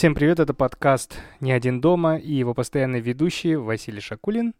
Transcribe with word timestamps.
Всем 0.00 0.14
привет, 0.14 0.40
это 0.40 0.54
подкаст 0.54 1.18
«Не 1.40 1.52
один 1.52 1.82
дома» 1.82 2.16
и 2.16 2.32
его 2.32 2.54
постоянный 2.54 3.00
ведущий 3.00 3.56
Василий 3.56 4.00
Шакулин. 4.00 4.54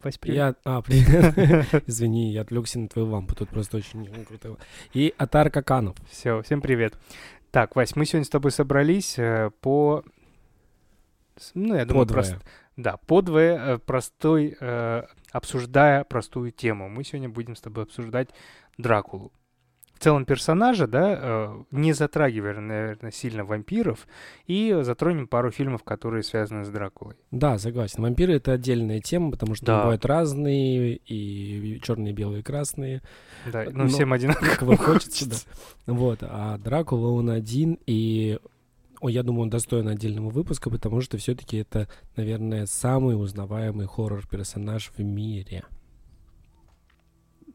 Вась, 0.00 0.18
привет. 0.18 0.36
Я... 0.36 0.54
А, 0.62 0.82
привет. 0.82 1.34
Извини, 1.88 2.30
я 2.30 2.42
отвлекся 2.42 2.78
на 2.78 2.86
твою 2.86 3.08
лампу, 3.08 3.34
тут 3.34 3.48
просто 3.48 3.78
очень 3.78 4.06
круто. 4.24 4.56
И 4.94 5.12
Атар 5.18 5.50
Каканов. 5.50 5.96
Все, 6.08 6.42
всем 6.42 6.60
привет. 6.60 6.94
Так, 7.50 7.74
Вась, 7.74 7.96
мы 7.96 8.06
сегодня 8.06 8.24
с 8.24 8.28
тобой 8.28 8.52
собрались 8.52 9.18
э, 9.18 9.50
по... 9.62 10.04
Ну, 11.54 11.74
я 11.74 11.84
думаю. 11.84 12.06
Прост... 12.06 12.36
Да, 12.76 12.98
подвое, 12.98 13.58
э, 13.58 13.78
простой, 13.78 14.56
э, 14.60 15.02
обсуждая 15.32 16.04
простую 16.04 16.52
тему. 16.52 16.88
Мы 16.88 17.02
сегодня 17.02 17.28
будем 17.28 17.56
с 17.56 17.60
тобой 17.60 17.82
обсуждать 17.82 18.28
Дракулу 18.78 19.32
в 19.96 20.02
целом 20.02 20.26
персонажа, 20.26 20.86
да, 20.86 21.18
э, 21.18 21.62
не 21.70 21.94
затрагивая, 21.94 22.60
наверное, 22.60 23.10
сильно 23.10 23.44
вампиров, 23.44 24.06
и 24.46 24.78
затронем 24.82 25.26
пару 25.26 25.50
фильмов, 25.50 25.84
которые 25.84 26.22
связаны 26.22 26.64
с 26.64 26.68
Дракулой. 26.68 27.16
Да, 27.30 27.58
согласен. 27.58 28.02
Вампиры 28.02 28.34
это 28.34 28.52
отдельная 28.52 29.00
тема, 29.00 29.30
потому 29.30 29.54
что 29.54 29.66
да. 29.66 29.80
бывают 29.80 30.04
разные, 30.04 30.96
и 30.96 31.80
черные, 31.82 32.12
белые, 32.12 32.42
красные. 32.42 33.00
Да, 33.50 33.64
но, 33.64 33.84
но 33.84 33.88
всем 33.88 34.12
одинаково 34.12 34.76
хочется, 34.76 35.30
да. 35.30 35.36
Вот, 35.92 36.18
а 36.22 36.58
Дракула 36.58 37.08
он 37.12 37.30
один, 37.30 37.78
и 37.86 38.38
о, 39.00 39.08
я 39.08 39.22
думаю, 39.22 39.44
он 39.44 39.50
достоин 39.50 39.88
отдельного 39.88 40.30
выпуска, 40.30 40.68
потому 40.70 41.00
что 41.00 41.16
все-таки 41.16 41.58
это, 41.58 41.88
наверное, 42.16 42.66
самый 42.66 43.20
узнаваемый 43.20 43.86
хоррор-персонаж 43.86 44.90
в 44.96 45.02
мире. 45.02 45.64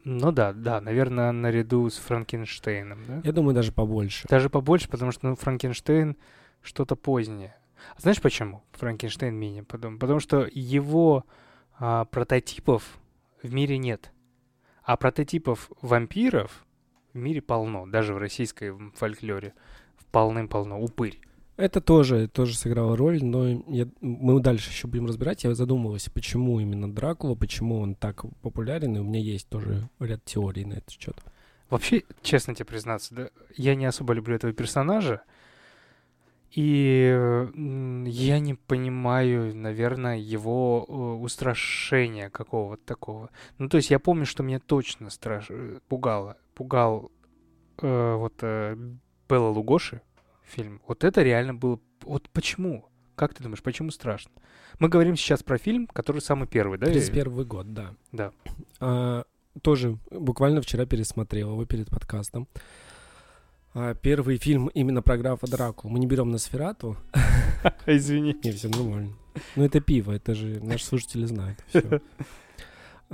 Ну 0.04 0.32
да, 0.32 0.52
да, 0.52 0.80
наверное, 0.80 1.32
наряду 1.32 1.88
с 1.88 1.96
Франкенштейном, 1.96 3.04
да? 3.06 3.20
Я 3.24 3.32
думаю, 3.32 3.54
даже 3.54 3.72
побольше. 3.72 4.26
Даже 4.28 4.50
побольше, 4.50 4.88
потому 4.88 5.12
что 5.12 5.28
ну, 5.28 5.36
Франкенштейн 5.36 6.16
что-то 6.60 6.96
позднее. 6.96 7.56
А 7.96 8.00
знаешь 8.00 8.20
почему 8.20 8.62
Франкенштейн 8.72 9.34
менее 9.34 9.62
подумал? 9.62 9.98
Потому 9.98 10.20
что 10.20 10.48
его 10.52 11.24
а, 11.78 12.04
прототипов 12.06 12.98
в 13.42 13.52
мире 13.52 13.78
нет. 13.78 14.12
А 14.82 14.96
прототипов 14.96 15.70
вампиров 15.80 16.64
в 17.12 17.18
мире 17.18 17.40
полно, 17.40 17.86
даже 17.86 18.14
в 18.14 18.18
российской 18.18 18.76
фольклоре 18.94 19.54
полным-полно, 20.10 20.80
упырь. 20.80 21.20
Это 21.62 21.80
тоже, 21.80 22.26
тоже 22.26 22.56
сыграло 22.56 22.96
роль, 22.96 23.22
но 23.22 23.46
я, 23.68 23.86
мы 24.00 24.40
дальше 24.40 24.70
еще 24.70 24.88
будем 24.88 25.06
разбирать. 25.06 25.44
Я 25.44 25.54
задумывался, 25.54 26.10
почему 26.10 26.58
именно 26.58 26.92
Дракула, 26.92 27.36
почему 27.36 27.78
он 27.78 27.94
так 27.94 28.24
популярен, 28.40 28.96
и 28.96 28.98
у 28.98 29.04
меня 29.04 29.20
есть 29.20 29.48
тоже 29.48 29.88
ряд 30.00 30.24
теорий 30.24 30.64
на 30.64 30.72
этот 30.72 30.90
счет. 30.90 31.14
Вообще, 31.70 32.02
честно 32.20 32.56
тебе 32.56 32.64
признаться, 32.64 33.14
да, 33.14 33.30
я 33.56 33.76
не 33.76 33.84
особо 33.84 34.12
люблю 34.12 34.34
этого 34.34 34.52
персонажа, 34.52 35.22
и 36.50 37.16
я 38.06 38.38
не 38.40 38.54
понимаю, 38.54 39.54
наверное, 39.54 40.18
его 40.18 40.84
э, 40.88 40.92
устрашения 41.22 42.28
какого-то 42.28 42.84
такого. 42.84 43.30
Ну, 43.58 43.68
то 43.68 43.76
есть 43.76 43.92
я 43.92 44.00
помню, 44.00 44.26
что 44.26 44.42
меня 44.42 44.58
точно 44.58 45.10
страш... 45.10 45.48
пугало. 45.86 46.38
Пугал 46.56 47.12
э, 47.80 48.14
вот 48.16 48.34
э, 48.42 48.76
Белла 49.28 49.48
Лугоши, 49.50 50.02
фильм. 50.52 50.80
Вот 50.86 51.04
это 51.04 51.22
реально 51.22 51.54
было... 51.54 51.80
Вот 52.02 52.28
почему? 52.30 52.88
Как 53.14 53.34
ты 53.34 53.42
думаешь, 53.42 53.62
почему 53.62 53.90
страшно? 53.90 54.32
Мы 54.78 54.88
говорим 54.88 55.16
сейчас 55.16 55.42
про 55.42 55.58
фильм, 55.58 55.86
который 55.86 56.20
самый 56.20 56.46
первый, 56.46 56.78
да? 56.78 56.86
31 56.86 57.44
год, 57.44 57.72
да. 57.72 57.94
Да. 58.10 58.32
А, 58.80 59.24
тоже 59.62 59.98
буквально 60.10 60.62
вчера 60.62 60.86
пересмотрел 60.86 61.52
его 61.52 61.64
перед 61.66 61.90
подкастом. 61.90 62.48
А, 63.74 63.94
первый 63.94 64.38
фильм 64.38 64.68
именно 64.68 65.02
про 65.02 65.16
графа 65.18 65.46
Драку. 65.46 65.88
Мы 65.88 65.98
не 65.98 66.06
берем 66.06 66.30
на 66.30 66.38
сферату. 66.38 66.96
Извини. 67.86 68.36
Не, 68.42 68.52
все 68.52 68.68
нормально. 68.68 69.12
Ну, 69.56 69.64
это 69.64 69.80
пиво, 69.80 70.12
это 70.12 70.34
же 70.34 70.60
наши 70.62 70.84
слушатели 70.84 71.24
знают. 71.24 71.64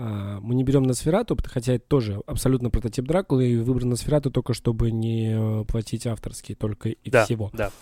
А, 0.00 0.38
мы 0.40 0.54
не 0.54 0.62
берем 0.62 0.84
Носферату, 0.84 1.36
хотя 1.44 1.74
это 1.74 1.84
тоже 1.88 2.22
абсолютно 2.26 2.70
прототип 2.70 3.04
Дракулы, 3.04 3.48
и 3.48 3.56
выбран 3.56 3.90
Носферату 3.90 4.30
только 4.30 4.54
чтобы 4.54 4.92
не 4.92 5.32
э, 5.34 5.64
платить 5.64 6.06
авторские 6.06 6.54
только 6.54 6.90
и 6.90 7.10
да, 7.10 7.24
всего. 7.24 7.50
Да. 7.52 7.72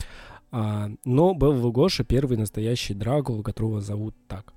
А, 0.51 0.89
но 1.05 1.35
был 1.35 1.53
в 1.53 1.71
Гоша 1.73 2.05
первый 2.05 2.39
настоящий 2.39 2.95
Дракула, 2.95 3.43
которого 3.43 3.83
зовут 3.83 4.15
так. 4.29 4.55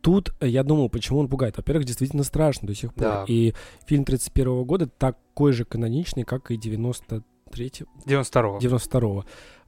Тут 0.00 0.32
я 0.40 0.62
думал, 0.62 0.90
почему 0.90 1.18
он 1.18 1.28
пугает. 1.28 1.56
Во-первых, 1.56 1.86
действительно 1.86 2.22
страшно 2.22 2.68
до 2.68 2.74
сих 2.74 2.94
пор. 2.94 3.02
Да. 3.02 3.24
И 3.26 3.54
фильм 3.86 4.04
31 4.04 4.64
года 4.64 4.86
такой 4.86 5.52
же 5.52 5.64
каноничный, 5.64 6.22
как 6.22 6.52
и 6.52 6.56
93 6.56 7.72
92 8.06 8.60
92 8.60 9.24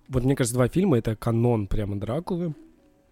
Вот 0.09 0.25
мне 0.25 0.37
кажется, 0.37 0.55
два 0.55 0.69
фильма— 0.69 0.99
это 0.99 1.17
канон 1.17 1.67
прямо 1.67 1.99
Дракулы. 1.99 2.55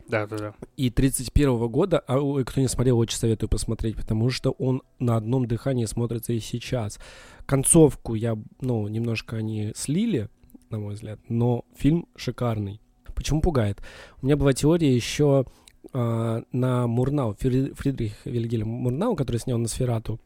Да, 0.09 0.27
да, 0.27 0.37
да. 0.37 0.55
И 0.77 0.91
31 0.91 1.69
года, 1.69 1.99
а 1.99 2.43
кто 2.45 2.61
не 2.61 2.69
смотрел, 2.69 2.99
очень 2.99 3.17
советую 3.17 3.49
посмотреть, 3.49 3.97
потому 3.97 4.31
что 4.31 4.51
он 4.53 4.83
на 4.99 5.17
одном 5.17 5.47
дыхании 5.47 5.87
смотрится 5.87 6.33
и 6.33 6.41
сейчас. 6.41 6.99
Концовку 7.47 8.15
я, 8.15 8.37
ну, 8.61 8.87
немножко 8.89 9.37
они 9.37 9.73
слили, 9.75 10.29
на 10.71 10.79
мой 10.79 10.95
взгляд, 10.95 11.21
но 11.29 11.65
фильм 11.77 12.07
шикарный. 12.17 12.81
Почему 13.15 13.41
пугает? 13.41 13.81
У 14.21 14.27
меня 14.27 14.37
была 14.37 14.53
теория 14.53 14.95
еще 14.95 15.47
э, 15.93 16.43
на 16.53 16.87
Мурнау, 16.87 17.35
Фридрих 17.35 18.15
Вильгельм 18.25 18.69
Мурнау, 18.69 19.17
который 19.17 19.37
снял 19.39 19.59
на 19.59 19.69
Сферату. 19.69 20.21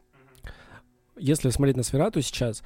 Если 1.17 1.49
смотреть 1.49 1.77
на 1.77 1.83
Сферату 1.83 2.21
сейчас, 2.21 2.63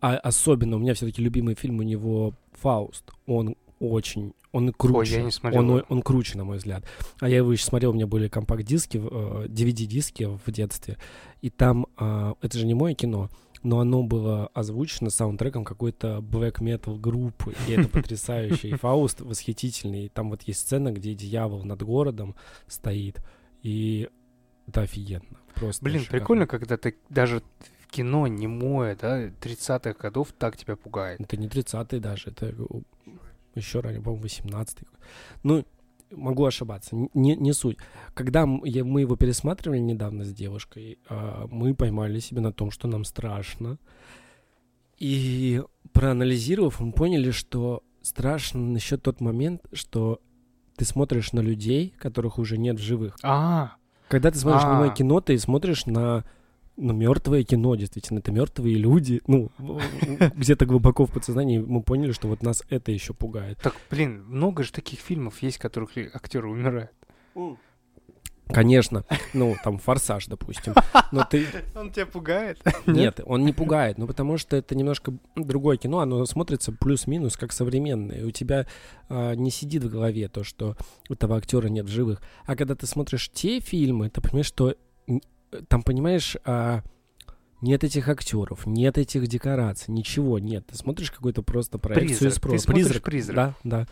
а 0.00 0.16
особенно 0.16 0.76
у 0.76 0.78
меня 0.78 0.94
все-таки 0.94 1.22
любимый 1.22 1.54
фильм 1.54 1.78
у 1.78 1.82
него 1.82 2.34
Фауст, 2.52 3.10
он 3.26 3.56
очень 3.80 4.34
он 4.52 4.72
круче. 4.72 4.98
Ой, 4.98 5.18
я 5.18 5.22
не 5.22 5.30
смотрел. 5.30 5.70
Он, 5.70 5.84
он 5.88 6.02
круче, 6.02 6.38
на 6.38 6.44
мой 6.44 6.56
взгляд. 6.56 6.84
А 7.20 7.28
я 7.28 7.36
его 7.36 7.52
еще 7.52 7.64
смотрел, 7.64 7.90
у 7.90 7.94
меня 7.94 8.06
были 8.06 8.28
компакт-диски, 8.28 8.96
э, 8.96 9.46
DVD-диски 9.48 10.38
в 10.44 10.50
детстве. 10.50 10.96
И 11.42 11.50
там, 11.50 11.86
э, 11.98 12.34
это 12.40 12.58
же 12.58 12.66
не 12.66 12.72
мое 12.72 12.94
кино, 12.94 13.28
но 13.62 13.80
оно 13.80 14.02
было 14.02 14.46
озвучено 14.54 15.10
саундтреком 15.10 15.64
какой-то 15.64 16.18
black 16.18 16.60
metal 16.60 16.98
группы. 16.98 17.54
И 17.68 17.72
это 17.72 17.88
потрясающе. 17.90 18.70
И 18.70 18.74
Фауст 18.76 19.20
восхитительный. 19.20 20.06
И 20.06 20.08
там 20.08 20.30
вот 20.30 20.42
есть 20.42 20.60
сцена, 20.60 20.90
где 20.90 21.14
дьявол 21.14 21.64
над 21.64 21.82
городом 21.82 22.34
стоит. 22.66 23.20
И 23.62 24.08
это 24.66 24.82
офигенно. 24.82 25.36
Просто 25.54 25.84
Блин, 25.84 26.00
шикарно. 26.00 26.18
прикольно, 26.18 26.46
когда 26.46 26.76
ты 26.76 26.96
даже 27.10 27.42
в 27.80 27.88
кино 27.88 28.26
немое, 28.26 28.96
да, 28.96 29.26
30-х 29.26 29.94
годов 29.94 30.32
так 30.38 30.56
тебя 30.56 30.76
пугает. 30.76 31.20
Это 31.20 31.36
не 31.36 31.48
30-е 31.48 32.00
даже, 32.00 32.30
это 32.30 32.54
еще 33.56 33.80
ранее, 33.80 34.02
по-моему, 34.02 34.22
18 34.22 34.78
Ну, 35.42 35.64
могу 36.10 36.44
ошибаться, 36.44 36.96
не, 37.14 37.36
не 37.36 37.52
суть. 37.52 37.78
Когда 38.14 38.46
мы 38.46 39.00
его 39.00 39.16
пересматривали 39.16 39.78
недавно 39.78 40.24
с 40.24 40.32
девушкой, 40.32 40.98
а, 41.08 41.46
мы 41.50 41.74
поймали 41.74 42.20
себя 42.20 42.40
на 42.40 42.52
том, 42.52 42.70
что 42.70 42.88
нам 42.88 43.04
страшно. 43.04 43.78
И 44.98 45.62
проанализировав, 45.92 46.80
мы 46.80 46.92
поняли, 46.92 47.30
что 47.30 47.82
страшно 48.02 48.60
насчет 48.60 49.02
тот 49.02 49.20
момент, 49.20 49.62
что 49.72 50.20
ты 50.76 50.84
смотришь 50.84 51.32
на 51.32 51.40
людей, 51.40 51.94
которых 51.98 52.38
уже 52.38 52.56
нет 52.58 52.78
в 52.78 52.82
живых. 52.82 53.16
А, 53.22 53.76
когда 54.08 54.30
ты 54.30 54.38
смотришь 54.38 54.62
на 54.62 54.78
мое 54.78 54.90
кино, 54.90 55.20
ты 55.20 55.38
смотришь 55.38 55.86
на 55.86 56.24
ну, 56.76 56.92
мертвое 56.92 57.42
кино, 57.42 57.74
действительно, 57.74 58.18
это 58.18 58.32
мертвые 58.32 58.76
люди. 58.76 59.22
Ну, 59.26 59.50
где-то 60.34 60.66
глубоко 60.66 61.06
в 61.06 61.12
подсознании 61.12 61.58
мы 61.58 61.82
поняли, 61.82 62.12
что 62.12 62.28
вот 62.28 62.42
нас 62.42 62.62
это 62.68 62.92
еще 62.92 63.14
пугает. 63.14 63.58
Так, 63.62 63.74
блин, 63.90 64.24
много 64.28 64.62
же 64.62 64.72
таких 64.72 65.00
фильмов 65.00 65.42
есть, 65.42 65.56
в 65.56 65.60
которых 65.60 65.96
актеры 65.96 66.48
умирают. 66.48 66.90
Конечно, 68.48 69.04
ну, 69.34 69.56
там 69.64 69.78
«Форсаж», 69.78 70.26
допустим. 70.26 70.74
Но 71.10 71.26
ты... 71.28 71.46
Он 71.74 71.90
тебя 71.90 72.06
пугает? 72.06 72.62
Нет, 72.86 73.20
он 73.24 73.44
не 73.44 73.52
пугает, 73.52 73.98
ну, 73.98 74.06
потому 74.06 74.38
что 74.38 74.56
это 74.56 74.76
немножко 74.76 75.12
другое 75.34 75.76
кино, 75.78 75.98
оно 75.98 76.24
смотрится 76.26 76.70
плюс-минус 76.70 77.36
как 77.36 77.52
современное. 77.52 78.24
У 78.24 78.30
тебя 78.30 78.66
э, 79.08 79.34
не 79.34 79.50
сидит 79.50 79.82
в 79.82 79.90
голове 79.90 80.28
то, 80.28 80.44
что 80.44 80.76
этого 81.10 81.36
актера 81.36 81.66
нет 81.66 81.86
в 81.86 81.90
живых. 81.90 82.22
А 82.44 82.54
когда 82.54 82.76
ты 82.76 82.86
смотришь 82.86 83.30
те 83.30 83.58
фильмы, 83.58 84.10
ты 84.10 84.20
понимаешь, 84.20 84.46
что 84.46 84.76
там, 85.68 85.82
понимаешь, 85.82 86.36
а, 86.44 86.82
нет 87.60 87.84
этих 87.84 88.08
актеров, 88.08 88.66
нет 88.66 88.98
этих 88.98 89.26
декораций, 89.26 89.92
ничего 89.92 90.38
нет. 90.38 90.66
Ты 90.66 90.76
смотришь 90.76 91.10
какой-то 91.10 91.42
просто 91.42 91.78
проекцию 91.78 92.30
из 92.30 92.38
прошлого. 92.38 92.74
Призрак, 92.74 93.02
призрак. 93.02 93.36
Да, 93.36 93.54
да. 93.64 93.86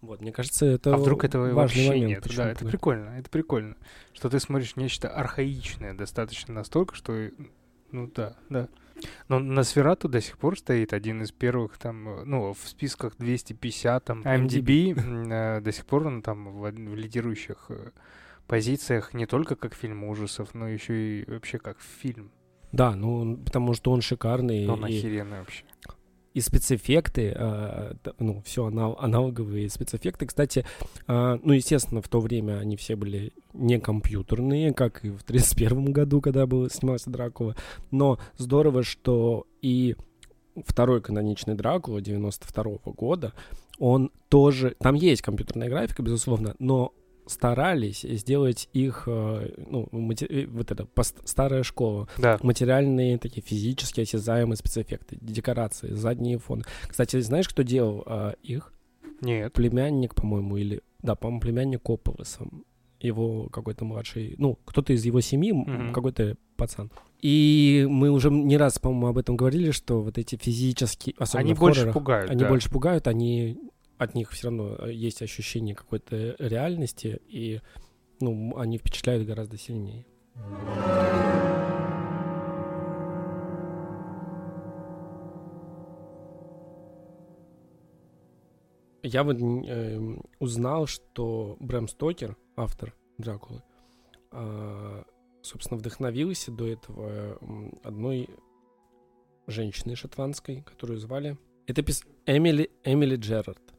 Вот, 0.00 0.20
мне 0.20 0.32
кажется, 0.32 0.66
это 0.66 0.94
А 0.94 0.96
вдруг 0.96 1.22
этого 1.22 1.52
важный 1.52 1.54
вообще 1.54 1.88
момент. 1.88 2.26
нет? 2.26 2.36
Да, 2.36 2.50
это 2.50 2.64
прикольно, 2.66 3.10
это 3.10 3.30
прикольно. 3.30 3.76
Что 4.12 4.28
ты 4.28 4.40
смотришь 4.40 4.74
нечто 4.74 5.08
архаичное 5.08 5.94
достаточно 5.94 6.52
настолько, 6.52 6.96
что... 6.96 7.30
Ну 7.92 8.10
да, 8.12 8.36
да. 8.48 8.68
Но 9.28 9.38
на 9.38 9.62
Сферату 9.62 10.08
до 10.08 10.20
сих 10.20 10.38
пор 10.38 10.58
стоит 10.58 10.92
один 10.92 11.22
из 11.22 11.30
первых 11.30 11.78
там, 11.78 12.28
ну, 12.28 12.52
в 12.52 12.68
списках 12.68 13.16
250 13.18 14.04
там 14.04 14.22
MDB, 14.22 14.98
э, 15.30 15.60
до 15.60 15.72
сих 15.72 15.86
пор 15.86 16.06
он 16.06 16.22
там 16.22 16.50
в, 16.50 16.70
в 16.70 16.94
лидирующих 16.94 17.66
э, 17.68 17.90
позициях 18.52 19.14
не 19.14 19.24
только 19.24 19.56
как 19.56 19.74
фильм 19.74 20.04
ужасов, 20.04 20.52
но 20.52 20.68
еще 20.68 21.20
и 21.20 21.30
вообще 21.30 21.58
как 21.58 21.78
фильм. 21.80 22.30
Да, 22.70 22.94
ну 22.94 23.38
потому 23.38 23.72
что 23.72 23.92
он 23.92 24.02
шикарный. 24.02 24.68
Он 24.68 24.86
и... 24.86 24.98
охеренный 24.98 25.38
вообще. 25.38 25.64
и 26.34 26.40
спецэффекты, 26.42 27.32
э, 27.34 27.94
ну, 28.18 28.42
все 28.44 28.66
аналоговые 28.66 29.70
спецэффекты. 29.70 30.26
Кстати, 30.26 30.66
э, 31.08 31.38
ну, 31.42 31.54
естественно, 31.54 32.02
в 32.02 32.08
то 32.08 32.20
время 32.20 32.58
они 32.58 32.76
все 32.76 32.94
были 32.94 33.32
не 33.54 33.80
компьютерные, 33.80 34.74
как 34.74 35.02
и 35.02 35.08
в 35.08 35.22
31 35.22 35.90
году, 35.90 36.20
когда 36.20 36.46
был, 36.46 36.68
снимался 36.68 37.08
Дракула. 37.08 37.56
Но 37.90 38.18
здорово, 38.36 38.82
что 38.82 39.46
и 39.62 39.96
второй 40.66 41.00
каноничный 41.00 41.54
Дракула 41.54 42.02
92 42.02 42.92
года, 42.92 43.32
он 43.78 44.10
тоже... 44.28 44.76
Там 44.78 44.94
есть 44.94 45.22
компьютерная 45.22 45.70
графика, 45.70 46.02
безусловно, 46.02 46.54
но 46.58 46.92
старались 47.26 48.02
сделать 48.02 48.68
их, 48.72 49.04
э, 49.06 49.54
ну, 49.68 49.88
мате- 49.92 50.26
э, 50.26 50.46
вот 50.46 50.70
это, 50.70 50.84
пост- 50.86 51.20
старая 51.28 51.62
школа, 51.62 52.08
Да. 52.18 52.38
материальные 52.42 53.18
такие 53.18 53.42
физически 53.42 54.00
осязаемые 54.00 54.56
спецэффекты, 54.56 55.16
декорации, 55.20 55.92
задние 55.94 56.38
фоны. 56.38 56.64
Кстати, 56.88 57.20
знаешь, 57.20 57.48
кто 57.48 57.62
делал 57.62 58.02
а, 58.06 58.34
их? 58.42 58.72
Нет. 59.20 59.52
Племянник, 59.52 60.14
по-моему, 60.14 60.56
или... 60.56 60.82
Да, 61.00 61.14
по-моему, 61.14 61.40
племянник 61.40 61.82
Копполоса. 61.82 62.44
Его 63.00 63.48
какой-то 63.48 63.84
младший... 63.84 64.34
Ну, 64.38 64.58
кто-то 64.64 64.92
из 64.92 65.04
его 65.04 65.20
семьи, 65.20 65.52
Мгм. 65.52 65.92
какой-то 65.92 66.36
пацан. 66.56 66.90
И 67.20 67.86
мы 67.88 68.10
уже 68.10 68.30
не 68.30 68.56
раз, 68.56 68.78
по-моему, 68.78 69.06
об 69.08 69.18
этом 69.18 69.36
говорили, 69.36 69.70
что 69.70 70.02
вот 70.02 70.18
эти 70.18 70.36
физические... 70.36 71.14
Особенно 71.18 71.40
Они 71.50 71.54
больше 71.54 71.80
хоррорах, 71.80 71.94
пугают. 71.94 72.30
Они 72.30 72.40
да. 72.42 72.48
больше 72.48 72.70
пугают, 72.70 73.06
они... 73.06 73.58
От 73.98 74.14
них 74.14 74.30
все 74.30 74.48
равно 74.48 74.76
э, 74.78 74.92
есть 74.92 75.22
ощущение 75.22 75.74
какой-то 75.74 76.36
реальности, 76.38 77.20
и 77.28 77.60
ну, 78.20 78.56
они 78.56 78.78
впечатляют 78.78 79.26
гораздо 79.26 79.56
сильнее. 79.56 80.06
Я 89.04 89.24
вот 89.24 89.36
эм, 89.36 90.22
узнал, 90.38 90.86
что 90.86 91.56
Брэм 91.58 91.88
Стокер, 91.88 92.36
автор 92.56 92.94
Дракулы, 93.18 93.62
а, 94.30 95.04
собственно, 95.42 95.78
вдохновился 95.78 96.52
до 96.52 96.68
этого 96.68 97.38
одной 97.82 98.30
женщиной 99.48 99.96
шотландской, 99.96 100.62
которую 100.62 100.98
звали... 100.98 101.36
Это 101.66 101.82
пис... 101.82 102.04
Эмили, 102.26 102.70
Эмили 102.84 103.16
Джерард. 103.16 103.71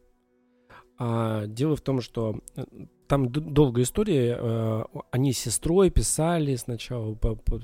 А, 0.97 1.45
дело 1.47 1.75
в 1.75 1.81
том, 1.81 2.01
что 2.01 2.39
э, 2.55 2.65
там 3.07 3.31
долгая 3.31 3.83
история. 3.83 4.37
э, 4.39 4.83
Они 5.11 5.33
с 5.33 5.39
сестрой 5.39 5.89
писали 5.89 6.55
сначала 6.55 7.13
по, 7.15 7.35
по 7.35 7.59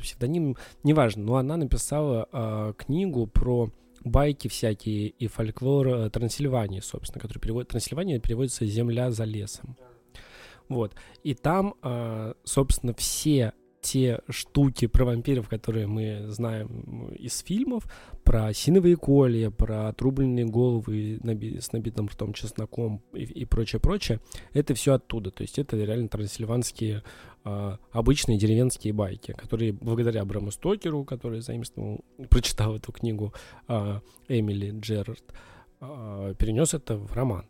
неважно, 0.83 1.23
но 1.23 1.35
она 1.37 1.57
написала 1.57 2.27
а, 2.31 2.73
книгу 2.73 3.27
про 3.27 3.69
байки 4.03 4.47
всякие 4.47 5.07
и 5.09 5.27
фольклор 5.27 5.87
э, 5.87 6.09
Трансильвании, 6.09 6.79
собственно, 6.79 7.21
который 7.21 7.39
переводит... 7.39 7.69
Трансильвания 7.69 8.19
переводится 8.19 8.65
«Земля 8.65 9.11
за 9.11 9.25
лесом». 9.25 9.75
Вот. 10.67 10.93
И 11.23 11.33
там, 11.33 11.75
а, 11.81 12.35
собственно, 12.43 12.93
все 12.93 13.53
те 13.81 14.19
штуки 14.29 14.87
про 14.87 15.05
вампиров, 15.05 15.47
которые 15.49 15.87
мы 15.87 16.25
знаем 16.27 17.09
из 17.17 17.39
фильмов, 17.39 17.83
про 18.23 18.53
синовые 18.53 18.95
колья, 18.95 19.49
про 19.49 19.87
отрубленные 19.87 20.45
головы 20.45 21.19
с 21.23 21.71
набитым 21.71 22.07
ртом 22.07 22.33
чесноком 22.33 23.01
и, 23.13 23.23
и 23.23 23.45
прочее-прочее, 23.45 24.19
это 24.53 24.73
все 24.73 24.93
оттуда. 24.93 25.31
То 25.31 25.43
есть 25.43 25.57
это 25.59 25.77
реально 25.77 26.09
трансильванские 26.09 27.03
а, 27.43 27.79
обычные 27.91 28.37
деревенские 28.37 28.93
байки, 28.93 29.31
которые 29.31 29.71
благодаря 29.71 30.25
Брэму 30.25 30.51
Стокеру, 30.51 31.05
который 31.05 31.41
заимствовал, 31.41 32.01
прочитал 32.29 32.75
эту 32.75 32.91
книгу 32.91 33.33
а, 33.67 34.01
Эмили 34.27 34.77
Джерард, 34.79 35.23
а, 35.79 36.33
перенес 36.35 36.73
это 36.73 36.97
в 36.97 37.13
роман. 37.13 37.45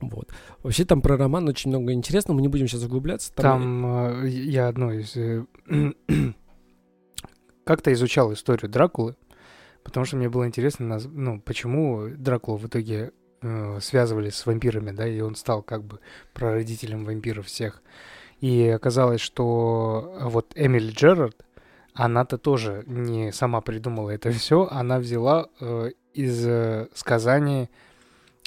Вот. 0.00 0.30
Вообще 0.62 0.84
там 0.84 1.02
про 1.02 1.16
роман 1.16 1.48
очень 1.48 1.70
много 1.70 1.92
интересного, 1.92 2.36
мы 2.36 2.42
не 2.42 2.48
будем 2.48 2.68
сейчас 2.68 2.84
углубляться. 2.84 3.32
Там 3.34 4.24
э, 4.24 4.28
я 4.28 4.68
одно 4.68 4.92
из... 4.92 5.16
э, 5.16 5.44
Как-то 7.64 7.92
изучал 7.92 8.32
историю 8.32 8.70
Дракулы, 8.70 9.16
потому 9.82 10.06
что 10.06 10.16
мне 10.16 10.28
было 10.28 10.46
интересно, 10.46 10.98
ну, 11.12 11.40
почему 11.40 12.08
Дракулу 12.08 12.58
в 12.58 12.66
итоге 12.66 13.12
э, 13.42 13.78
связывали 13.80 14.30
с 14.30 14.46
вампирами, 14.46 14.92
да, 14.92 15.06
и 15.08 15.20
он 15.20 15.34
стал 15.34 15.62
как 15.62 15.82
бы 15.82 15.98
прародителем 16.32 17.04
вампиров 17.04 17.46
всех. 17.46 17.82
И 18.40 18.68
оказалось, 18.68 19.20
что 19.20 20.16
вот 20.20 20.52
Эмили 20.54 20.92
Джерард, 20.92 21.44
она-то 21.94 22.36
тоже 22.36 22.84
не 22.86 23.32
сама 23.32 23.60
придумала 23.62 24.10
это 24.10 24.30
все, 24.32 24.68
она 24.70 24.98
взяла 24.98 25.48
э, 25.60 25.90
из 26.12 26.46
э, 26.46 26.88
сказаний 26.94 27.64
э, 27.64 27.68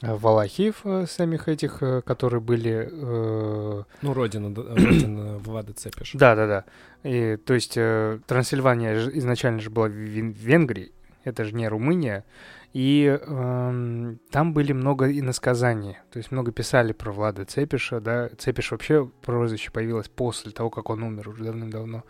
Валахиев 0.01 0.81
э, 0.85 1.05
самих 1.07 1.47
этих, 1.49 1.83
э, 1.83 2.01
которые 2.01 2.39
были 2.41 2.89
э, 2.91 3.83
Ну, 4.01 4.13
родина, 4.13 4.53
родина 4.55 5.37
Влада 5.39 5.73
Цепиш. 5.73 6.11
да, 6.13 6.35
да, 6.35 6.47
да. 6.47 6.65
И, 7.03 7.35
то 7.37 7.53
есть 7.53 7.73
э, 7.75 8.19
Трансильвания 8.27 9.09
изначально 9.09 9.59
же 9.59 9.69
была 9.69 9.87
в 9.87 9.91
Вен- 9.91 10.31
Венгрии, 10.31 10.91
это 11.25 11.43
же 11.43 11.53
не 11.53 11.67
Румыния, 11.67 12.23
и 12.71 13.19
эм, 13.27 14.19
там 14.31 14.53
были 14.53 14.71
много 14.73 15.11
иносказаний, 15.11 15.97
то 16.11 16.17
есть 16.17 16.31
много 16.31 16.51
писали 16.51 16.93
про 16.93 17.11
Влада 17.11 17.43
Цепиша, 17.43 17.99
да, 17.99 18.29
Цепиш 18.37 18.71
вообще 18.71 19.09
прозвище 19.21 19.71
появилось 19.71 20.07
после 20.07 20.51
того, 20.51 20.69
как 20.69 20.89
он 20.89 21.03
умер 21.03 21.29
уже 21.29 21.43
давным-давно, 21.43 22.03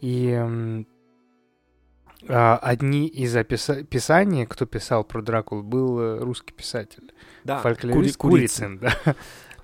и 0.00 0.84
а, 2.28 2.56
одни 2.58 3.06
из 3.08 3.34
описа- 3.36 3.82
писаний, 3.84 4.46
кто 4.46 4.66
писал 4.66 5.04
про 5.04 5.22
Дракулу, 5.22 5.62
был 5.62 5.98
э, 6.00 6.18
русский 6.18 6.52
писатель, 6.52 7.12
Да, 7.50 7.58
фольклорист 7.58 8.16
Кури- 8.16 8.30
Курицын, 8.32 8.78
да. 8.78 8.94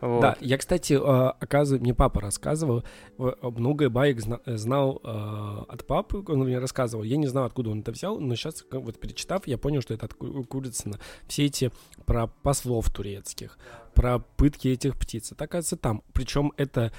Вот. 0.00 0.20
Да, 0.20 0.36
я, 0.40 0.58
кстати, 0.58 0.92
э, 0.92 0.98
оказываю, 1.40 1.80
мне 1.80 1.94
папа 1.94 2.20
рассказывал, 2.20 2.84
э, 3.18 3.32
много 3.40 3.88
баек 3.88 4.18
э, 4.44 4.56
знал 4.58 5.00
от 5.68 5.86
папы, 5.86 6.22
он 6.28 6.40
мне 6.40 6.58
рассказывал. 6.58 7.02
Я 7.02 7.16
не 7.16 7.26
знаю, 7.28 7.46
откуда 7.46 7.70
он 7.70 7.80
это 7.80 7.92
взял, 7.92 8.20
но 8.20 8.34
сейчас, 8.34 8.62
вот 8.70 9.00
перечитав, 9.00 9.46
я 9.46 9.56
понял, 9.56 9.80
что 9.80 9.94
это 9.94 10.04
от 10.04 10.12
Ку- 10.12 10.44
Курицына. 10.44 10.98
Все 11.26 11.46
эти 11.46 11.72
про 12.04 12.26
послов 12.26 12.90
турецких, 12.90 13.58
про 13.94 14.18
пытки 14.18 14.68
этих 14.68 14.98
птиц. 14.98 15.32
Это, 15.32 15.44
оказывается, 15.44 15.76
там. 15.78 16.02
Причем 16.12 16.52
это 16.58 16.92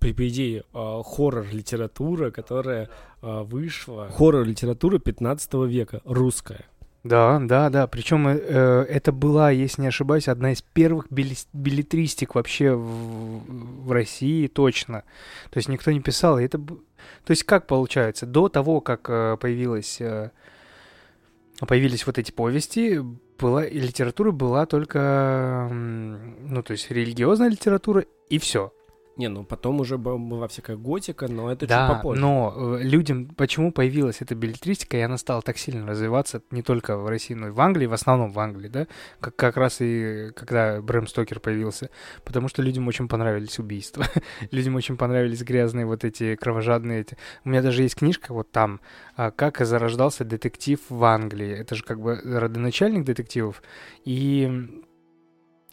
по 0.00 0.08
идее, 0.28 0.62
хоррор-литература, 0.72 2.30
которая 2.30 2.90
вышла. 3.22 4.08
Хоррор-литература 4.16 4.98
15 4.98 5.54
века, 5.66 6.00
русская. 6.04 6.64
Да, 7.08 7.38
да, 7.40 7.70
да. 7.70 7.86
Причем 7.86 8.26
э, 8.28 8.34
это 8.88 9.12
была, 9.12 9.50
если 9.50 9.82
не 9.82 9.88
ошибаюсь, 9.88 10.28
одна 10.28 10.52
из 10.52 10.62
первых 10.62 11.06
билетристик 11.10 12.34
вообще 12.34 12.72
в, 12.72 13.86
в 13.86 13.92
России 13.92 14.46
точно. 14.48 15.04
То 15.50 15.58
есть 15.58 15.68
никто 15.68 15.92
не 15.92 16.00
писал. 16.00 16.38
Это, 16.38 16.58
то 16.58 17.30
есть 17.30 17.44
как 17.44 17.66
получается? 17.66 18.26
До 18.26 18.48
того, 18.48 18.80
как 18.80 19.08
э, 19.08 19.36
появилась, 19.40 20.00
э, 20.00 20.30
появились 21.60 22.06
вот 22.06 22.18
эти 22.18 22.32
повести, 22.32 23.00
была 23.38 23.64
и 23.64 23.78
литература 23.78 24.30
была 24.30 24.66
только, 24.66 25.68
ну 25.70 26.62
то 26.62 26.72
есть 26.72 26.90
религиозная 26.90 27.50
литература 27.50 28.04
и 28.30 28.38
все. 28.38 28.72
Не, 29.16 29.28
ну 29.28 29.44
потом 29.44 29.80
уже 29.80 29.96
была 29.96 30.46
всякая 30.46 30.76
готика, 30.76 31.26
но 31.28 31.50
это 31.50 31.60
чуть 31.60 31.70
Да, 31.70 31.94
попозже. 31.94 32.20
но 32.20 32.52
э, 32.54 32.82
людям, 32.82 33.28
почему 33.28 33.72
появилась 33.72 34.20
эта 34.20 34.34
билетристика, 34.34 34.98
и 34.98 35.00
она 35.00 35.16
стала 35.16 35.40
так 35.40 35.56
сильно 35.56 35.86
развиваться 35.86 36.42
не 36.50 36.62
только 36.62 36.98
в 36.98 37.08
России, 37.08 37.32
но 37.32 37.48
и 37.48 37.50
в 37.50 37.60
Англии, 37.60 37.86
в 37.86 37.94
основном 37.94 38.30
в 38.30 38.38
Англии, 38.38 38.68
да, 38.68 38.86
как, 39.20 39.34
как 39.36 39.56
раз 39.56 39.78
и 39.80 40.32
когда 40.36 40.82
Брэм 40.82 41.06
Стокер 41.06 41.40
появился, 41.40 41.88
потому 42.24 42.48
что 42.48 42.60
людям 42.60 42.86
очень 42.88 43.08
понравились 43.08 43.58
убийства, 43.58 44.04
людям 44.50 44.74
очень 44.74 44.98
понравились 44.98 45.42
грязные 45.42 45.86
вот 45.86 46.04
эти 46.04 46.36
кровожадные 46.36 47.00
эти. 47.00 47.16
У 47.44 47.48
меня 47.48 47.62
даже 47.62 47.82
есть 47.82 47.94
книжка 47.96 48.34
вот 48.34 48.50
там, 48.50 48.80
а, 49.16 49.30
как 49.30 49.64
зарождался 49.64 50.24
детектив 50.26 50.78
в 50.90 51.02
Англии, 51.04 51.50
это 51.56 51.74
же 51.74 51.84
как 51.84 52.00
бы 52.00 52.20
родоначальник 52.22 53.04
детективов, 53.04 53.62
и 54.04 54.82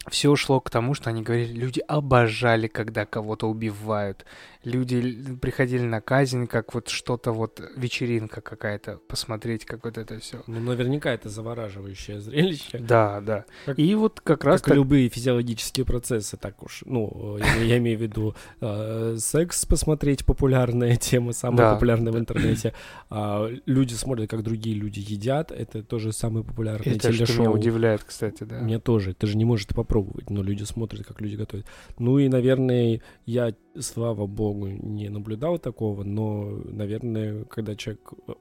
все 0.10 0.36
шло 0.36 0.60
к 0.60 0.70
тому, 0.70 0.94
что 0.94 1.10
они 1.10 1.22
говорили, 1.22 1.54
люди 1.54 1.80
обожали, 1.88 2.68
когда 2.68 3.06
кого-то 3.06 3.50
убивают. 3.50 4.26
Люди 4.64 5.36
приходили 5.42 5.82
на 5.84 6.00
казнь, 6.02 6.48
как 6.48 6.74
вот 6.74 6.88
что-то 6.90 7.32
вот, 7.32 7.62
вечеринка 7.76 8.42
какая-то, 8.42 9.00
посмотреть, 9.08 9.66
как 9.66 9.84
вот 9.84 9.98
это 9.98 10.20
все. 10.20 10.42
Ну, 10.48 10.60
наверняка 10.60 11.12
это 11.12 11.30
завораживающее 11.30 12.20
зрелище. 12.22 12.80
Да, 12.80 13.22
да. 13.22 13.46
Как- 13.66 13.78
И 13.80 13.94
вот 13.96 14.22
как 14.22 14.44
раз 14.44 14.62
Как 14.62 14.74
и 14.74 14.76
любые 14.76 15.10
физиологические 15.10 15.86
процессы, 15.86 16.38
так 16.38 16.64
уж, 16.64 16.84
ну, 16.86 17.38
я, 17.40 17.56
я 17.62 17.78
имею 17.78 17.98
в 17.98 18.02
виду 18.02 18.36
э, 18.62 19.16
секс 19.20 19.66
посмотреть, 19.66 20.26
популярная 20.26 20.96
тема, 20.96 21.34
самая 21.34 21.58
Да. 21.70 21.74
популярная 21.74 22.14
в 22.14 22.18
интернете. 22.18 22.74
А, 23.10 23.50
люди 23.66 23.94
смотрят, 23.94 24.30
как 24.30 24.44
другие 24.44 24.76
люди 24.76 25.00
едят, 25.00 25.52
это 25.52 25.84
тоже 25.84 26.12
самое 26.14 26.46
популярное 26.46 26.96
это 26.96 27.12
что 27.12 27.24
меня 27.24 27.26
телешоу. 27.26 27.54
удивляет, 27.54 28.04
кстати, 28.04 28.44
да. 28.44 28.60
Меня 28.60 28.80
тоже, 28.80 29.14
ты 29.14 29.28
же 29.28 29.38
не 29.38 29.46
можешь 29.46 29.66
это 29.66 29.76
попробовать, 29.76 30.30
но 30.30 30.42
люди 30.42 30.64
смотрят, 30.64 31.06
как 31.06 31.22
люди 31.22 31.36
готовят. 31.36 31.66
Ну 32.00 32.18
и, 32.20 32.28
наверное, 32.30 33.02
я, 33.26 33.54
слава 33.80 34.26
богу, 34.28 34.68
не 34.68 35.10
наблюдал 35.10 35.60
такого, 35.60 36.04
но, 36.04 36.62
наверное, 36.66 37.44
когда 37.46 37.76
человек 37.76 38.14
э, 38.28 38.34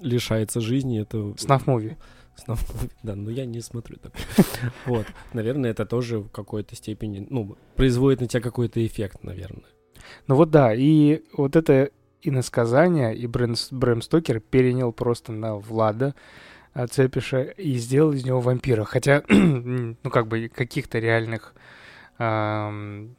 лишается 0.00 0.60
жизни, 0.60 1.00
это... 1.00 1.18
Снаф-муви. 1.36 1.96
основного 2.36 2.88
вида, 3.02 3.14
но 3.14 3.30
я 3.30 3.46
не 3.46 3.60
смотрю 3.60 3.96
так. 3.96 4.12
Вот, 4.86 5.06
наверное, 5.32 5.70
это 5.70 5.86
тоже 5.86 6.18
в 6.18 6.28
какой-то 6.28 6.76
степени, 6.76 7.26
ну, 7.28 7.56
производит 7.74 8.20
на 8.20 8.28
тебя 8.28 8.42
какой-то 8.42 8.84
эффект, 8.84 9.24
наверное. 9.24 9.64
Ну 10.28 10.36
вот 10.36 10.50
да, 10.50 10.74
и 10.74 11.22
вот 11.32 11.56
это 11.56 11.90
иносказание, 12.22 13.16
и 13.16 13.26
Брэм, 13.26 13.54
Брэм 13.70 14.02
Стокер 14.02 14.40
перенял 14.40 14.92
просто 14.92 15.32
на 15.32 15.56
Влада 15.56 16.14
Цепиша 16.90 17.42
и 17.42 17.74
сделал 17.74 18.12
из 18.12 18.24
него 18.24 18.40
вампира. 18.40 18.84
Хотя, 18.84 19.22
ну 19.28 20.10
как 20.10 20.28
бы 20.28 20.48
каких-то 20.48 20.98
реальных... 20.98 21.54
эм, 22.18 23.16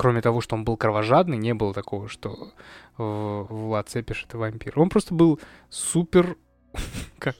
кроме 0.00 0.22
того, 0.22 0.40
что 0.40 0.56
он 0.56 0.64
был 0.64 0.78
кровожадный, 0.78 1.36
не 1.36 1.52
было 1.52 1.74
такого, 1.74 2.08
что 2.08 2.52
Влад 2.96 3.90
Цепиш 3.90 4.24
это 4.26 4.38
вампир. 4.38 4.72
Он 4.80 4.88
просто 4.88 5.12
был 5.12 5.38
супер 5.68 6.38
как 7.18 7.36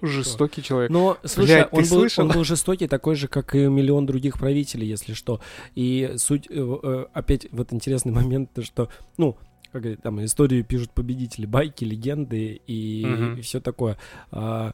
жестокий 0.00 0.62
человек. 0.62 0.92
Но, 0.92 1.18
слушай, 1.24 1.56
Блядь, 1.56 1.70
ты 1.70 1.76
он, 1.76 1.82
был, 1.82 1.88
слышал? 1.88 2.24
он 2.24 2.30
был 2.30 2.44
жестокий, 2.44 2.86
такой 2.86 3.16
же, 3.16 3.26
как 3.26 3.56
и 3.56 3.66
миллион 3.66 4.06
других 4.06 4.38
правителей, 4.38 4.86
если 4.86 5.12
что. 5.12 5.40
И 5.74 6.14
суть, 6.18 6.46
э, 6.48 6.54
э, 6.54 7.06
опять 7.12 7.48
вот 7.50 7.72
интересный 7.72 8.12
момент, 8.12 8.52
то 8.54 8.62
что, 8.62 8.90
ну, 9.16 9.36
как 9.72 9.82
говорит, 9.82 10.02
там 10.02 10.24
историю 10.24 10.64
пишут 10.64 10.92
победители, 10.92 11.46
байки, 11.46 11.82
легенды 11.84 12.60
и, 12.64 13.04
Мгм. 13.04 13.42
все 13.42 13.60
такое. 13.60 13.98
А, 14.30 14.70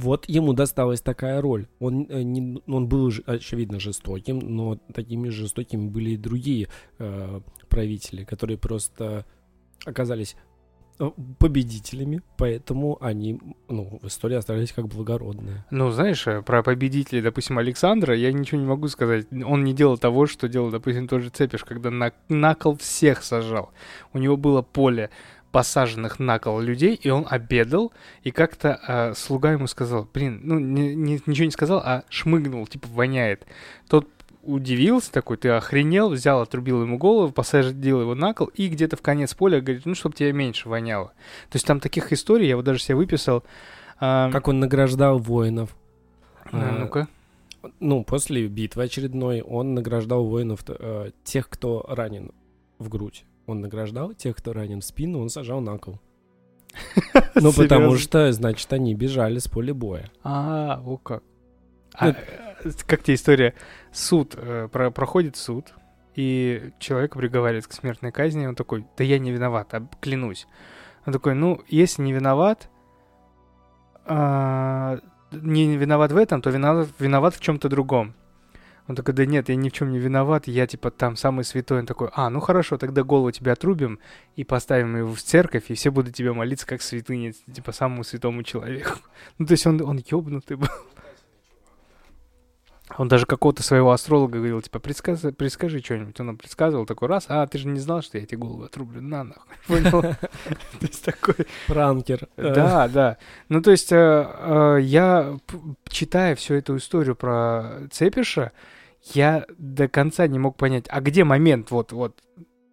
вот 0.00 0.28
ему 0.28 0.52
досталась 0.52 1.00
такая 1.00 1.40
роль. 1.40 1.66
Он, 1.78 2.06
э, 2.08 2.22
не, 2.22 2.60
он 2.66 2.88
был, 2.88 3.12
очевидно, 3.26 3.78
жестоким, 3.78 4.38
но 4.38 4.76
такими 4.92 5.28
жестокими 5.28 5.88
были 5.88 6.10
и 6.10 6.16
другие 6.16 6.68
э, 6.98 7.40
правители, 7.68 8.24
которые 8.24 8.58
просто 8.58 9.24
оказались 9.84 10.36
э, 10.98 11.10
победителями, 11.38 12.22
поэтому 12.36 12.98
они, 13.00 13.40
ну, 13.68 13.98
в 14.02 14.06
истории 14.06 14.36
остались 14.36 14.72
как 14.72 14.86
благородные. 14.88 15.64
Ну, 15.70 15.90
знаешь, 15.90 16.26
э, 16.26 16.42
про 16.42 16.62
победителей, 16.62 17.22
допустим, 17.22 17.58
Александра, 17.58 18.16
я 18.16 18.32
ничего 18.32 18.60
не 18.60 18.66
могу 18.66 18.88
сказать. 18.88 19.26
Он 19.30 19.64
не 19.64 19.74
делал 19.74 19.98
того, 19.98 20.26
что 20.26 20.48
делал, 20.48 20.70
допустим, 20.70 21.08
тот 21.08 21.22
же 21.22 21.30
Цепиш, 21.30 21.64
когда 21.64 21.90
на, 21.90 22.12
на 22.28 22.54
кол 22.54 22.76
всех 22.76 23.22
сажал. 23.22 23.70
У 24.12 24.18
него 24.18 24.36
было 24.36 24.62
поле 24.62 25.10
посаженных 25.52 26.18
на 26.18 26.38
кол 26.38 26.60
людей, 26.60 26.94
и 26.94 27.08
он 27.10 27.26
обедал, 27.28 27.92
и 28.22 28.30
как-то 28.30 28.80
э, 28.86 29.14
слуга 29.14 29.52
ему 29.52 29.66
сказал, 29.66 30.08
блин, 30.12 30.40
ну, 30.44 30.58
не- 30.58 30.94
не- 30.94 31.20
ничего 31.26 31.44
не 31.46 31.50
сказал, 31.50 31.80
а 31.84 32.04
шмыгнул, 32.08 32.66
типа, 32.66 32.86
воняет. 32.88 33.46
Тот 33.88 34.08
удивился 34.42 35.12
такой, 35.12 35.36
ты 35.36 35.48
охренел, 35.50 36.08
взял, 36.10 36.40
отрубил 36.40 36.82
ему 36.82 36.98
голову, 36.98 37.32
посадил 37.32 38.00
его 38.00 38.14
на 38.14 38.32
кол, 38.32 38.46
и 38.54 38.68
где-то 38.68 38.96
в 38.96 39.02
конец 39.02 39.34
поля 39.34 39.60
говорит, 39.60 39.84
ну, 39.86 39.94
чтобы 39.94 40.14
тебе 40.14 40.32
меньше 40.32 40.68
воняло. 40.68 41.08
То 41.50 41.56
есть 41.56 41.66
там 41.66 41.80
таких 41.80 42.12
историй, 42.12 42.48
я 42.48 42.56
вот 42.56 42.64
даже 42.64 42.80
себе 42.80 42.94
выписал. 42.96 43.44
а, 43.98 44.30
Как 44.30 44.48
он 44.48 44.60
награждал 44.60 45.18
воинов. 45.18 45.76
а, 46.52 46.70
а, 46.70 46.78
ну-ка. 46.78 47.08
Ну, 47.80 48.04
после 48.04 48.46
битвы 48.46 48.84
очередной 48.84 49.42
он 49.42 49.74
награждал 49.74 50.24
воинов 50.24 50.60
э, 50.68 51.10
тех, 51.24 51.48
кто 51.50 51.84
ранен 51.88 52.30
в 52.78 52.88
грудь. 52.88 53.24
Он 53.50 53.60
награждал 53.60 54.12
тех, 54.14 54.36
кто 54.36 54.52
ранен 54.52 54.80
в 54.80 54.84
спину, 54.84 55.20
он 55.20 55.28
сажал 55.28 55.60
на 55.60 55.78
кол. 55.78 56.00
Ну, 57.34 57.52
потому 57.52 57.96
что, 57.96 58.32
значит, 58.32 58.72
они 58.72 58.94
бежали 58.94 59.38
с 59.38 59.48
поля 59.48 59.74
боя. 59.74 60.10
А, 60.22 60.80
о 60.84 60.96
как. 60.98 61.22
А, 61.94 62.06
Ну, 62.08 62.14
э, 62.64 62.70
как 62.86 63.02
тебе 63.02 63.14
история? 63.14 63.54
Суд, 63.92 64.34
э, 64.36 64.68
про- 64.70 64.90
проходит 64.90 65.36
суд, 65.36 65.74
и 66.14 66.70
человека 66.78 67.18
приговаривают 67.18 67.66
к 67.66 67.72
смертной 67.72 68.12
казни, 68.12 68.46
он 68.46 68.54
такой, 68.54 68.84
да 68.96 69.04
я 69.04 69.18
не 69.18 69.30
виноват, 69.32 69.72
а, 69.74 69.86
клянусь. 70.00 70.46
Он 71.06 71.12
такой, 71.12 71.34
ну, 71.34 71.60
если 71.68 72.02
не 72.02 72.12
виноват, 72.12 72.68
а, 74.06 74.98
не 75.32 75.76
виноват 75.76 76.12
в 76.12 76.16
этом, 76.16 76.42
то 76.42 76.50
виноват, 76.50 76.88
виноват 76.98 77.34
в 77.34 77.40
чем-то 77.40 77.68
другом. 77.68 78.14
Он 78.90 78.96
такой, 78.96 79.14
да 79.14 79.24
нет, 79.24 79.48
я 79.48 79.54
ни 79.54 79.68
в 79.68 79.72
чем 79.72 79.92
не 79.92 80.00
виноват, 80.00 80.48
я 80.48 80.66
типа 80.66 80.90
там 80.90 81.14
самый 81.14 81.44
святой. 81.44 81.78
Он 81.78 81.86
такой, 81.86 82.08
а, 82.12 82.28
ну 82.28 82.40
хорошо, 82.40 82.76
тогда 82.76 83.04
голову 83.04 83.30
тебе 83.30 83.52
отрубим 83.52 84.00
и 84.34 84.42
поставим 84.42 84.96
его 84.96 85.14
в 85.14 85.22
церковь, 85.22 85.66
и 85.70 85.74
все 85.74 85.92
будут 85.92 86.16
тебе 86.16 86.32
молиться 86.32 86.66
как 86.66 86.82
святыне, 86.82 87.32
типа 87.54 87.70
самому 87.70 88.02
святому 88.02 88.42
человеку. 88.42 88.98
Ну, 89.38 89.46
то 89.46 89.52
есть 89.52 89.64
он, 89.64 89.80
он 89.80 90.02
ёбнутый 90.04 90.56
был. 90.56 90.66
Он 92.98 93.06
даже 93.06 93.26
какого-то 93.26 93.62
своего 93.62 93.92
астролога 93.92 94.38
говорил, 94.38 94.60
типа, 94.60 94.80
предсказ... 94.80 95.20
предскажи 95.38 95.78
что-нибудь. 95.78 96.18
Он 96.18 96.26
нам 96.26 96.36
предсказывал 96.36 96.84
такой 96.84 97.06
раз, 97.06 97.26
а 97.28 97.46
ты 97.46 97.58
же 97.58 97.68
не 97.68 97.78
знал, 97.78 98.02
что 98.02 98.18
я 98.18 98.24
эти 98.24 98.34
головы 98.34 98.64
отрублю, 98.64 99.02
на 99.02 99.22
нахуй. 99.22 99.54
Понял? 99.68 100.02
То 100.02 100.16
есть 100.80 101.04
такой... 101.04 101.46
Пранкер. 101.68 102.28
Да, 102.36 102.88
да. 102.88 103.18
Ну, 103.48 103.62
то 103.62 103.70
есть 103.70 103.92
э, 103.92 103.96
э, 103.96 104.78
я, 104.80 105.38
читая 105.88 106.34
всю 106.34 106.54
эту 106.54 106.76
историю 106.76 107.14
про 107.14 107.86
Цепиша, 107.92 108.50
я 109.12 109.46
до 109.58 109.88
конца 109.88 110.26
не 110.26 110.38
мог 110.38 110.56
понять, 110.56 110.86
а 110.88 111.00
где 111.00 111.24
момент 111.24 111.70
вот, 111.70 111.92
вот, 111.92 112.22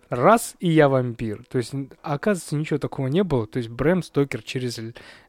раз, 0.10 0.56
и 0.60 0.70
я 0.70 0.90
вампир. 0.90 1.44
То 1.50 1.58
есть, 1.58 1.74
оказывается, 2.02 2.56
ничего 2.56 2.80
такого 2.80 3.08
не 3.08 3.24
было. 3.24 3.48
То 3.48 3.58
есть 3.58 3.70
Брэм 3.70 4.04
Стокер 4.04 4.42
через 4.44 4.80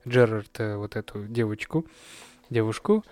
Джерард, 0.06 0.60
э, 0.60 0.76
вот 0.76 0.96
эту 0.96 1.24
девочку, 1.24 1.86
девушку, 2.50 3.04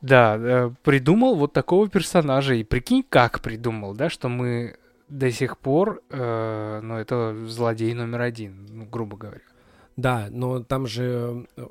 да, 0.00 0.36
э, 0.38 0.70
придумал 0.82 1.36
вот 1.36 1.52
такого 1.52 1.88
персонажа. 1.88 2.54
И 2.54 2.64
прикинь, 2.64 3.04
как 3.08 3.40
придумал, 3.40 3.94
да, 3.94 4.10
что 4.10 4.28
мы 4.28 4.76
до 5.08 5.30
сих 5.30 5.58
пор, 5.58 6.02
э, 6.10 6.80
ну, 6.82 6.96
это 6.96 7.46
злодей 7.46 7.94
номер 7.94 8.22
один, 8.22 8.66
ну, 8.70 8.84
грубо 8.86 9.16
говоря. 9.16 9.40
Да, 9.96 10.26
но 10.30 10.62
там 10.62 10.86
же, 10.86 11.46
э, 11.56 11.66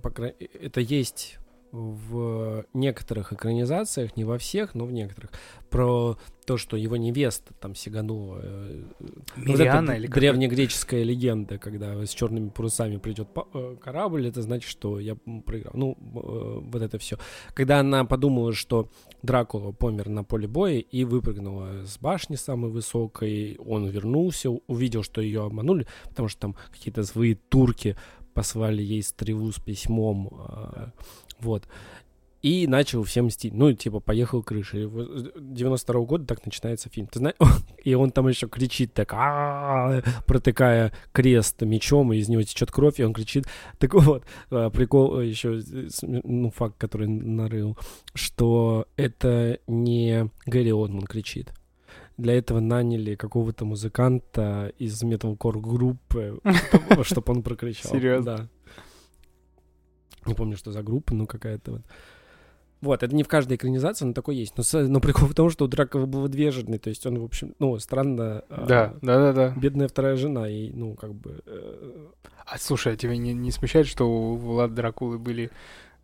по 0.00 0.10
кра- 0.10 0.34
это 0.38 0.80
есть 0.80 1.38
в 1.72 2.64
некоторых 2.74 3.32
экранизациях, 3.32 4.16
не 4.16 4.24
во 4.24 4.38
всех, 4.38 4.74
но 4.74 4.84
в 4.84 4.92
некоторых, 4.92 5.30
про 5.70 6.16
то, 6.46 6.56
что 6.56 6.76
его 6.76 6.96
невеста 6.96 7.52
там 7.54 7.74
сиганула. 7.74 8.40
э, 8.42 8.84
вот 9.00 9.54
эта 9.54 9.62
Мириана 9.62 9.90
или 9.92 10.06
древнегреческая 10.06 11.02
легенда, 11.02 11.58
когда 11.58 12.04
с 12.04 12.10
черными 12.10 12.48
парусами 12.50 12.96
придет 12.98 13.28
э, 13.52 13.76
корабль, 13.80 14.28
это 14.28 14.42
значит, 14.42 14.70
что 14.70 15.00
я 15.00 15.16
проиграл. 15.44 15.72
Ну, 15.74 15.98
э, 15.98 16.60
вот 16.62 16.82
это 16.82 16.98
все. 16.98 17.18
Когда 17.52 17.80
она 17.80 18.04
подумала, 18.04 18.52
что 18.52 18.88
Дракула 19.22 19.72
помер 19.72 20.08
на 20.08 20.22
поле 20.24 20.46
боя 20.46 20.78
и 20.78 21.04
выпрыгнула 21.04 21.84
с 21.84 21.98
башни 21.98 22.36
самой 22.36 22.70
высокой, 22.70 23.56
он 23.58 23.86
вернулся, 23.88 24.50
увидел, 24.50 25.02
что 25.02 25.20
ее 25.20 25.44
обманули, 25.44 25.86
потому 26.04 26.28
что 26.28 26.40
там 26.40 26.56
какие-то 26.70 27.02
злые 27.02 27.34
турки 27.34 27.96
послали 28.36 28.82
ей 28.82 29.02
стрелу 29.02 29.50
с 29.50 29.58
письмом, 29.58 30.28
э, 30.48 30.90
вот. 31.40 31.66
И 32.42 32.68
начал 32.68 33.02
всем 33.02 33.26
мстить. 33.26 33.54
Ну, 33.54 33.72
типа, 33.72 33.98
поехал 33.98 34.44
с 34.44 35.32
92 35.36 36.00
года 36.02 36.26
так 36.26 36.44
начинается 36.46 36.88
фильм. 36.88 37.08
Ты 37.08 37.18
знаешь, 37.18 37.36
и 37.84 37.94
он 37.94 38.10
там 38.10 38.28
еще 38.28 38.46
кричит 38.46 38.92
так, 38.92 39.12
«А-а-а», 39.14 40.02
протыкая 40.26 40.92
крест 41.12 41.62
мечом, 41.62 42.12
и 42.12 42.18
из 42.18 42.28
него 42.28 42.42
течет 42.42 42.70
кровь, 42.70 43.00
и 43.00 43.04
он 43.04 43.14
кричит. 43.14 43.46
Так 43.78 43.94
вот, 43.94 44.24
э, 44.50 44.70
прикол 44.72 45.18
э, 45.18 45.26
еще, 45.26 45.58
э, 45.58 45.88
ну, 46.02 46.50
факт, 46.50 46.76
который 46.78 47.08
нарыл, 47.08 47.76
что 48.14 48.86
это 48.96 49.58
не 49.66 50.30
Гэри 50.46 50.72
Олдман 50.72 51.02
кричит. 51.02 51.52
Для 52.16 52.34
этого 52.34 52.60
наняли 52.60 53.14
какого-то 53.14 53.64
музыканта 53.64 54.72
из 54.78 55.02
металкор 55.02 55.58
группы, 55.58 56.38
чтобы 57.02 57.32
он 57.32 57.42
прокричал. 57.42 57.90
Серьезно? 57.90 58.36
Да. 58.36 58.48
Не 60.26 60.34
помню, 60.34 60.56
что 60.56 60.72
за 60.72 60.82
группа, 60.82 61.14
но 61.14 61.26
какая-то 61.26 61.72
вот. 61.72 61.82
Вот, 62.82 63.02
это 63.02 63.14
не 63.14 63.22
в 63.22 63.28
каждой 63.28 63.56
экранизации, 63.56 64.04
но 64.04 64.12
такое 64.12 64.34
есть. 64.36 64.54
Но, 64.58 64.62
но 64.82 65.00
прикол 65.00 65.26
в 65.28 65.34
том, 65.34 65.48
что 65.48 65.64
у 65.64 65.68
Дракова 65.68 66.04
был 66.04 66.28
две 66.28 66.50
жены, 66.50 66.78
то 66.78 66.90
есть 66.90 67.06
он, 67.06 67.18
в 67.18 67.24
общем, 67.24 67.54
ну, 67.58 67.78
странно... 67.78 68.44
а, 68.50 68.66
Да, 68.66 68.94
да, 69.00 69.18
да, 69.18 69.32
да. 69.32 69.54
Бедная 69.58 69.88
вторая 69.88 70.16
жена, 70.16 70.46
и, 70.48 70.70
ну, 70.72 70.94
как 70.94 71.14
бы... 71.14 71.40
э, 71.46 72.06
А 72.44 72.58
слушай, 72.58 72.92
а 72.92 72.96
тебя 72.96 73.16
не, 73.16 73.32
не 73.32 73.50
смущает, 73.50 73.86
что 73.86 74.04
у 74.04 74.36
Влада 74.36 74.74
Дракулы 74.74 75.18
были 75.18 75.50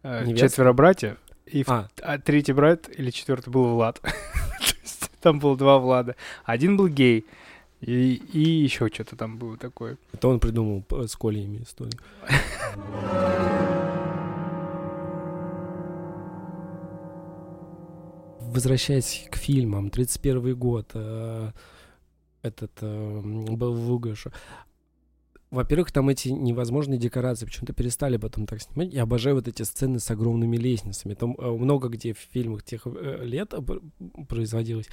э, 0.02 0.34
четверо 0.34 0.72
братьев, 0.72 1.18
и 1.44 1.62
в- 1.62 1.68
А, 1.68 1.88
а 2.00 2.18
третий 2.18 2.54
брат 2.54 2.88
или 2.88 3.10
четвертый 3.10 3.50
был 3.50 3.74
Влад. 3.74 4.00
То 4.00 4.08
есть 4.82 5.10
Там 5.20 5.40
было 5.40 5.56
два 5.58 5.78
Влада. 5.78 6.16
Один 6.44 6.78
был 6.78 6.88
гей, 6.88 7.26
и, 7.82 8.14
и 8.32 8.40
еще 8.40 8.88
что-то 8.88 9.14
там 9.16 9.36
было 9.36 9.58
такое. 9.58 9.98
это 10.14 10.26
он 10.26 10.40
придумал 10.40 10.80
п- 10.82 11.06
с 11.06 11.14
Колиями 11.16 11.58
историю. 11.64 12.00
Возвращаясь 18.52 19.26
к 19.30 19.36
фильмам, 19.36 19.88
31 19.88 20.54
год, 20.54 20.90
э, 20.92 21.52
этот 22.42 22.72
э, 22.82 23.20
был 23.22 23.74
в 23.74 23.88
Лугаше. 23.88 24.30
Во-первых, 25.50 25.90
там 25.90 26.10
эти 26.10 26.28
невозможные 26.28 26.98
декорации, 26.98 27.46
почему-то 27.46 27.72
перестали 27.72 28.18
потом 28.18 28.46
так 28.46 28.60
снимать. 28.60 28.92
Я 28.92 29.04
обожаю 29.04 29.36
вот 29.36 29.48
эти 29.48 29.62
сцены 29.62 30.00
с 30.00 30.10
огромными 30.10 30.58
лестницами. 30.58 31.14
Там 31.14 31.34
э, 31.38 31.50
много 31.50 31.88
где 31.88 32.12
в 32.12 32.18
фильмах 32.18 32.62
тех 32.62 32.86
э, 32.86 33.24
лет 33.24 33.54
пр- 33.66 33.80
производилось. 34.28 34.88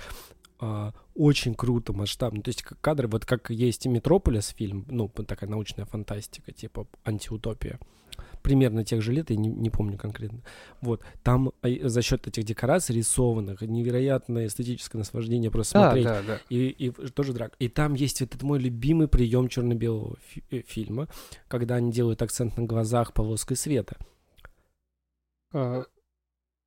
А, 0.62 0.94
очень 1.16 1.54
круто, 1.54 1.92
масштабно. 1.92 2.42
То 2.42 2.50
есть 2.50 2.64
кадры, 2.64 3.10
вот 3.10 3.26
как 3.26 3.50
есть 3.50 3.86
Метрополис 3.88 4.48
фильм, 4.58 4.86
ну, 4.90 5.10
такая 5.10 5.50
научная 5.50 5.86
фантастика, 5.86 6.54
типа 6.54 6.88
антиутопия. 7.04 7.78
Примерно 8.42 8.84
тех 8.84 9.02
же 9.02 9.12
лет, 9.14 9.30
я 9.30 9.36
не, 9.36 9.50
не 9.50 9.70
помню 9.70 9.98
конкретно. 9.98 10.40
Вот, 10.82 11.02
там 11.24 11.52
а, 11.62 11.68
за 11.90 12.02
счет 12.02 12.28
этих 12.28 12.44
декораций 12.44 12.96
рисованных, 12.96 13.62
невероятное 13.62 14.48
эстетическое 14.48 15.00
наслаждение 15.00 15.52
просто 15.52 15.74
Да, 15.76 15.86
смотреть. 15.86 16.06
да, 16.06 16.22
да. 16.28 16.40
И, 16.50 16.68
и 16.70 16.90
тоже 16.92 17.34
драк. 17.34 17.54
И 17.60 17.68
там 17.70 17.94
есть 17.94 18.22
этот 18.22 18.44
мой 18.44 18.60
любимый 18.60 19.08
прием 19.08 19.48
черно-белого 19.48 20.18
фи- 20.28 20.44
э, 20.52 20.62
фильма, 20.68 21.08
когда 21.48 21.76
они 21.76 21.92
делают 21.92 22.22
акцент 22.22 22.58
на 22.58 22.64
глазах 22.66 23.14
полоской 23.14 23.58
света. 23.58 23.98
А, 25.52 25.84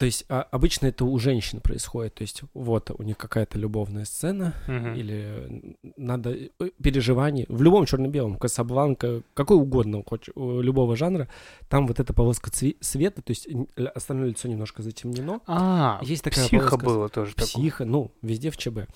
То 0.02 0.06
есть 0.06 0.25
а, 0.28 0.42
обычно 0.50 0.87
это 0.87 1.04
у 1.04 1.16
женщин 1.21 1.61
происходит. 1.61 2.14
То 2.14 2.23
есть 2.23 2.42
вот 2.54 2.90
у 2.90 3.04
них 3.04 3.16
какая-то 3.16 3.56
любовная 3.56 4.04
сцена, 4.04 4.52
мгм. 4.66 4.94
или 4.94 5.76
надо 5.97 6.35
э, 6.35 6.49
переживание 6.82 7.47
в 7.49 7.62
любом 7.62 7.87
черно-белом, 7.87 8.37
Касабланка, 8.37 9.23
какой 9.32 9.59
угодно, 9.59 10.02
хоть 10.04 10.28
любого 10.35 10.97
жанра, 10.97 11.28
там 11.68 11.87
вот 11.87 12.00
эта 12.00 12.12
полоска 12.12 12.50
цве- 12.50 12.75
света, 12.80 13.23
то 13.23 13.30
есть 13.30 13.47
остальное 13.94 14.30
лицо 14.30 14.49
немножко 14.49 14.82
затемнено. 14.82 15.40
А, 15.47 16.00
Есть 16.02 16.25
такая 16.25 16.47
психа 16.47 16.71
полоска 16.71 16.85
было 16.85 17.09
тоже 17.09 17.37
такое. 17.37 17.47
Психа, 17.47 17.85
ну, 17.85 18.11
везде 18.23 18.50
в 18.50 18.56
ЧБ. 18.56 18.88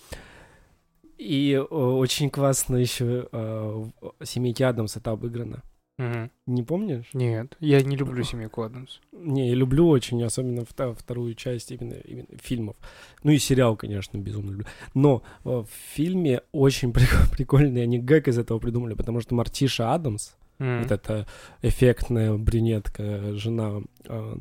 И 1.18 1.52
э, 1.52 1.60
очень 1.62 2.30
классно 2.30 2.74
еще 2.78 3.28
э, 3.30 3.84
в 4.00 4.24
«Семейке 4.24 4.66
Адамс» 4.66 4.96
это 4.96 5.12
обыграно. 5.12 5.62
Мгм. 5.98 6.30
Не 6.46 6.62
помнишь? 6.62 7.06
Нет, 7.14 7.56
я 7.60 7.80
не 7.82 7.96
люблю 7.96 8.22
семейку 8.22 8.62
Адамс. 8.62 9.00
Не, 9.12 9.48
я 9.48 9.54
люблю 9.54 9.88
очень, 9.88 10.22
особенно 10.22 10.64
вторую 10.66 11.34
часть 11.34 11.70
именно, 11.72 11.94
именно 11.94 12.26
фильмов. 12.42 12.76
Ну 13.22 13.30
и 13.30 13.38
сериал, 13.38 13.76
конечно, 13.76 14.18
безумно 14.18 14.50
люблю. 14.50 14.66
Но 14.94 15.22
э, 15.44 15.48
в 15.48 15.68
фильме 15.94 16.42
очень 16.52 16.90
прик- 16.92 17.30
прикольный 17.32 17.82
они 17.82 17.98
гэг 17.98 18.28
из 18.28 18.38
этого 18.38 18.58
придумали, 18.58 18.92
потому 18.94 19.20
что 19.22 19.34
Мартиша 19.34 19.94
Адамс, 19.94 20.34
М. 20.58 20.82
вот 20.82 20.90
эта 20.92 21.26
эффектная 21.62 22.34
брюнетка, 22.36 23.34
жена... 23.34 23.80
э, 24.04 24.36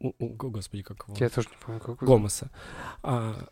у- 0.00 0.12
у- 0.18 0.28
господи, 0.50 0.82
как 0.82 1.04
его? 1.08 1.16
Я 1.18 1.30
тоже 1.30 1.48
не 1.48 1.56
помню, 1.64 1.80
как 1.80 2.02
Гомеса. 2.06 2.50
А, 3.02 3.48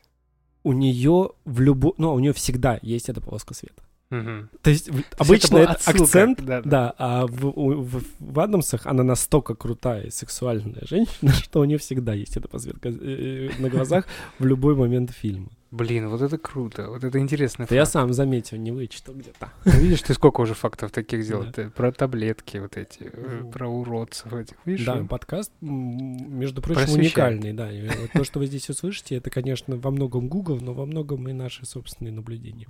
у 0.62 0.72
нее 0.74 1.30
в 1.46 1.60
любом... 1.60 1.94
Ну, 1.96 2.12
у 2.12 2.18
нее 2.18 2.34
всегда 2.34 2.78
есть 2.82 3.08
эта 3.08 3.22
полоска 3.22 3.54
света. 3.54 3.82
Мгм. 4.10 4.48
То 4.62 4.70
есть 4.70 4.88
это 4.88 5.02
обычно 5.18 5.58
это, 5.58 5.72
отсылка, 5.72 6.02
акцент, 6.02 6.42
да, 6.42 6.62
да, 6.62 6.70
да. 6.70 6.94
а 6.96 7.26
в, 7.26 7.52
в, 7.52 8.02
в 8.18 8.40
Адамсах 8.40 8.86
она 8.86 9.02
настолько 9.02 9.54
крутая 9.54 10.04
и 10.04 10.10
сексуальная 10.10 10.82
женщина, 10.88 11.32
что 11.42 11.60
у 11.60 11.64
нее 11.64 11.78
всегда 11.78 12.14
есть 12.14 12.36
эта 12.36 12.48
подсветка 12.48 12.88
э, 12.88 13.50
на 13.58 13.68
глазах 13.68 14.06
в 14.38 14.46
любой 14.46 14.74
момент 14.74 15.10
фильма. 15.10 15.50
Блин, 15.70 16.08
вот 16.08 16.22
это 16.22 16.38
круто, 16.38 16.88
вот 16.88 17.04
это 17.04 17.18
интересный 17.18 17.66
Это 17.66 17.74
я 17.74 17.84
сам 17.84 18.14
заметил, 18.14 18.56
не 18.56 18.72
вычитал 18.72 19.14
где-то. 19.14 19.50
Видишь, 19.66 20.00
ты 20.00 20.14
сколько 20.14 20.40
уже 20.40 20.54
фактов 20.54 20.90
таких 20.92 21.22
сделал? 21.24 21.44
Да. 21.54 21.68
Про 21.68 21.92
таблетки 21.92 22.56
вот 22.56 22.78
эти, 22.78 23.10
э, 23.12 23.40
Ну. 23.42 23.50
про 23.50 23.68
уродцев 23.68 24.32
этих. 24.32 24.56
Видишь? 24.64 24.86
Да, 24.86 25.04
подкаст, 25.04 25.52
между 25.60 26.62
прочим, 26.62 26.84
Просвещает. 26.84 27.34
уникальный, 27.42 27.52
да. 27.52 27.68
То, 28.14 28.24
что 28.24 28.38
вы 28.38 28.46
здесь 28.46 28.70
услышите, 28.70 29.16
это, 29.16 29.28
конечно, 29.28 29.76
во 29.76 29.90
многом 29.90 30.28
Google, 30.28 30.58
но 30.62 30.72
во 30.72 30.86
многом 30.86 31.28
и 31.28 31.34
наши 31.34 31.66
собственные 31.66 32.12
наблюдения. 32.12 32.66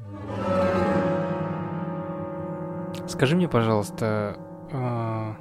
Скажи 3.06 3.36
мне, 3.36 3.48
пожалуйста, 3.48 4.36
а, 4.72 5.36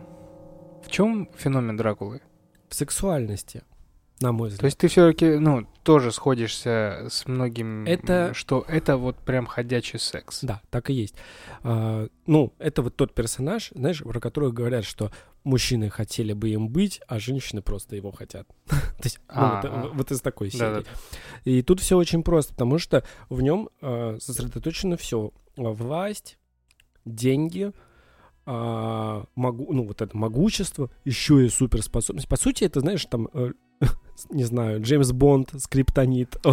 в 0.86 0.90
чем 0.90 1.28
феномен 1.36 1.76
Дракулы? 1.76 2.22
В 2.70 2.76
сексуальности, 2.76 3.64
на 4.20 4.32
мой 4.32 4.50
взгляд. 4.50 4.62
То 4.62 4.66
есть 4.66 4.78
ты 4.78 4.88
все-таки, 4.88 5.38
ну, 5.38 5.68
тоже 5.84 6.12
сходишься 6.12 7.08
с 7.10 7.26
многим, 7.28 7.86
Это- 7.86 8.34
что 8.34 8.66
это 8.68 8.98
вот 8.98 9.18
прям 9.18 9.46
ходячий 9.46 10.00
секс. 10.00 10.40
Да, 10.44 10.62
так 10.70 10.90
и 10.90 10.94
есть. 10.94 11.16
А, 11.64 12.08
ну, 12.26 12.54
это 12.60 12.82
вот 12.82 12.96
тот 12.96 13.14
персонаж, 13.14 13.72
знаешь, 13.76 14.02
про 14.04 14.20
которого 14.20 14.52
говорят, 14.52 14.86
что 14.86 15.12
мужчины 15.44 15.90
хотели 15.90 16.34
бы 16.34 16.50
им 16.50 16.68
быть, 16.70 17.00
а 17.08 17.20
женщины 17.20 17.62
просто 17.62 17.96
его 17.96 18.12
хотят. 18.12 18.48
То 18.68 19.04
есть, 19.04 19.20
ну, 19.28 19.34
А, 19.36 19.62
вот, 19.62 19.72
а. 19.72 19.90
вот 19.94 20.12
из 20.12 20.20
такой 20.22 20.50
серии. 20.52 20.84
И 21.46 21.62
тут 21.62 21.80
все 21.80 21.96
очень 21.98 22.24
просто, 22.24 22.54
потому 22.54 22.80
что 22.80 23.04
в 23.30 23.42
нем 23.42 23.70
сосредоточено 24.20 24.98
все. 24.98 25.32
Власть, 25.56 26.38
деньги, 27.06 27.72
а, 28.46 29.26
могу, 29.36 29.72
ну, 29.74 29.86
вот 29.86 30.02
это 30.02 30.16
могущество, 30.18 30.90
еще 31.06 31.46
и 31.46 31.50
суперспособность. 31.50 32.28
По 32.28 32.38
сути, 32.38 32.64
это, 32.64 32.80
знаешь, 32.80 33.06
там, 33.06 33.28
э, 33.34 33.52
не 34.30 34.44
знаю, 34.44 34.82
Джеймс 34.82 35.12
Бонд, 35.12 35.52
Скриптонит. 35.58 36.38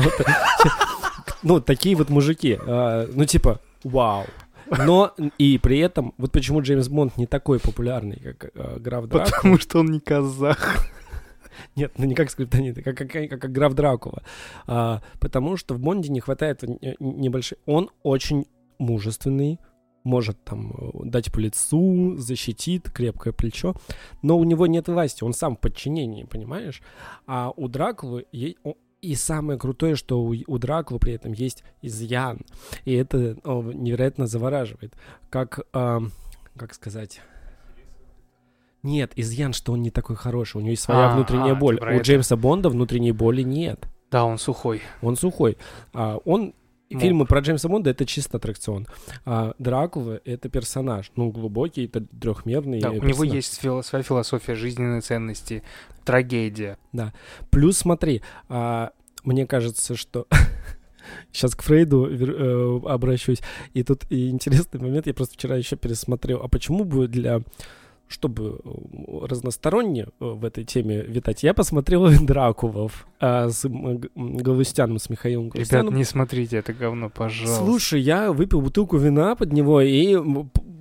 Ну, 1.42 1.60
такие 1.60 1.94
вот 1.94 2.08
мужики. 2.08 2.58
а, 2.66 3.06
Ну, 3.12 3.24
типа, 3.26 3.60
вау. 3.82 4.24
Но 4.70 5.14
и 5.36 5.58
при 5.58 5.78
этом, 5.78 6.14
вот 6.16 6.32
почему 6.32 6.62
Джеймс 6.62 6.88
Бонд 6.88 7.18
не 7.18 7.26
такой 7.26 7.60
популярный, 7.60 8.16
как 8.16 8.50
э, 8.54 8.78
граф 8.78 9.06
Дракула. 9.06 9.30
Потому 9.36 9.58
что 9.58 9.80
он 9.80 9.86
не 9.86 10.00
казах. 10.00 10.86
Нет, 11.76 11.92
ну 11.98 12.06
не 12.06 12.14
как 12.14 12.30
скриптонит, 12.30 12.78
а 12.78 12.82
как, 12.82 12.96
как, 12.96 13.10
как, 13.10 13.40
как 13.40 13.52
граф 13.52 13.74
Дракула. 13.74 14.22
А, 14.66 15.02
потому 15.20 15.56
что 15.58 15.74
в 15.74 15.80
Бонде 15.80 16.08
не 16.08 16.20
хватает 16.20 16.62
не- 16.62 16.96
небольшой... 16.98 17.58
Он 17.66 17.90
очень 18.02 18.46
мужественный, 18.78 19.60
может 20.04 20.42
там 20.44 20.72
э, 20.72 20.90
дать 21.06 21.32
по 21.32 21.40
лицу, 21.40 22.16
защитит, 22.16 22.90
крепкое 22.90 23.32
плечо, 23.32 23.74
но 24.22 24.38
у 24.38 24.44
него 24.44 24.66
нет 24.66 24.86
власти, 24.88 25.24
он 25.24 25.32
сам 25.32 25.56
в 25.56 25.60
подчинении, 25.60 26.24
понимаешь? 26.24 26.82
А 27.26 27.52
у 27.56 27.68
Дракулы... 27.68 28.26
И 29.00 29.16
самое 29.16 29.58
крутое, 29.58 29.96
что 29.96 30.22
у, 30.22 30.34
у 30.46 30.58
Дракулы 30.58 30.98
при 30.98 31.12
этом 31.12 31.32
есть 31.32 31.62
изъян. 31.82 32.40
И 32.86 32.94
это 32.94 33.36
о, 33.44 33.62
невероятно 33.62 34.26
завораживает. 34.26 34.94
Как, 35.28 35.60
как 35.72 36.72
сказать... 36.72 37.20
Нет, 38.82 39.12
изъян, 39.16 39.54
что 39.54 39.72
он 39.72 39.80
не 39.80 39.90
такой 39.90 40.14
хороший. 40.14 40.58
У 40.58 40.60
него 40.60 40.72
есть 40.72 40.82
своя 40.82 41.10
А, 41.10 41.14
внутренняя 41.14 41.52
а, 41.52 41.54
боль. 41.54 41.78
У 41.80 41.84
это. 41.84 42.02
Джеймса 42.02 42.36
Бонда 42.36 42.68
внутренней 42.68 43.12
боли 43.12 43.40
нет. 43.42 43.88
Да, 44.10 44.26
он 44.26 44.36
сухой. 44.36 44.82
Он 45.00 45.16
сухой. 45.16 45.56
А, 45.94 46.18
он 46.26 46.54
Мог. 46.90 47.02
Фильмы 47.02 47.26
про 47.26 47.40
Джеймса 47.40 47.68
Бонда 47.68 47.90
это 47.90 48.04
чисто 48.06 48.36
аттракцион. 48.36 48.86
А 49.24 49.54
Дракула 49.58 50.20
это 50.24 50.48
персонаж. 50.48 51.10
Ну, 51.16 51.30
глубокий, 51.30 51.86
это 51.86 52.02
трехмерный. 52.02 52.80
Да, 52.80 52.90
у 52.90 53.02
него 53.02 53.24
есть 53.24 53.62
фило- 53.62 53.82
своя 53.82 54.02
философия, 54.02 54.54
жизненные 54.54 55.00
ценности, 55.00 55.62
трагедия. 56.04 56.78
Плюс, 57.50 57.78
смотри, 57.78 58.22
а, 58.48 58.90
мне 59.24 59.46
кажется, 59.46 59.96
что 59.96 60.26
сейчас 61.32 61.54
к 61.54 61.62
Фрейду 61.62 62.06
э, 62.06 62.80
обращусь. 62.88 63.40
И 63.72 63.82
тут 63.82 64.04
и 64.10 64.28
интересный 64.28 64.80
момент. 64.80 65.06
Я 65.06 65.14
просто 65.14 65.34
вчера 65.34 65.56
еще 65.56 65.76
пересмотрел. 65.76 66.42
А 66.42 66.48
почему 66.48 66.84
бы 66.84 67.08
для 67.08 67.40
чтобы 68.08 68.60
э, 68.64 69.26
разносторонне 69.26 70.04
э, 70.04 70.06
в 70.18 70.44
этой 70.44 70.64
теме 70.64 71.02
витать, 71.02 71.42
я 71.42 71.54
посмотрел 71.54 72.08
Дракулов 72.24 73.06
а, 73.20 73.48
с 73.48 73.66
Галустяном, 74.14 74.98
с 74.98 75.08
Михаилом 75.10 75.46
Ребят, 75.46 75.68
Галустяном. 75.68 75.96
не 75.96 76.04
смотрите 76.04 76.58
это 76.58 76.72
говно, 76.72 77.10
пожалуйста. 77.10 77.64
Слушай, 77.64 78.00
я 78.00 78.32
выпил 78.32 78.60
бутылку 78.60 78.96
вина 78.96 79.34
под 79.34 79.52
него, 79.52 79.80
и 79.80 80.16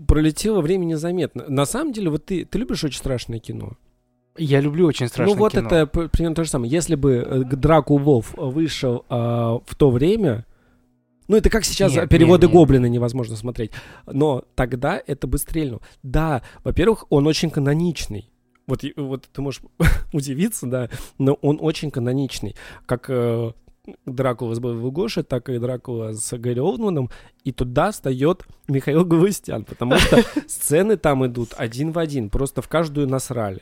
пролетело 0.07 0.61
время 0.61 0.85
незаметно. 0.85 1.45
На 1.47 1.65
самом 1.65 1.93
деле, 1.93 2.09
вот 2.09 2.25
ты, 2.25 2.45
ты 2.45 2.59
любишь 2.59 2.83
очень 2.83 2.99
страшное 2.99 3.39
кино? 3.39 3.73
Я 4.37 4.61
люблю 4.61 4.87
очень 4.87 5.07
страшное 5.07 5.35
ну 5.35 5.39
вот 5.39 5.53
кино. 5.53 5.67
это 5.67 5.85
примерно 5.87 6.35
то 6.35 6.43
же 6.43 6.49
самое. 6.49 6.71
Если 6.71 6.95
бы 6.95 7.13
э, 7.13 7.43
Дракулов 7.43 8.33
вышел 8.35 9.05
а, 9.09 9.59
в 9.65 9.75
то 9.75 9.91
время, 9.91 10.45
ну 11.27 11.37
это 11.37 11.49
как 11.49 11.65
сейчас 11.65 11.93
Нет, 11.93 12.09
переводы 12.09 12.47
нет, 12.47 12.53
нет. 12.53 12.59
Гоблина 12.59 12.85
невозможно 12.87 13.35
смотреть, 13.35 13.71
но 14.05 14.43
тогда 14.55 15.01
это 15.05 15.27
бы 15.27 15.37
стрельнуло. 15.37 15.81
Да, 16.01 16.41
во-первых, 16.63 17.05
он 17.09 17.27
очень 17.27 17.49
каноничный. 17.49 18.29
Вот, 18.65 18.83
вот 18.95 19.27
ты 19.31 19.41
можешь 19.41 19.61
удивиться, 20.13 20.67
да, 20.67 20.89
но 21.17 21.33
он 21.41 21.57
очень 21.61 21.91
каноничный. 21.91 22.55
Как 22.85 23.09
э, 23.09 23.51
Дракула 24.05 24.53
с 24.55 24.59
Белой 24.59 24.91
Гоши, 24.91 25.23
так 25.23 25.49
и 25.49 25.59
Дракула 25.59 26.13
с 26.13 26.37
Гэри 26.37 26.61
Олдманом. 26.61 27.09
И 27.43 27.51
туда 27.51 27.91
встает 27.91 28.45
Михаил 28.67 29.03
Галустян, 29.03 29.65
потому 29.65 29.97
что 29.97 30.23
сцены 30.47 30.95
там 30.95 31.25
идут 31.25 31.53
один 31.57 31.91
в 31.91 31.99
один, 31.99 32.29
просто 32.29 32.61
в 32.61 32.69
каждую 32.69 33.07
насрали. 33.07 33.61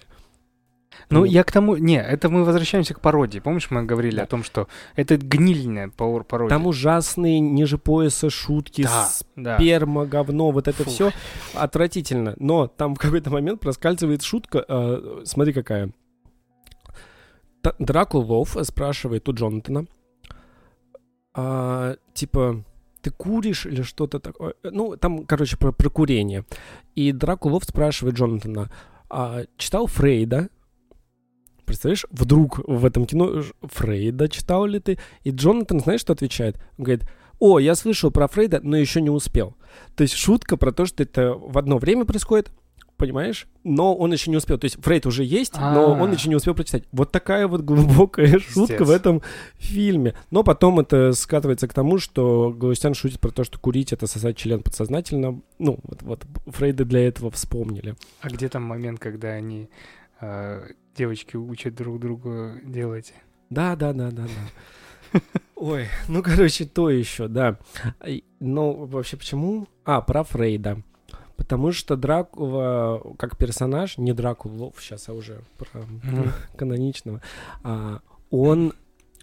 Ну, 1.10 1.24
я 1.26 1.44
к 1.44 1.52
тому... 1.52 1.78
Не, 1.78 2.02
это 2.02 2.30
мы 2.30 2.44
возвращаемся 2.44 2.94
к 2.94 3.00
пародии. 3.00 3.40
Помнишь, 3.40 3.70
мы 3.72 3.84
говорили 3.84 4.18
Да. 4.18 4.24
о 4.24 4.26
том, 4.28 4.44
что 4.44 4.68
это 4.96 5.18
гнильная 5.18 5.90
пародия? 5.90 6.50
Там 6.50 6.68
ужасные 6.68 7.40
ниже 7.40 7.78
пояса 7.78 8.30
шутки, 8.30 8.84
Да, 8.84 9.08
да. 9.36 9.58
сперма, 9.58 10.06
говно, 10.06 10.52
вот 10.52 10.68
это 10.68 10.84
Фу. 10.84 10.90
все 10.90 11.12
отвратительно. 11.54 12.36
Но 12.38 12.68
там 12.68 12.96
в 12.96 13.00
какой-то 13.00 13.30
момент 13.30 13.60
проскальзывает 13.62 14.22
шутка, 14.22 14.66
э, 14.68 15.22
смотри 15.26 15.54
какая. 15.54 15.92
Т- 17.62 17.76
Дракулов 17.80 18.58
спрашивает 18.64 19.28
у 19.30 19.34
Джонатана, 19.34 19.86
а, 21.34 21.96
типа, 22.14 22.64
ты 23.02 23.12
куришь 23.12 23.66
или 23.66 23.82
что-то 23.82 24.20
такое? 24.20 24.54
Ну, 24.64 24.98
там, 24.98 25.26
короче, 25.26 25.58
про, 25.58 25.72
про 25.72 25.90
курение. 25.90 26.46
И 26.96 27.12
Дракулов 27.12 27.64
спрашивает 27.64 28.16
Джонатана, 28.16 28.70
а, 29.10 29.44
читал 29.58 29.88
Фрейда? 29.88 30.50
Представляешь, 31.72 32.06
вдруг 32.12 32.60
в 32.68 32.86
этом 32.86 33.06
кино 33.06 33.44
Фрейда 33.62 34.28
читал 34.28 34.66
ли 34.66 34.80
ты? 34.80 35.00
И 35.24 35.32
Джонатан, 35.32 35.80
знаешь, 35.80 36.02
что 36.02 36.14
отвечает? 36.14 36.58
Он 36.78 36.84
говорит, 36.84 37.06
о, 37.40 37.60
я 37.60 37.76
слышал 37.76 38.12
про 38.12 38.28
Фрейда, 38.28 38.60
но 38.62 38.76
еще 38.76 39.02
не 39.02 39.10
успел. 39.10 39.56
То 39.96 40.02
есть 40.04 40.14
шутка 40.16 40.58
про 40.58 40.72
то, 40.72 40.86
что 40.86 41.02
это 41.02 41.34
в 41.34 41.58
одно 41.58 41.78
время 41.78 42.06
происходит, 42.06 42.52
понимаешь? 42.98 43.48
Но 43.64 43.96
он 43.96 44.14
еще 44.14 44.30
не 44.30 44.38
успел. 44.38 44.60
То 44.60 44.66
есть 44.66 44.84
Фрейд 44.84 45.08
уже 45.08 45.24
есть, 45.24 45.56
но 45.56 45.96
А. 45.96 46.04
он 46.04 46.12
еще 46.12 46.30
не 46.30 46.36
успел 46.36 46.54
прочитать. 46.54 46.84
Вот 46.92 47.12
такая 47.12 47.48
вот 47.48 47.62
глубокая 47.62 48.38
шутка 48.54 48.84
в 48.84 48.92
этом 48.92 49.24
фильме. 49.58 50.14
Но 50.30 50.44
потом 50.44 50.80
это 50.82 51.14
скатывается 51.14 51.68
к 51.68 51.74
тому, 51.74 51.98
что 51.98 52.54
Галустян 52.56 52.94
шутит 52.94 53.20
про 53.20 53.32
то, 53.32 53.44
что 53.44 53.58
курить 53.60 53.92
это 53.92 54.06
сосать 54.06 54.38
член 54.38 54.62
подсознательно. 54.62 55.42
Ну, 55.58 55.80
вот, 55.84 56.04
вот 56.04 56.26
Фрейда 56.46 56.86
для 56.86 57.08
этого 57.08 57.32
вспомнили. 57.32 57.96
А 58.20 58.30
где 58.30 58.50
там 58.50 58.64
момент, 58.64 59.00
когда 59.00 59.30
они 59.30 59.70
девочки 60.96 61.36
учат 61.36 61.76
друг 61.76 62.00
другу 62.00 62.52
делать? 62.64 63.14
Да, 63.50 63.76
да, 63.76 63.94
да, 63.94 64.12
да, 64.12 64.24
да. 64.24 65.20
Ой, 65.56 65.88
ну, 66.08 66.24
короче, 66.24 66.66
то 66.66 66.90
еще, 66.90 67.28
да. 67.28 67.60
Ну, 68.40 68.86
вообще, 68.86 69.18
почему? 69.18 69.68
А, 69.86 70.02
про 70.02 70.24
Фрейда. 70.24 70.82
Потому 71.36 71.72
что 71.72 71.96
Дракула, 71.96 73.02
как 73.18 73.38
персонаж, 73.38 73.98
не 73.98 74.14
Дракулов 74.14 74.76
сейчас, 74.80 75.10
а 75.10 75.14
уже 75.14 75.42
про 75.58 75.82
Мгм. 75.82 76.32
каноничного, 76.56 77.22
а, 77.64 78.02
он 78.30 78.74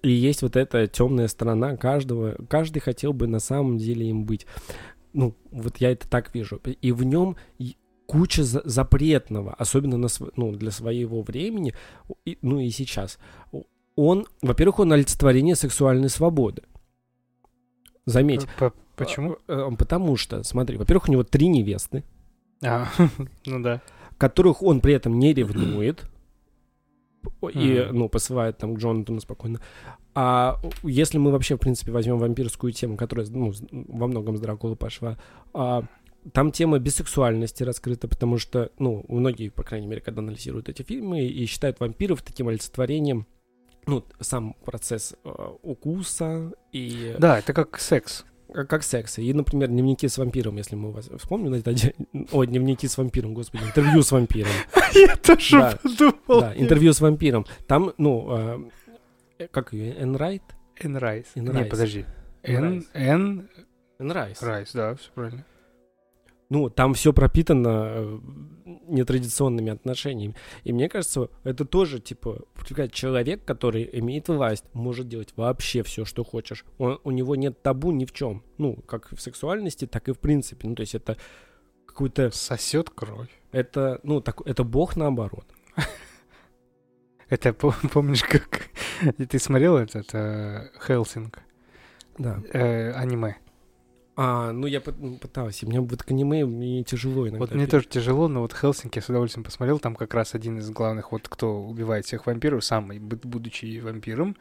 и 0.03 0.11
есть 0.11 0.43
вот 0.43 0.57
эта 0.57 0.87
темная 0.87 1.29
сторона 1.29 1.77
каждого. 1.77 2.37
Каждый 2.49 2.81
хотел 2.81 3.13
бы 3.13 3.27
на 3.27 3.41
самом 3.41 3.79
деле 3.79 4.09
им 4.09 4.25
быть. 4.25 4.47
Ну, 5.13 5.35
вот 5.51 5.79
я 5.79 5.91
это 5.91 6.09
так 6.09 6.35
вижу. 6.35 6.61
И 6.65 6.93
в 6.93 7.03
нем 7.05 7.37
куча 8.09 8.43
за- 8.43 8.63
запретного, 8.65 9.55
особенно 9.59 9.99
на, 9.99 10.09
ну, 10.37 10.53
для 10.53 10.71
своего 10.71 11.21
времени, 11.23 11.75
и- 12.25 12.39
ну 12.43 12.59
и 12.59 12.71
сейчас. 12.71 13.19
Он, 13.97 14.27
во-первых, 14.43 14.79
он 14.79 14.93
олицетворение 14.93 15.55
сексуальной 15.57 16.09
свободы. 16.09 16.63
Заметь. 18.07 18.47
П- 18.59 18.73
Почему? 18.97 19.37
Э, 19.47 19.69
Потому 19.79 20.17
что, 20.17 20.43
смотри, 20.43 20.79
во-первых, 20.79 21.09
у 21.09 21.13
него 21.13 21.23
три 21.23 21.49
невесты, 21.49 22.03
А, 22.65 22.87
ну 23.47 23.63
да. 23.63 23.81
которых 24.17 24.63
он 24.63 24.81
при 24.81 24.95
этом 24.95 25.19
не 25.19 25.35
ревнует. 25.35 26.05
И, 27.53 27.87
ну, 27.93 28.09
посылает 28.09 28.57
там 28.59 28.75
к 28.75 28.79
Джонатану 28.79 29.21
спокойно. 29.21 29.61
А 30.15 30.59
если 30.83 31.19
мы 31.19 31.31
вообще, 31.31 31.57
в 31.57 31.59
принципе, 31.59 31.93
возьмем 31.93 32.19
вампирскую 32.19 32.73
тему, 32.73 32.97
которая, 32.97 33.27
ну, 33.29 33.53
во 33.71 34.07
многом 34.07 34.37
с 34.37 34.41
Дракулы 34.41 34.77
пошла, 34.77 35.19
а, 35.53 35.85
там 36.33 36.53
тема 36.53 36.79
бисексуальности 36.79 37.63
раскрыта, 37.63 38.09
потому 38.09 38.39
что, 38.39 38.71
ну, 38.79 39.05
многие, 39.09 39.49
по 39.49 39.63
крайней 39.63 39.87
мере, 39.87 40.01
когда 40.01 40.21
анализируют 40.21 40.69
эти 40.69 40.83
фильмы 40.83 41.27
и 41.27 41.47
считают 41.47 41.81
вампиров 41.81 42.23
таким 42.23 42.49
олицетворением, 42.49 43.27
ну, 43.87 44.05
сам 44.21 44.55
процесс 44.65 45.15
э, 45.25 45.31
укуса 45.63 46.53
и 46.73 47.17
Да, 47.19 47.39
это 47.39 47.53
как 47.55 47.79
секс. 47.81 48.25
как, 48.53 48.69
как 48.69 48.83
секса. 48.83 49.23
И, 49.23 49.33
например, 49.33 49.69
дневники 49.69 50.07
с 50.09 50.19
вампиром, 50.19 50.57
если 50.57 50.77
мы 50.77 50.93
вас 50.93 51.09
вспомним, 51.19 51.55
это 51.55 51.75
Ой, 52.33 52.47
дневники 52.47 52.87
с 52.87 52.99
вампиром, 52.99 53.35
господи, 53.35 53.65
интервью 53.65 54.03
с 54.03 54.13
вампиром. 54.13 54.53
Я 54.95 55.17
тоже 55.17 55.79
подумал. 55.83 56.41
Да, 56.41 56.55
интервью 56.55 56.93
с 56.93 57.01
вампиром. 57.01 57.47
Там, 57.67 57.95
ну, 57.97 58.71
э, 59.39 59.47
как 59.51 59.73
ее, 59.73 59.95
Энн 59.97 60.17
Райт? 60.17 60.43
Энн 60.81 60.98
Райс. 60.98 61.27
Не, 61.35 61.65
подожди. 61.65 62.05
Эн, 62.43 62.87
Эн 62.93 63.49
Энн 63.99 64.13
Райс. 64.13 64.43
Райс, 64.43 64.73
да, 64.73 64.95
все 64.95 65.11
правильно. 65.15 65.45
Ну, 66.51 66.71
там 66.71 66.95
все 66.95 67.13
пропитано 67.13 67.69
э, 67.91 68.19
нетрадиционными 68.89 69.71
отношениями. 69.71 70.35
И 70.65 70.73
мне 70.73 70.89
кажется, 70.89 71.29
это 71.45 71.67
тоже, 71.67 72.01
типа, 72.01 72.47
человек, 72.91 73.45
который 73.45 73.89
имеет 73.93 74.29
власть, 74.29 74.65
может 74.73 75.09
делать 75.09 75.35
вообще 75.37 75.83
все, 75.83 76.07
что 76.07 76.25
хочешь. 76.25 76.65
Он, 76.79 76.99
у 77.05 77.11
него 77.11 77.37
нет 77.37 77.61
табу 77.63 77.93
ни 77.93 78.07
в 78.07 78.13
чем. 78.13 78.43
Ну, 78.57 78.77
как 78.87 79.11
в 79.13 79.21
сексуальности, 79.21 79.87
так 79.87 80.09
и 80.09 80.13
в 80.13 80.19
принципе. 80.19 80.69
Ну, 80.69 80.75
то 80.75 80.81
есть 80.81 80.95
это 80.95 81.19
какой-то... 81.85 82.31
Сосет 82.31 82.89
кровь. 82.89 83.29
Это, 83.53 84.01
ну, 84.03 84.23
так, 84.23 84.41
это 84.47 84.65
бог 84.65 84.97
наоборот. 84.97 85.47
Это 87.29 87.53
по- 87.53 87.75
помнишь, 87.93 88.23
как 88.23 88.71
ты 89.29 89.39
смотрел 89.39 89.77
этот 89.77 90.15
э, 90.15 90.71
Хелсинг 90.87 91.41
Да. 92.17 92.43
э, 92.53 92.93
аниме? 92.93 93.37
А, 94.21 94.51
ну 94.51 94.67
я 94.67 94.83
ну, 94.99 95.17
пытался. 95.17 95.65
Мне 95.65 95.81
вот 95.81 96.03
к 96.03 96.11
аниме 96.11 96.45
мне 96.45 96.83
тяжело 96.83 97.29
иногда. 97.29 97.39
Вот 97.39 97.55
мне 97.55 97.69
тоже 97.69 97.87
тяжело, 97.87 98.27
но 98.27 98.41
вот 98.41 98.53
Хелсинг 98.53 98.97
я 98.97 99.01
с 99.01 99.09
удовольствием 99.09 99.45
посмотрел. 99.45 99.79
Там 99.79 99.95
как 99.95 100.13
раз 100.13 100.35
один 100.35 100.59
из 100.59 100.69
главных, 100.71 101.13
вот 101.13 101.29
кто 101.29 101.63
убивает 101.63 102.05
всех 102.05 102.27
вампиров, 102.27 102.65
сам, 102.65 102.91
будучи 102.99 103.79
вампиром, 103.79 104.37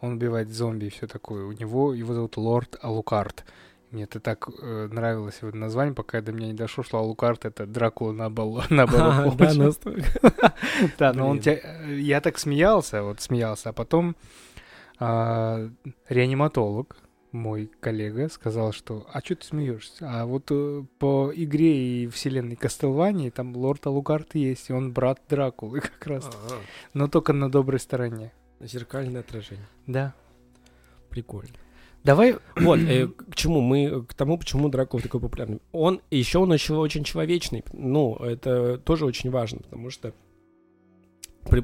он 0.00 0.14
убивает 0.14 0.50
зомби 0.50 0.86
и 0.86 0.90
все 0.90 1.06
такое. 1.06 1.44
У 1.44 1.52
него, 1.52 1.94
его 1.94 2.12
зовут 2.12 2.36
Лорд 2.38 2.76
Алукарт. 2.82 3.44
Мне 3.92 4.02
это 4.02 4.18
так 4.18 4.48
э, 4.48 4.88
нравилось 4.90 5.38
его 5.42 5.56
название, 5.56 5.94
пока 5.94 6.20
до 6.20 6.32
меня 6.32 6.48
не 6.48 6.54
дошло, 6.54 6.82
что 6.82 6.98
Алукарт 6.98 7.44
это 7.44 7.66
Дракула 7.66 8.10
на 8.10 8.30
бал- 8.30 8.64
на 8.70 8.82
А, 8.82 9.30
да, 9.38 9.54
настолько. 9.54 10.10
Да, 10.98 11.12
но 11.12 11.28
он 11.28 11.38
тебя... 11.38 11.60
Я 11.86 12.20
так 12.20 12.36
смеялся, 12.36 13.04
вот 13.04 13.20
смеялся, 13.20 13.68
а 13.68 13.72
потом 13.72 14.16
а, 14.98 15.68
реаниматолог, 16.08 16.96
мой 17.32 17.70
коллега, 17.80 18.28
сказал, 18.28 18.72
что 18.72 19.06
«А 19.12 19.20
что 19.20 19.36
ты 19.36 19.46
смеешься? 19.46 20.06
А 20.08 20.26
вот 20.26 20.46
э, 20.50 20.84
по 20.98 21.32
игре 21.34 22.04
и 22.04 22.06
вселенной 22.08 22.56
Кастелвании 22.56 23.30
там 23.30 23.56
лорд 23.56 23.86
Алугард 23.86 24.34
есть, 24.34 24.70
и 24.70 24.72
он 24.72 24.92
брат 24.92 25.20
Дракулы 25.28 25.80
как 25.80 26.06
раз, 26.06 26.26
А, 26.26 26.54
но 26.94 27.08
только 27.08 27.32
на 27.32 27.50
доброй 27.50 27.80
стороне». 27.80 28.32
Зеркальное 28.60 29.20
отражение. 29.20 29.66
Да. 29.86 30.14
Прикольно. 31.08 31.54
Давай... 32.04 32.36
Вот, 32.56 32.78
э, 32.78 33.08
к 33.08 33.34
чему 33.34 33.60
мы, 33.60 34.04
к 34.04 34.14
тому, 34.14 34.38
почему 34.38 34.68
Дракула 34.68 35.02
такой 35.02 35.20
популярный. 35.20 35.60
Он, 35.72 36.00
еще 36.10 36.38
он 36.38 36.52
еще 36.52 36.74
очень 36.74 37.04
человечный. 37.04 37.64
Ну, 37.72 38.16
это 38.16 38.78
тоже 38.78 39.06
очень 39.06 39.30
важно, 39.30 39.60
потому 39.60 39.90
что 39.90 40.12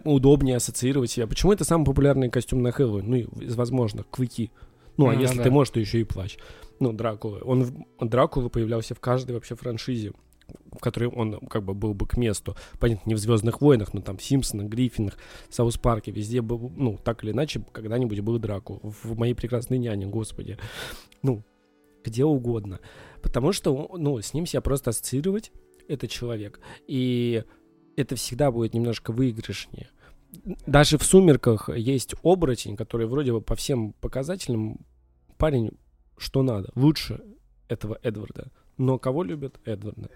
удобнее 0.04 0.56
ассоциировать 0.56 1.10
себя. 1.10 1.26
Почему 1.26 1.52
это 1.52 1.64
самый 1.64 1.84
популярный 1.84 2.30
костюм 2.30 2.62
на 2.62 2.72
Хэллоуин? 2.72 3.08
Ну, 3.08 3.16
из 3.16 3.54
возможных, 3.56 4.08
клыки. 4.08 4.50
Ну, 4.96 5.08
а 5.08 5.14
Ну, 5.14 5.20
если 5.20 5.38
да. 5.38 5.44
ты 5.44 5.50
можешь, 5.50 5.72
то 5.72 5.80
еще 5.80 6.00
и 6.00 6.04
плащ. 6.04 6.36
Ну, 6.80 6.92
Дракула. 6.92 7.38
Он, 7.38 7.86
Дракула 8.00 8.48
появлялся 8.48 8.94
в 8.94 9.00
каждой 9.00 9.32
вообще 9.32 9.54
франшизе, 9.54 10.12
в 10.72 10.78
которой 10.78 11.08
он 11.08 11.40
как 11.48 11.64
бы 11.64 11.74
был 11.74 11.94
бы 11.94 12.06
к 12.06 12.16
месту. 12.16 12.56
Понятно, 12.78 13.08
не 13.10 13.14
в 13.14 13.18
«Звездных 13.18 13.60
войнах», 13.60 13.94
но 13.94 14.00
там 14.00 14.16
в 14.16 14.22
«Симпсонах», 14.22 14.68
«Гриффинах», 14.68 15.18
«Саус 15.48 15.76
Парке», 15.78 16.12
везде 16.12 16.40
был, 16.40 16.72
ну, 16.76 16.98
так 17.02 17.24
или 17.24 17.32
иначе, 17.32 17.64
когда-нибудь 17.72 18.20
был 18.20 18.38
Дракула. 18.38 18.80
В 18.82 19.18
«Моей 19.18 19.34
прекрасной 19.34 19.78
няне», 19.78 20.06
господи. 20.06 20.58
Ну, 21.22 21.42
где 22.04 22.24
угодно. 22.24 22.80
Потому 23.22 23.52
что, 23.52 23.90
ну, 23.98 24.20
с 24.20 24.34
ним 24.34 24.46
себя 24.46 24.60
просто 24.60 24.90
ассоциировать, 24.90 25.50
это 25.88 26.06
человек. 26.06 26.60
И 26.86 27.42
это 27.96 28.14
всегда 28.14 28.50
будет 28.52 28.74
немножко 28.74 29.12
выигрышнее. 29.12 29.88
Даже 30.66 30.98
в 30.98 31.02
«Сумерках» 31.02 31.68
есть 31.68 32.14
оборотень, 32.22 32.76
который 32.76 33.06
вроде 33.06 33.32
бы 33.32 33.40
по 33.40 33.54
всем 33.54 33.92
показателям 34.00 34.78
парень 35.36 35.70
что 36.18 36.42
надо. 36.42 36.70
Лучше 36.74 37.20
этого 37.68 37.98
Эдварда. 38.02 38.50
Но 38.78 38.98
кого 38.98 39.22
любят? 39.22 39.60
Эдварда. 39.64 40.10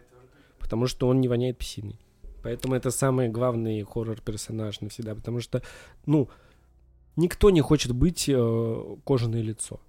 Потому 0.59 0.87
что 0.87 1.09
он 1.09 1.21
не 1.21 1.29
воняет 1.29 1.59
псиной. 1.59 2.01
Поэтому 2.43 2.75
это 2.75 2.91
самый 2.91 3.29
главный 3.29 3.83
хоррор-персонаж 3.83 4.81
навсегда. 4.81 5.15
Потому 5.15 5.41
что, 5.41 5.63
ну, 6.07 6.29
никто 7.17 7.51
не 7.51 7.61
хочет 7.61 7.93
быть 7.93 8.29
э, 8.29 8.97
кожаное 9.05 9.43
лицо. 9.43 9.81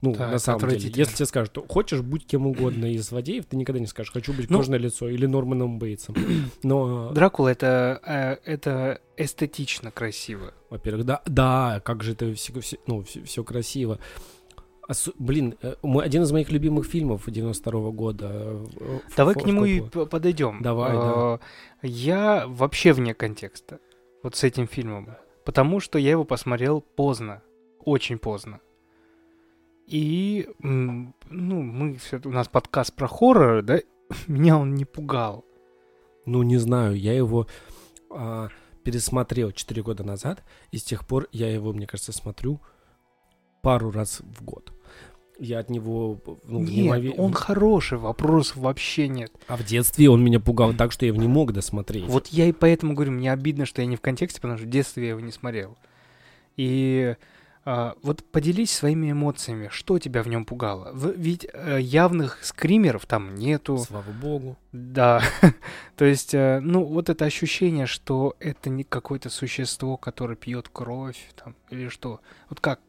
Ну, 0.00 0.14
Да, 0.14 0.28
на 0.30 0.38
самом 0.38 0.60
деле. 0.68 0.92
Если 0.94 1.16
тебе 1.16 1.26
скажут, 1.26 1.58
хочешь 1.68 2.02
быть 2.02 2.24
кем 2.24 2.46
угодно 2.46 2.86
из 2.92 3.08
злодеев, 3.08 3.46
ты 3.46 3.56
никогда 3.56 3.80
не 3.80 3.86
скажешь, 3.86 4.12
хочу 4.12 4.32
быть 4.32 4.48
Ну, 4.48 4.58
кожаное 4.58 4.78
лицо 4.78 5.08
или 5.08 5.26
Норманом 5.26 5.78
Бейтсом. 5.80 6.14
Но, 6.62 7.10
Дракула 7.12 7.48
это, 7.48 8.00
э, 8.06 8.36
это 8.52 9.00
эстетично 9.16 9.90
красиво. 9.90 10.54
во-первых, 10.70 11.04
да, 11.04 11.22
да, 11.26 11.80
как 11.84 12.04
же 12.04 12.12
это 12.12 12.32
все, 12.34 12.52
ну, 12.86 13.02
все, 13.02 13.42
красиво. 13.42 13.98
Осу- 14.88 15.14
блин, 15.18 15.56
э, 15.62 15.74
мой- 15.82 16.04
один 16.04 16.22
из 16.22 16.30
моих 16.32 16.50
любимых 16.50 16.86
фильмов 16.86 17.24
92 17.26 17.90
года. 17.90 18.28
э, 18.32 18.98
Давай 19.16 19.34
Ф- 19.34 19.42
к 19.42 19.46
нему 19.46 19.64
и 19.64 19.80
подойдем. 19.80 20.62
Давай, 20.62 20.92
да. 20.92 21.40
Я 21.82 22.44
вообще 22.46 22.92
вне 22.92 23.14
контекста 23.14 23.80
вот 24.22 24.36
с 24.36 24.44
этим 24.44 24.66
фильмом. 24.68 25.10
Потому 25.44 25.80
что 25.80 25.98
я 25.98 26.10
его 26.12 26.24
посмотрел 26.24 26.80
поздно. 26.80 27.42
Очень 27.84 28.18
поздно. 28.18 28.60
И, 29.88 30.46
ну, 30.58 31.14
мы 31.30 31.96
все, 31.96 32.20
у 32.22 32.28
нас 32.28 32.46
подкаст 32.46 32.92
про 32.92 33.08
хоррор, 33.08 33.62
да? 33.62 33.80
Меня 34.26 34.58
он 34.58 34.74
не 34.74 34.84
пугал. 34.84 35.46
Ну, 36.26 36.42
не 36.42 36.58
знаю, 36.58 36.94
я 36.94 37.14
его 37.14 37.46
а, 38.10 38.48
пересмотрел 38.84 39.50
4 39.50 39.82
года 39.82 40.04
назад, 40.04 40.44
и 40.72 40.76
с 40.76 40.82
тех 40.82 41.06
пор 41.06 41.26
я 41.32 41.50
его, 41.50 41.72
мне 41.72 41.86
кажется, 41.86 42.12
смотрю 42.12 42.60
пару 43.62 43.90
раз 43.90 44.20
в 44.20 44.44
год. 44.44 44.74
Я 45.38 45.60
от 45.60 45.70
него... 45.70 46.20
Ну, 46.44 46.60
Нет, 46.60 46.70
неимове- 46.70 47.14
он 47.16 47.32
хороший, 47.32 47.96
вопросов 47.96 48.58
вообще 48.58 49.08
нет. 49.08 49.32
А 49.46 49.56
в 49.56 49.64
детстве 49.64 50.10
он 50.10 50.22
меня 50.22 50.38
пугал 50.38 50.74
так, 50.74 50.92
что 50.92 51.06
я 51.06 51.12
его 51.12 51.22
не 51.22 51.28
мог 51.28 51.54
досмотреть. 51.54 52.04
Вот 52.04 52.26
я 52.26 52.44
и 52.44 52.52
поэтому 52.52 52.92
говорю, 52.92 53.12
мне 53.12 53.32
обидно, 53.32 53.64
что 53.64 53.80
я 53.80 53.86
не 53.86 53.96
в 53.96 54.02
контексте, 54.02 54.38
потому 54.38 54.58
что 54.58 54.66
в 54.66 54.70
детстве 54.70 55.04
я 55.04 55.10
его 55.10 55.20
не 55.20 55.32
смотрел. 55.32 55.78
И 56.58 57.16
вот 58.02 58.24
поделись 58.24 58.70
своими 58.70 59.10
эмоциями, 59.12 59.68
что 59.70 59.98
тебя 59.98 60.22
в 60.22 60.28
нем 60.28 60.44
пугало? 60.44 60.90
Ведь 60.94 61.46
э, 61.52 61.78
явных 61.80 62.42
скримеров 62.42 63.04
там 63.04 63.34
нету. 63.34 63.76
Слава 63.78 64.10
богу. 64.10 64.56
Да. 64.72 65.20
То 65.96 66.04
есть, 66.04 66.34
э, 66.34 66.60
ну, 66.60 66.84
вот 66.84 67.10
это 67.10 67.24
ощущение, 67.26 67.86
что 67.86 68.36
это 68.40 68.70
не 68.70 68.84
какое-то 68.84 69.28
существо, 69.28 69.96
которое 69.96 70.36
пьет 70.36 70.68
кровь, 70.68 71.30
там, 71.36 71.56
или 71.70 71.88
что. 71.88 72.20
Вот 72.48 72.60
как? 72.60 72.80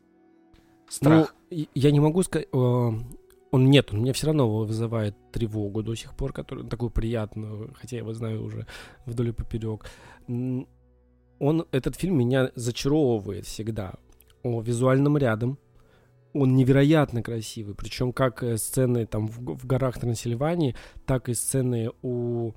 Страх. 0.87 1.35
Ну, 1.51 1.65
я 1.75 1.91
не 1.91 1.99
могу 1.99 2.23
сказать... 2.23 2.47
э, 2.53 2.57
Он 2.57 3.69
нет, 3.69 3.91
он 3.91 4.01
меня 4.01 4.13
все 4.13 4.27
равно 4.27 4.49
вызывает 4.65 5.15
тревогу 5.31 5.83
до 5.83 5.95
сих 5.95 6.13
пор, 6.15 6.31
которую 6.31 6.67
такую 6.67 6.89
приятную, 6.89 7.73
хотя 7.79 7.97
я 7.97 8.01
его 8.01 8.13
знаю 8.13 8.43
уже 8.43 8.65
вдоль 9.05 9.29
и 9.29 9.31
поперек. 9.31 9.85
Он, 10.27 11.65
этот 11.71 11.95
фильм 11.95 12.17
меня 12.17 12.51
зачаровывает 12.55 13.45
всегда. 13.45 13.95
О 14.43 14.61
визуальном 14.61 15.17
рядом. 15.17 15.57
Он 16.33 16.55
невероятно 16.55 17.23
красивый. 17.23 17.73
Причем 17.75 18.13
как 18.13 18.43
э, 18.43 18.57
сцены 18.57 19.05
там 19.05 19.27
в, 19.27 19.57
в 19.57 19.65
горах 19.65 19.99
Трансильвании, 19.99 20.75
так 21.05 21.27
и 21.29 21.33
сцены 21.33 21.91
у 22.01 22.51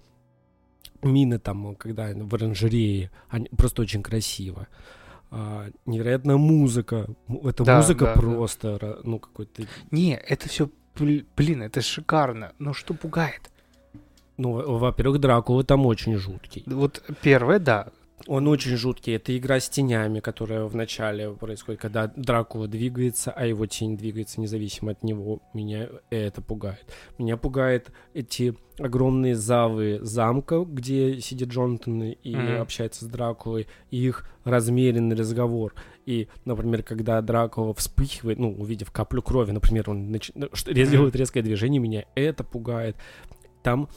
Мины 1.02 1.38
там, 1.38 1.74
когда 1.76 2.10
в 2.14 2.34
оранжерее. 2.34 3.10
Они, 3.28 3.48
просто 3.56 3.82
очень 3.82 4.02
красиво. 4.02 4.68
А, 5.30 5.68
невероятная 5.86 6.36
музыка. 6.36 7.08
Эта 7.42 7.64
Да, 7.64 7.78
музыка 7.78 8.04
да, 8.04 8.14
да. 8.14 8.20
просто, 8.20 8.68
ра- 8.76 9.00
ну, 9.02 9.18
какой-то... 9.18 9.62
Не, 9.90 10.14
это 10.16 10.48
все, 10.48 10.68
блин, 10.94 11.62
это 11.62 11.80
шикарно. 11.80 12.52
Но 12.58 12.72
что 12.74 12.92
пугает? 12.94 13.50
Ну, 14.36 14.52
во- 14.52 14.78
во-первых, 14.78 15.20
Дракула 15.20 15.64
там 15.64 15.86
очень 15.86 16.16
жуткий. 16.16 16.62
Вот 16.66 17.02
первое, 17.22 17.58
да. 17.58 17.88
Он 18.26 18.46
очень 18.48 18.76
жуткий. 18.76 19.16
Это 19.16 19.36
игра 19.36 19.58
с 19.60 19.68
тенями, 19.68 20.20
которая 20.20 20.64
в 20.64 20.76
начале 20.76 21.30
происходит, 21.32 21.80
когда 21.80 22.06
Дракула 22.14 22.68
двигается, 22.68 23.32
а 23.32 23.44
его 23.46 23.66
тень 23.66 23.96
двигается 23.96 24.40
независимо 24.40 24.92
от 24.92 25.02
него. 25.02 25.40
Меня 25.54 25.88
это 26.10 26.40
пугает. 26.40 26.84
Меня 27.18 27.36
пугает 27.36 27.90
эти 28.14 28.54
огромные 28.78 29.34
завы 29.34 29.98
замка, 30.02 30.64
где 30.64 31.20
сидит 31.20 31.48
Джонатан 31.48 32.02
и 32.02 32.36
Мгм. 32.36 32.60
общается 32.62 33.04
с 33.04 33.08
Дракулой, 33.08 33.66
и 33.90 33.98
их 33.98 34.28
размеренный 34.44 35.16
разговор. 35.16 35.74
И, 36.06 36.28
например, 36.44 36.82
когда 36.82 37.20
Дракула 37.20 37.74
вспыхивает, 37.74 38.38
ну, 38.38 38.52
увидев 38.52 38.90
каплю 38.90 39.22
крови, 39.22 39.52
например, 39.52 39.90
он 39.90 40.10
нач... 40.10 40.30
Мгм. 40.34 40.48
делает 40.74 41.16
резкое 41.16 41.42
движение, 41.42 41.80
меня 41.80 42.04
это 42.14 42.44
пугает. 42.44 42.96
Там 43.62 43.88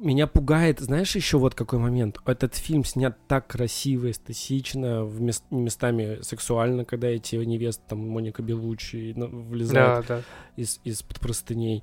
меня 0.00 0.26
пугает, 0.26 0.80
знаешь, 0.80 1.14
еще 1.16 1.38
вот 1.38 1.54
какой 1.54 1.78
момент. 1.78 2.20
Этот 2.26 2.54
фильм 2.54 2.84
снят 2.84 3.16
так 3.28 3.46
красиво, 3.46 4.10
эстетично, 4.10 5.04
в 5.04 5.20
мес- 5.20 5.44
местами 5.50 6.18
сексуально, 6.22 6.84
когда 6.84 7.08
эти 7.08 7.36
невесты, 7.36 7.82
там, 7.88 8.08
Моника 8.08 8.42
Белучи, 8.42 9.12
на- 9.16 9.26
влезают 9.26 10.06
Да, 10.06 10.16
да. 10.16 10.22
из, 10.56 10.80
из-под 10.84 11.20
простыней. 11.20 11.82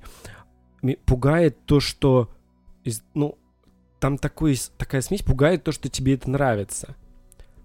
Пугает 1.06 1.64
то, 1.66 1.80
что... 1.80 2.30
из- 2.84 3.02
ну, 3.14 3.38
там 4.00 4.18
такой, 4.18 4.58
такая 4.76 5.00
смесь 5.00 5.22
пугает 5.22 5.64
то, 5.64 5.72
что 5.72 5.88
тебе 5.88 6.14
это 6.14 6.30
нравится. 6.30 6.94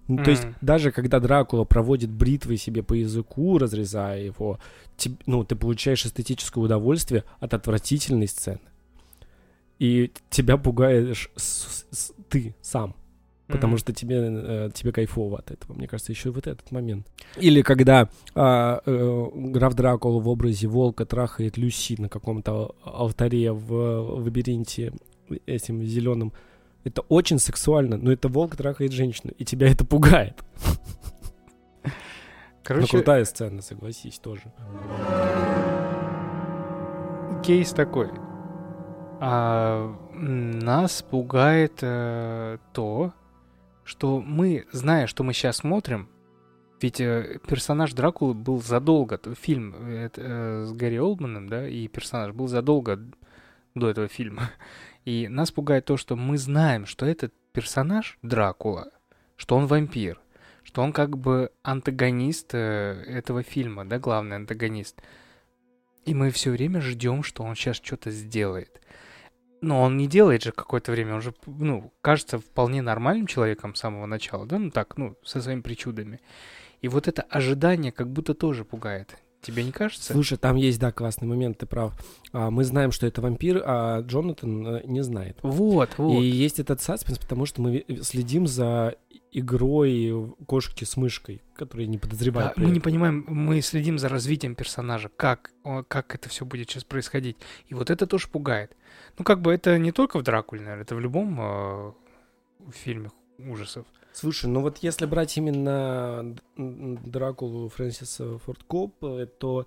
Ну, 0.08 0.24
То 0.24 0.30
есть 0.30 0.44
даже 0.60 0.90
когда 0.90 1.20
Дракула 1.20 1.64
проводит 1.64 2.10
бритвой 2.10 2.56
себе 2.56 2.82
по 2.82 2.94
языку, 2.94 3.58
разрезая 3.58 4.22
его, 4.22 4.58
теб- 4.96 5.20
ну, 5.26 5.44
ты 5.44 5.54
получаешь 5.54 6.04
эстетическое 6.04 6.64
удовольствие 6.64 7.24
от 7.38 7.54
отвратительной 7.54 8.26
сцены. 8.26 8.60
И 9.80 10.12
тебя 10.28 10.56
пугаешь 10.58 11.30
с- 11.34 11.84
с- 11.90 12.12
ты 12.28 12.54
сам. 12.60 12.94
Потому 13.48 13.72
Мгм. 13.72 13.78
что 13.78 13.92
тебе, 13.92 14.16
э, 14.20 14.70
тебе 14.72 14.92
кайфово 14.92 15.38
от 15.40 15.50
этого. 15.50 15.72
Мне 15.74 15.88
кажется, 15.88 16.12
еще 16.12 16.30
вот 16.30 16.46
этот 16.46 16.70
момент. 16.70 17.08
Или 17.36 17.62
когда 17.62 18.08
а, 18.36 18.80
э, 18.86 19.26
граф 19.34 19.74
Дракула 19.74 20.20
в 20.20 20.28
образе 20.28 20.68
волка 20.68 21.04
трахает 21.04 21.56
Люси 21.58 21.96
на 21.98 22.08
каком-то 22.08 22.76
алтаре 22.84 23.50
в, 23.52 23.66
в 23.66 24.22
лабиринте 24.24 24.92
этим 25.46 25.82
зеленым. 25.84 26.32
Это 26.84 27.00
очень 27.08 27.40
сексуально, 27.40 27.96
но 27.96 28.12
это 28.12 28.28
волк 28.28 28.54
трахает 28.54 28.92
женщину, 28.92 29.32
и 29.36 29.44
тебя 29.44 29.68
это 29.68 29.84
пугает. 29.84 30.38
Ну, 31.82 31.90
Короче, 32.62 32.88
крутая 32.88 33.24
сцена, 33.24 33.62
согласись, 33.62 34.18
тоже. 34.20 34.52
кейс 37.42 37.70
такой. 37.72 38.10
А, 39.22 39.94
нас 40.12 41.02
пугает 41.02 41.80
э, 41.82 42.56
то, 42.72 43.12
что 43.84 44.22
мы, 44.22 44.66
зная, 44.72 45.06
что 45.06 45.24
мы 45.24 45.34
сейчас 45.34 45.58
смотрим, 45.58 46.08
ведь 46.80 47.02
э, 47.02 47.38
персонаж 47.46 47.92
Дракулы 47.92 48.32
был 48.32 48.62
задолго, 48.62 49.20
фильм 49.34 49.74
э, 49.76 50.08
э, 50.16 50.64
с 50.64 50.72
Гарри 50.72 50.96
Олдманом, 50.96 51.50
да, 51.50 51.68
и 51.68 51.86
персонаж 51.88 52.32
был 52.32 52.48
задолго 52.48 52.98
до 53.74 53.90
этого 53.90 54.08
фильма. 54.08 54.50
И 55.04 55.28
нас 55.28 55.50
пугает 55.50 55.84
то, 55.84 55.98
что 55.98 56.16
мы 56.16 56.38
знаем, 56.38 56.86
что 56.86 57.04
этот 57.04 57.34
персонаж 57.52 58.18
Дракула, 58.22 58.90
что 59.36 59.56
он 59.56 59.66
вампир, 59.66 60.18
что 60.62 60.80
он 60.82 60.94
как 60.94 61.18
бы 61.18 61.52
антагонист 61.62 62.54
э, 62.54 63.04
этого 63.06 63.42
фильма, 63.42 63.84
да, 63.84 63.98
главный 63.98 64.36
антагонист. 64.36 65.02
И 66.06 66.14
мы 66.14 66.30
все 66.30 66.50
время 66.50 66.80
ждем, 66.80 67.22
что 67.22 67.42
он 67.42 67.54
сейчас 67.54 67.76
что-то 67.76 68.10
сделает. 68.10 68.80
Но 69.60 69.82
он 69.82 69.96
не 69.96 70.06
делает 70.06 70.42
же 70.42 70.52
какое-то 70.52 70.92
время, 70.92 71.14
он 71.14 71.20
же, 71.20 71.34
ну, 71.46 71.92
кажется 72.00 72.38
вполне 72.38 72.82
нормальным 72.82 73.26
человеком 73.26 73.74
с 73.74 73.80
самого 73.80 74.06
начала, 74.06 74.46
да, 74.46 74.58
ну 74.58 74.70
так, 74.70 74.96
ну, 74.96 75.16
со 75.22 75.40
своими 75.42 75.60
причудами. 75.60 76.20
И 76.80 76.88
вот 76.88 77.08
это 77.08 77.22
ожидание 77.22 77.92
как 77.92 78.10
будто 78.10 78.34
тоже 78.34 78.64
пугает. 78.64 79.16
Тебе 79.42 79.64
не 79.64 79.72
кажется? 79.72 80.12
Слушай, 80.12 80.36
там 80.36 80.56
есть, 80.56 80.78
да, 80.78 80.92
классный 80.92 81.26
момент, 81.26 81.58
ты 81.58 81.66
прав. 81.66 81.94
А, 82.32 82.50
мы 82.50 82.62
знаем, 82.62 82.92
что 82.92 83.06
это 83.06 83.22
вампир, 83.22 83.62
а 83.64 84.00
Джонатан 84.02 84.66
э, 84.66 84.82
не 84.84 85.02
знает. 85.02 85.38
Вот, 85.42 85.90
вот. 85.96 86.20
И 86.20 86.26
есть 86.26 86.58
этот 86.60 86.82
саспенс, 86.82 87.18
потому 87.18 87.46
что 87.46 87.62
мы 87.62 87.84
следим 88.02 88.46
за 88.46 88.96
игрой 89.32 90.34
кошки 90.46 90.84
с 90.84 90.96
мышкой, 90.96 91.40
которые 91.54 91.86
не 91.86 91.96
Да, 91.96 92.02
подозревают. 92.02 92.54
при 92.54 92.64
мы 92.64 92.70
не 92.70 92.80
понимаем, 92.80 93.24
мы 93.28 93.62
следим 93.62 93.98
за 93.98 94.08
развитием 94.08 94.54
персонажа, 94.54 95.08
как, 95.16 95.52
как 95.88 96.14
это 96.14 96.28
все 96.28 96.44
будет 96.44 96.68
сейчас 96.68 96.84
происходить. 96.84 97.36
И 97.68 97.74
вот 97.74 97.90
это 97.90 98.06
тоже 98.06 98.28
пугает. 98.28 98.76
Ну, 99.20 99.24
как 99.24 99.42
бы 99.42 99.52
это 99.52 99.78
не 99.78 99.92
только 99.92 100.18
в 100.18 100.22
Дракуле, 100.22 100.62
наверное, 100.62 100.84
это 100.84 100.94
в 100.94 101.00
любом 101.00 101.38
э, 101.38 101.92
фильме 102.72 103.10
ужасов. 103.36 103.84
Слушай, 104.14 104.46
ну 104.46 104.62
вот 104.62 104.78
если 104.78 105.04
брать 105.04 105.36
именно 105.36 106.34
Дракулу 106.56 107.68
Фрэнсиса 107.68 108.38
Форд 108.38 108.62
Копполы, 108.62 109.26
то 109.26 109.66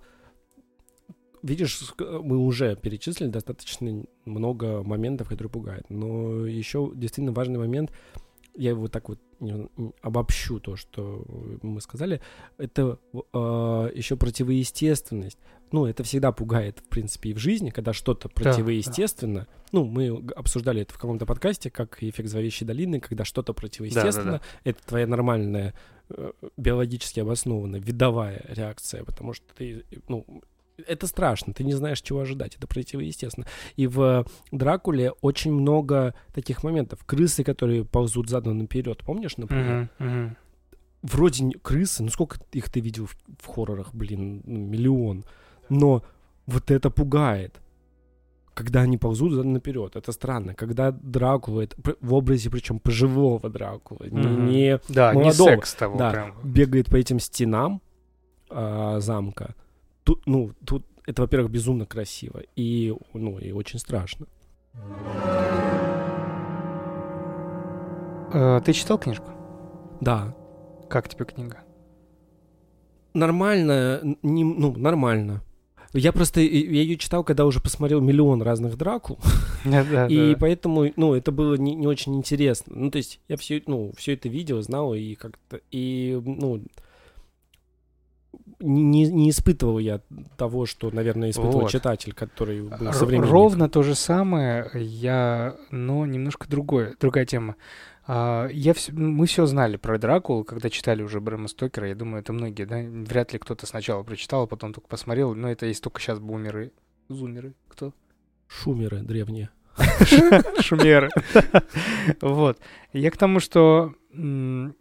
видишь, 1.44 1.80
ск- 1.80 2.20
мы 2.20 2.38
уже 2.38 2.74
перечислили 2.74 3.28
достаточно 3.28 4.04
много 4.24 4.82
моментов, 4.82 5.28
которые 5.28 5.52
пугают. 5.52 5.88
Но 5.88 6.46
еще 6.46 6.90
действительно 6.92 7.30
важный 7.30 7.60
момент, 7.60 7.92
я 8.56 8.70
его 8.70 8.88
так 8.88 9.08
вот 9.08 9.20
обобщу 10.02 10.60
то, 10.60 10.76
что 10.76 11.24
мы 11.62 11.80
сказали, 11.80 12.20
это 12.56 12.98
еще 13.12 14.16
противоестественность. 14.16 15.38
Ну, 15.72 15.86
это 15.86 16.04
всегда 16.04 16.30
пугает, 16.30 16.78
в 16.78 16.88
принципе, 16.88 17.30
и 17.30 17.34
в 17.34 17.38
жизни, 17.38 17.70
когда 17.70 17.92
что-то 17.92 18.28
противоестественно. 18.28 19.48
Ну, 19.72 19.84
мы 19.84 20.24
обсуждали 20.36 20.82
это 20.82 20.94
в 20.94 20.98
каком-то 20.98 21.26
подкасте, 21.26 21.68
как 21.68 22.00
эффект 22.00 22.28
зловещей 22.28 22.64
долины, 22.64 23.00
когда 23.00 23.24
что-то 23.24 23.52
противоестественно, 23.54 24.40
это 24.62 24.78
твоя 24.86 25.08
нормальная, 25.08 25.74
э, 26.10 26.30
биологически 26.56 27.20
обоснованная, 27.20 27.80
видовая 27.80 28.44
реакция, 28.48 29.02
потому 29.02 29.32
что 29.32 29.52
ты, 29.54 29.84
ну, 30.06 30.24
это 30.86 31.06
страшно, 31.06 31.52
ты 31.52 31.64
не 31.64 31.72
знаешь, 31.72 32.00
чего 32.02 32.20
ожидать, 32.20 32.56
это 32.56 32.66
противоестественно. 32.66 33.46
И 33.76 33.86
в 33.86 34.24
Дракуле 34.50 35.12
очень 35.20 35.52
много 35.52 36.14
таких 36.32 36.62
моментов. 36.64 37.04
Крысы, 37.06 37.44
которые 37.44 37.84
ползут 37.84 38.28
задом 38.28 38.58
наперед, 38.58 39.02
помнишь, 39.04 39.36
например? 39.36 39.88
Мгм, 39.98 40.08
мгм. 40.10 40.36
Вроде 41.02 41.44
не- 41.44 41.54
крысы, 41.54 42.02
ну 42.02 42.08
сколько 42.08 42.38
их 42.52 42.70
ты 42.70 42.80
видел 42.80 43.06
в, 43.06 43.16
в 43.40 43.46
хоррорах, 43.46 43.94
блин, 43.94 44.42
ну, 44.44 44.58
миллион. 44.58 45.24
Но 45.68 46.02
вот 46.46 46.70
это 46.70 46.90
пугает. 46.90 47.60
Когда 48.54 48.82
они 48.82 48.98
ползут 48.98 49.32
задом 49.32 49.52
наперед, 49.52 49.96
это 49.96 50.12
странно. 50.12 50.54
Когда 50.54 50.92
Дракула, 50.92 51.62
это 51.62 51.76
в 52.00 52.14
образе 52.14 52.50
причем 52.50 52.78
пожилого 52.78 53.50
Дракулы, 53.50 54.08
не- 54.10 54.20
Мгм. 54.28 54.46
не 54.46 54.80
Да, 54.88 55.12
не 55.14 55.22
молодого. 55.22 55.48
секс 55.50 55.74
того 55.74 55.98
Да. 55.98 56.10
прям. 56.10 56.34
бегает 56.44 56.86
по 56.86 56.96
этим 56.96 57.18
стенам 57.20 57.82
а, 58.50 59.00
замка. 59.00 59.54
Тут, 60.04 60.26
ну, 60.26 60.52
тут 60.64 60.84
это, 61.06 61.22
во-первых, 61.22 61.50
безумно 61.50 61.86
красиво 61.86 62.42
и, 62.56 62.94
ну, 63.12 63.38
и 63.38 63.52
очень 63.52 63.78
страшно. 63.78 64.26
Э, 68.32 68.60
Ты 68.64 68.72
читал 68.72 68.98
книжку? 68.98 69.30
Да, 70.00 70.34
Как 70.88 71.08
тебе 71.08 71.24
книга? 71.24 71.58
нормально, 73.14 74.00
не, 74.22 74.42
ну, 74.42 74.74
нормально. 74.76 75.40
Я 75.92 76.10
просто, 76.12 76.40
я 76.40 76.48
ее 76.48 76.96
читал, 76.96 77.22
когда 77.22 77.46
уже 77.46 77.60
посмотрел 77.60 78.00
миллион 78.00 78.42
разных 78.42 78.76
Дракул, 78.76 79.18
и 80.08 80.36
поэтому, 80.40 80.90
ну, 80.96 81.14
это 81.14 81.30
было 81.30 81.54
не, 81.54 81.76
не 81.76 81.86
очень 81.86 82.16
интересно. 82.16 82.74
Ну, 82.76 82.90
то 82.90 82.98
есть 82.98 83.20
я 83.28 83.36
все, 83.36 83.62
ну, 83.68 83.92
все 83.96 84.14
это 84.14 84.28
видел, 84.28 84.60
знал, 84.62 84.94
и 84.94 85.14
как-то, 85.14 85.60
и, 85.70 86.20
ну, 86.24 86.64
не, 88.64 89.06
не 89.10 89.30
испытывал 89.30 89.78
я 89.78 90.00
того, 90.36 90.66
что, 90.66 90.90
наверное, 90.90 91.30
испытывал 91.30 91.62
Вот. 91.62 91.70
читатель, 91.70 92.12
который 92.12 92.62
был 92.62 92.92
современник. 92.92 93.30
Ровно 93.30 93.68
то 93.68 93.82
же 93.82 93.94
самое, 93.94 94.70
я, 94.74 95.56
но 95.70 96.06
немножко 96.06 96.48
другое, 96.48 96.94
другая 96.98 97.26
тема. 97.26 97.56
А, 98.06 98.48
Я 98.48 98.72
вс- 98.72 98.92
мы 98.92 99.26
все 99.26 99.46
знали 99.46 99.76
про 99.76 99.98
Дракулу, 99.98 100.44
когда 100.44 100.68
читали 100.70 101.02
уже 101.02 101.20
Брэма 101.20 101.48
Стокера. 101.48 101.88
Я 101.88 101.94
думаю, 101.94 102.20
это 102.20 102.32
многие, 102.32 102.64
да? 102.64 102.80
Вряд 102.82 103.32
ли 103.32 103.38
кто-то 103.38 103.66
сначала 103.66 104.02
прочитал, 104.02 104.42
а 104.42 104.46
потом 104.46 104.72
только 104.74 104.88
посмотрел. 104.88 105.34
Но 105.34 105.50
это 105.50 105.66
есть 105.66 105.82
только 105.82 106.00
сейчас 106.00 106.18
бумеры. 106.18 106.72
Зумеры. 107.08 107.54
Кто? 107.68 107.92
Шумеры 108.46 108.98
древние. 109.00 109.48
Шумеры. 110.60 111.08
Вот. 112.20 112.58
Я 112.92 113.10
к 113.10 113.16
тому, 113.16 113.40
что 113.40 113.94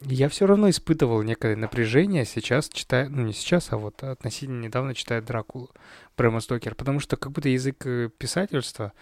я 0.02 0.30
все 0.30 0.46
равно 0.46 0.70
испытывал 0.70 1.22
некое 1.24 1.56
напряжение 1.56 2.26
сейчас, 2.26 2.70
читая, 2.70 3.10
ну 3.10 3.24
не 3.24 3.34
сейчас, 3.34 3.72
а 3.72 3.78
вот 3.78 4.04
относительно 4.04 4.62
недавно 4.62 4.94
читая 4.94 5.22
Дракулу 5.22 5.70
Брэма 6.18 6.40
Стокера, 6.40 6.76
потому 6.76 7.00
что 7.00 7.18
как 7.18 7.32
будто 7.32 7.50
язык 7.50 7.86
э, 7.86 8.10
писательства 8.18 8.94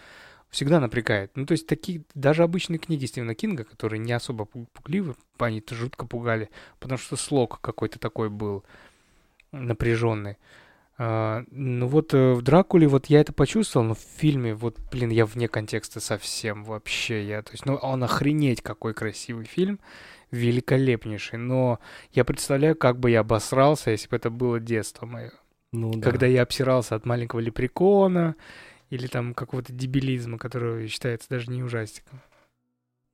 всегда 0.50 0.80
напрягает. 0.80 1.32
Ну, 1.34 1.46
то 1.46 1.52
есть 1.52 1.66
такие, 1.66 2.02
даже 2.14 2.42
обычные 2.42 2.78
книги 2.78 3.06
Стивена 3.06 3.34
Кинга, 3.34 3.64
которые 3.64 3.98
не 3.98 4.12
особо 4.12 4.44
пу- 4.44 4.66
пугливы, 4.72 5.16
они-то 5.38 5.74
жутко 5.74 6.06
пугали, 6.06 6.50
потому 6.78 6.98
что 6.98 7.16
слог 7.16 7.60
какой-то 7.60 7.98
такой 7.98 8.28
был 8.28 8.64
напряженный. 9.50 10.36
А, 10.98 11.44
ну 11.50 11.86
вот 11.88 12.12
э, 12.14 12.32
в 12.34 12.42
Дракуле 12.42 12.86
вот 12.86 13.06
я 13.06 13.20
это 13.20 13.32
почувствовал, 13.32 13.86
но 13.86 13.94
в 13.94 14.00
фильме 14.00 14.54
вот, 14.54 14.76
блин, 14.90 15.10
я 15.10 15.24
вне 15.24 15.48
контекста 15.48 16.00
совсем 16.00 16.64
вообще. 16.64 17.26
Я, 17.26 17.42
то 17.42 17.52
есть, 17.52 17.64
ну 17.64 17.74
он 17.74 18.04
охренеть 18.04 18.62
какой 18.62 18.94
красивый 18.94 19.46
фильм, 19.46 19.80
великолепнейший, 20.32 21.38
но 21.38 21.78
я 22.12 22.24
представляю, 22.24 22.74
как 22.74 22.98
бы 22.98 23.10
я 23.10 23.20
обосрался, 23.20 23.90
если 23.92 24.08
бы 24.08 24.16
это 24.16 24.30
было 24.30 24.58
детство 24.58 25.06
мое. 25.06 25.32
Ну, 25.72 25.92
да. 25.94 26.10
Когда 26.10 26.26
я 26.26 26.42
обсирался 26.42 26.96
от 26.96 27.06
маленького 27.06 27.40
лепрекона 27.40 28.34
или 28.90 29.06
там 29.06 29.32
какого-то 29.34 29.72
дебилизма, 29.72 30.38
который 30.38 30.88
считается 30.88 31.28
даже 31.30 31.50
не 31.50 31.62
ужастиком. 31.62 32.20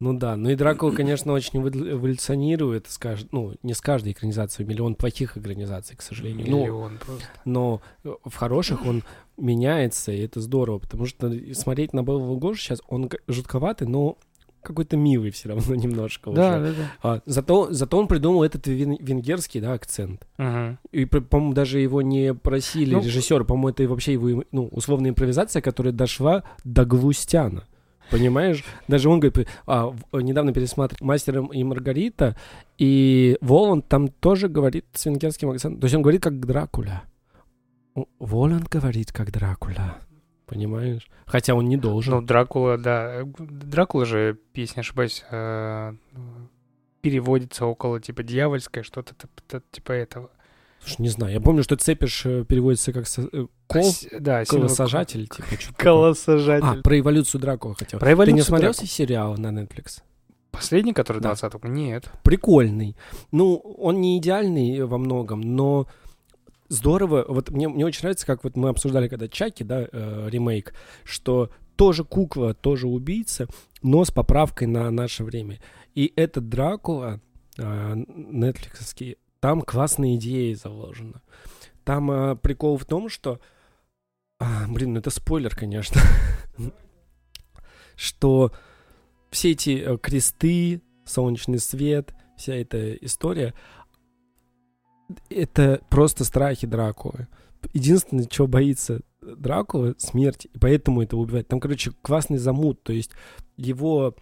Ну 0.00 0.12
да, 0.16 0.36
ну 0.36 0.48
и 0.48 0.54
Дракула, 0.54 0.92
конечно, 0.92 1.32
очень 1.32 1.58
эволю- 1.58 1.90
эволюционирует, 1.94 2.86
с 2.86 3.00
кажд- 3.00 3.28
ну, 3.32 3.56
не 3.64 3.74
с 3.74 3.80
каждой 3.80 4.12
экранизацией, 4.12 4.68
миллион 4.68 4.94
плохих 4.94 5.36
экранизаций, 5.36 5.96
к 5.96 6.02
сожалению. 6.02 6.46
Миллион 6.46 6.98
просто. 6.98 7.26
но 7.44 7.82
э, 8.04 8.14
в 8.24 8.34
хороших 8.36 8.86
он 8.86 9.02
меняется, 9.36 10.12
и 10.12 10.20
это 10.20 10.40
здорово, 10.40 10.78
потому 10.78 11.06
что 11.06 11.32
смотреть 11.52 11.94
на 11.94 12.04
Белого 12.04 12.36
Гоша 12.38 12.60
сейчас, 12.60 12.82
он 12.86 13.10
жутковатый, 13.26 13.88
но 13.88 14.16
какой-то 14.62 14.96
милый 14.96 15.30
все 15.30 15.48
равно 15.50 15.74
немножко 15.74 16.30
Да, 16.30 16.58
уже. 16.58 16.66
да, 16.66 16.72
да. 16.72 16.90
А, 17.02 17.20
зато, 17.26 17.68
зато 17.72 17.98
он 17.98 18.06
придумал 18.08 18.42
этот 18.42 18.66
вен- 18.66 18.98
венгерский, 19.00 19.60
да, 19.60 19.72
акцент. 19.72 20.26
Мгм. 20.38 20.78
И, 20.92 21.04
по- 21.04 21.20
по-моему, 21.20 21.54
даже 21.54 21.80
его 21.80 22.02
не 22.02 22.34
просили 22.34 22.94
Ну, 22.94 23.02
режиссеры, 23.02 23.44
по-моему, 23.44 23.68
это 23.70 23.86
вообще 23.88 24.12
его, 24.14 24.44
ну, 24.52 24.68
условная 24.68 25.10
импровизация, 25.10 25.62
которая 25.62 25.92
дошла 25.92 26.44
до 26.64 26.84
Глустяна. 26.84 27.64
Понимаешь? 28.10 28.64
Даже 28.88 29.10
он 29.10 29.20
говорит, 29.20 29.46
а, 29.66 29.94
недавно 30.14 30.54
пересматривал 30.54 31.06
«Мастером 31.06 31.48
и 31.48 31.62
Маргарита», 31.62 32.36
и 32.78 33.36
Воланд 33.42 33.86
там 33.86 34.08
тоже 34.08 34.48
говорит 34.48 34.86
с 34.94 35.04
венгерским 35.04 35.50
акцентом. 35.50 35.78
То 35.80 35.84
есть 35.84 35.94
он 35.94 36.00
говорит 36.00 36.22
как 36.22 36.40
Дракула. 36.46 37.02
О, 37.94 38.06
Воланд 38.18 38.68
говорит 38.70 39.12
как 39.12 39.30
Дракула. 39.30 39.98
Понимаешь? 40.48 41.08
Хотя 41.26 41.54
он 41.54 41.66
не 41.68 41.76
должен. 41.76 42.14
Ну, 42.14 42.22
Дракула, 42.22 42.78
да. 42.78 43.22
Дракула 43.38 44.06
же, 44.06 44.38
если 44.54 44.76
не 44.76 44.80
ошибаюсь, 44.80 45.24
э, 45.30 45.92
переводится 47.00 47.66
около 47.66 48.00
типа 48.00 48.22
дьявольское, 48.22 48.82
что-то 48.82 49.14
типа 49.70 49.92
этого. 49.92 50.30
Слушай, 50.80 51.02
не 51.02 51.08
знаю. 51.08 51.32
Я 51.34 51.40
помню, 51.40 51.62
что 51.62 51.76
цепиш 51.76 52.24
э, 52.24 52.44
переводится 52.44 52.92
как 52.92 53.06
со- 53.06 53.28
э, 53.32 53.46
кол, 53.66 53.90
А 54.12 54.20
да, 54.20 54.44
колосажатель, 54.44 55.26
типа. 55.28 55.48
Колосажатель. 55.76 56.66
А, 56.66 56.82
про 56.82 56.98
эволюцию 56.98 57.40
Дракула 57.40 57.74
хотел. 57.74 57.98
Про 57.98 58.06
Ты 58.06 58.10
не 58.12 58.14
эволюцию 58.14 58.44
смотрел 58.44 58.70
Дракулы. 58.72 58.88
сериал 58.88 59.36
на 59.36 59.48
Netflix? 59.48 60.02
Последний, 60.50 60.92
который 60.92 61.20
Да. 61.20 61.30
20 61.34 61.64
Нет. 61.64 62.10
Прикольный. 62.22 62.96
Ну, 63.32 63.56
он 63.56 64.00
не 64.00 64.18
идеальный 64.18 64.82
во 64.84 64.98
многом, 64.98 65.40
но 65.40 65.86
здорово. 66.68 67.24
Вот 67.28 67.50
мне, 67.50 67.68
мне 67.68 67.84
очень 67.84 68.02
нравится, 68.02 68.26
как 68.26 68.44
вот 68.44 68.56
мы 68.56 68.68
обсуждали, 68.68 69.08
когда 69.08 69.28
Чаки, 69.28 69.64
да, 69.64 69.88
э, 69.90 70.28
ремейк, 70.30 70.74
что 71.04 71.50
тоже 71.76 72.04
кукла, 72.04 72.54
тоже 72.54 72.88
убийца, 72.88 73.46
но 73.82 74.04
с 74.04 74.10
поправкой 74.10 74.66
на 74.66 74.90
наше 74.90 75.24
время. 75.24 75.60
И 75.94 76.12
этот 76.16 76.48
Дракула, 76.48 77.20
э, 77.56 77.94
нетфликсовский, 78.06 79.16
там 79.40 79.62
классные 79.62 80.16
идеи 80.16 80.54
заложены. 80.54 81.20
Там 81.84 82.10
э, 82.10 82.36
прикол 82.36 82.76
в 82.76 82.84
том, 82.84 83.08
что... 83.08 83.40
а, 84.38 84.66
блин, 84.68 84.94
ну 84.94 85.00
это 85.00 85.10
спойлер, 85.10 85.54
конечно. 85.54 86.00
что 87.96 88.52
все 89.30 89.52
эти 89.52 89.82
э, 89.84 89.98
кресты, 89.98 90.82
солнечный 91.04 91.58
свет, 91.58 92.14
вся 92.36 92.54
эта 92.54 92.94
история, 92.94 93.54
это 95.30 95.80
просто 95.88 96.24
страхи 96.24 96.66
Дракулы. 96.66 97.28
Единственное, 97.72 98.26
чего 98.26 98.46
боится 98.46 99.00
Дракула, 99.20 99.94
смерть, 99.98 100.46
и 100.52 100.58
поэтому 100.58 101.02
это 101.02 101.16
убивает. 101.16 101.48
Там, 101.48 101.60
короче, 101.60 101.92
классный 102.02 102.38
замут, 102.38 102.82
то 102.82 102.92
есть 102.92 103.10
его, 103.56 104.14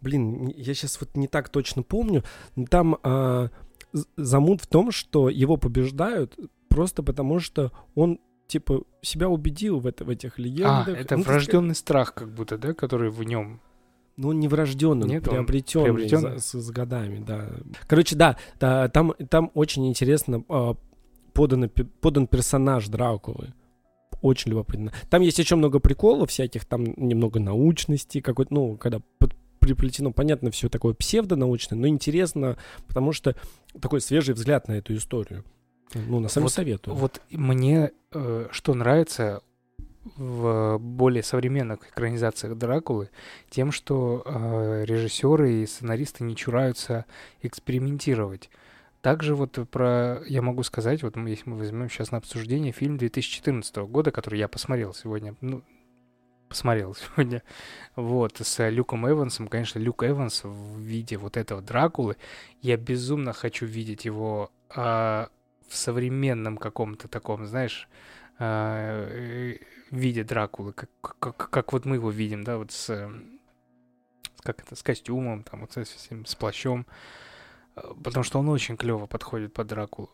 блин, 0.00 0.48
я 0.48 0.74
сейчас 0.74 1.00
вот 1.00 1.16
не 1.16 1.28
так 1.28 1.48
точно 1.48 1.82
помню, 1.82 2.24
но 2.56 2.64
там 2.66 2.98
а, 3.02 3.50
замут 4.16 4.62
в 4.62 4.66
том, 4.66 4.90
что 4.90 5.28
его 5.28 5.56
побеждают 5.56 6.38
просто 6.68 7.02
потому, 7.02 7.40
что 7.40 7.72
он 7.94 8.20
типа 8.46 8.82
себя 9.02 9.28
убедил 9.28 9.78
в, 9.78 9.86
это, 9.86 10.04
в 10.04 10.10
этих 10.10 10.38
А, 10.38 10.42
легендах. 10.42 10.88
это 10.88 10.98
Ну, 10.98 11.04
то 11.04 11.14
есть, 11.16 11.26
врожденный 11.28 11.74
страх, 11.74 12.14
как 12.14 12.32
будто, 12.32 12.56
да, 12.56 12.72
который 12.72 13.10
в 13.10 13.22
нем. 13.22 13.60
Ну, 14.18 14.28
он 14.28 14.40
не 14.40 14.48
врожденный, 14.48 15.08
Нет, 15.08 15.24
приобретенный, 15.24 15.84
приобретенный? 15.84 16.40
с, 16.40 16.52
с 16.52 16.70
годами, 16.70 17.24
да. 17.24 17.48
Короче, 17.86 18.16
да, 18.16 18.36
да, 18.60 18.88
там, 18.88 19.14
там 19.30 19.50
очень 19.54 19.88
интересно 19.88 20.44
а, 20.48 20.74
подано 21.32 21.68
пе- 21.68 21.84
подан 21.84 22.26
персонаж 22.26 22.88
Дракулы. 22.88 23.54
Очень 24.20 24.50
любопытно. 24.50 24.92
Там 25.08 25.22
есть 25.22 25.38
еще 25.38 25.54
много 25.54 25.78
приколов 25.78 26.30
всяких, 26.30 26.64
там 26.64 26.84
немного 26.96 27.38
научности, 27.38 28.20
какой-то, 28.20 28.52
ну, 28.52 28.76
когда 28.76 29.00
под- 29.18 29.36
приплетено, 29.60 30.10
понятно, 30.12 30.50
все 30.50 30.68
такое 30.68 30.94
псевдонаучное, 30.94 31.78
но 31.78 31.86
интересно, 31.86 32.56
потому 32.88 33.12
что 33.12 33.36
такой 33.80 34.00
свежий 34.00 34.34
взгляд 34.34 34.66
на 34.66 34.72
эту 34.72 34.94
историю. 34.96 35.44
Ну, 35.94 36.18
на 36.20 36.28
самом 36.28 36.46
Вот- 36.46 36.52
советую. 36.52 36.96
Вот 36.96 37.20
мне 37.30 37.92
э, 38.12 38.48
что 38.50 38.74
нравится 38.74 39.42
в 40.16 40.78
более 40.78 41.22
современных 41.22 41.88
экранизациях 41.88 42.56
Дракулы, 42.56 43.10
тем, 43.50 43.72
что 43.72 44.22
э, 44.24 44.84
режиссеры 44.86 45.62
и 45.62 45.66
сценаристы 45.66 46.24
не 46.24 46.36
чураются 46.36 47.04
экспериментировать. 47.42 48.50
Также 49.00 49.34
вот 49.34 49.58
про, 49.70 50.22
я 50.26 50.42
могу 50.42 50.62
сказать, 50.62 51.02
вот 51.02 51.16
если 51.16 51.48
мы 51.48 51.58
возьмем 51.58 51.88
сейчас 51.88 52.10
на 52.10 52.18
обсуждение 52.18 52.72
фильм 52.72 52.96
2014 52.96 53.76
года, 53.76 54.10
который 54.10 54.38
я 54.38 54.48
посмотрел 54.48 54.92
сегодня, 54.92 55.34
ну, 55.40 55.62
посмотрел 56.48 56.94
сегодня, 57.16 57.42
вот, 57.94 58.38
с 58.40 58.68
Люком 58.70 59.08
Эвансом, 59.08 59.48
конечно, 59.48 59.78
Люк 59.78 60.02
Эванс 60.02 60.42
в 60.42 60.78
виде 60.78 61.16
вот 61.16 61.36
этого 61.36 61.62
Дракулы, 61.62 62.16
я 62.60 62.76
безумно 62.76 63.32
хочу 63.32 63.66
видеть 63.66 64.04
его 64.04 64.50
а, 64.70 65.28
в 65.68 65.76
современном 65.76 66.56
каком-то 66.56 67.08
таком, 67.08 67.46
знаешь, 67.46 67.88
а, 68.38 69.54
виде 69.90 70.24
Дракулы, 70.24 70.72
как, 70.72 70.90
как, 71.00 71.50
как 71.50 71.72
вот 71.72 71.84
мы 71.84 71.96
его 71.96 72.10
видим, 72.10 72.44
да, 72.44 72.58
вот 72.58 72.72
с, 72.72 72.90
э, 72.90 73.10
как 74.40 74.60
это, 74.60 74.76
с 74.76 74.82
костюмом, 74.82 75.42
там, 75.42 75.60
вот 75.60 75.72
с 75.72 75.76
этим, 75.78 76.26
с 76.26 76.34
плащом, 76.34 76.86
Э, 77.78 77.92
потому 78.02 78.24
что 78.24 78.38
он 78.38 78.48
очень 78.48 78.76
клево 78.76 79.06
подходит 79.06 79.52
под 79.52 79.66
Дракулу. 79.68 80.10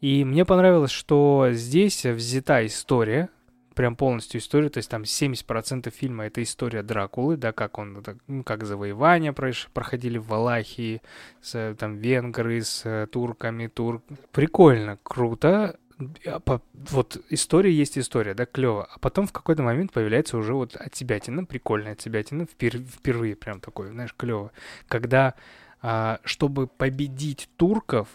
И 0.00 0.24
мне 0.24 0.44
понравилось, 0.44 0.90
что 0.90 1.48
здесь 1.52 2.04
взята 2.04 2.66
история, 2.66 3.28
прям 3.74 3.96
полностью 3.96 4.40
история, 4.40 4.68
то 4.68 4.78
есть 4.78 4.90
там 4.90 5.02
70% 5.02 5.90
фильма 5.90 6.26
это 6.26 6.42
история 6.42 6.82
Дракулы, 6.82 7.36
да, 7.36 7.52
как 7.52 7.78
он, 7.78 8.04
ну, 8.26 8.42
как 8.42 8.64
завоевания 8.64 9.32
проходили 9.32 10.18
в 10.18 10.26
Валахии, 10.26 11.02
с, 11.40 11.54
э, 11.54 11.74
там, 11.78 11.96
венгры, 11.96 12.62
с 12.62 12.82
э, 12.84 13.06
турками, 13.06 13.68
тур... 13.68 14.02
Прикольно, 14.32 14.98
круто. 15.02 15.78
А 16.26 16.60
Вот 16.72 17.18
история 17.30 17.72
есть 17.72 17.98
история, 17.98 18.34
да, 18.34 18.46
клево. 18.46 18.88
А 18.92 18.98
потом 18.98 19.26
в 19.26 19.32
какой-то 19.32 19.62
момент 19.62 19.92
появляется 19.92 20.36
уже 20.36 20.54
вот 20.54 20.76
от 20.76 20.86
отсебятина, 20.88 21.44
прикольная 21.44 21.92
отсебятина, 21.92 22.42
впер- 22.42 22.84
впервые 22.84 23.36
прям 23.36 23.60
такой, 23.60 23.88
знаешь, 23.88 24.14
клево. 24.16 24.52
Когда, 24.88 25.34
а, 25.80 26.20
чтобы 26.24 26.66
победить 26.66 27.48
турков, 27.56 28.08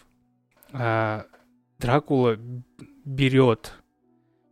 а, 0.71 1.25
Дракула 1.79 2.38
берет 3.05 3.73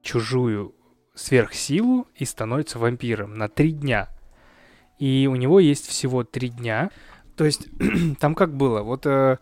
чужую 0.01 0.75
сверхсилу 1.15 2.07
и 2.15 2.25
становится 2.25 2.77
вампиром 2.77 3.37
на 3.37 3.49
три 3.49 3.71
дня. 3.71 4.09
И 4.99 5.27
у 5.29 5.35
него 5.35 5.59
есть 5.59 5.87
всего 5.87 6.23
три 6.23 6.49
дня. 6.49 6.91
То 7.35 7.45
есть 7.45 7.67
там 8.19 8.35
как 8.35 8.55
было? 8.55 8.81
Вот 8.81 9.05
э, 9.05 9.39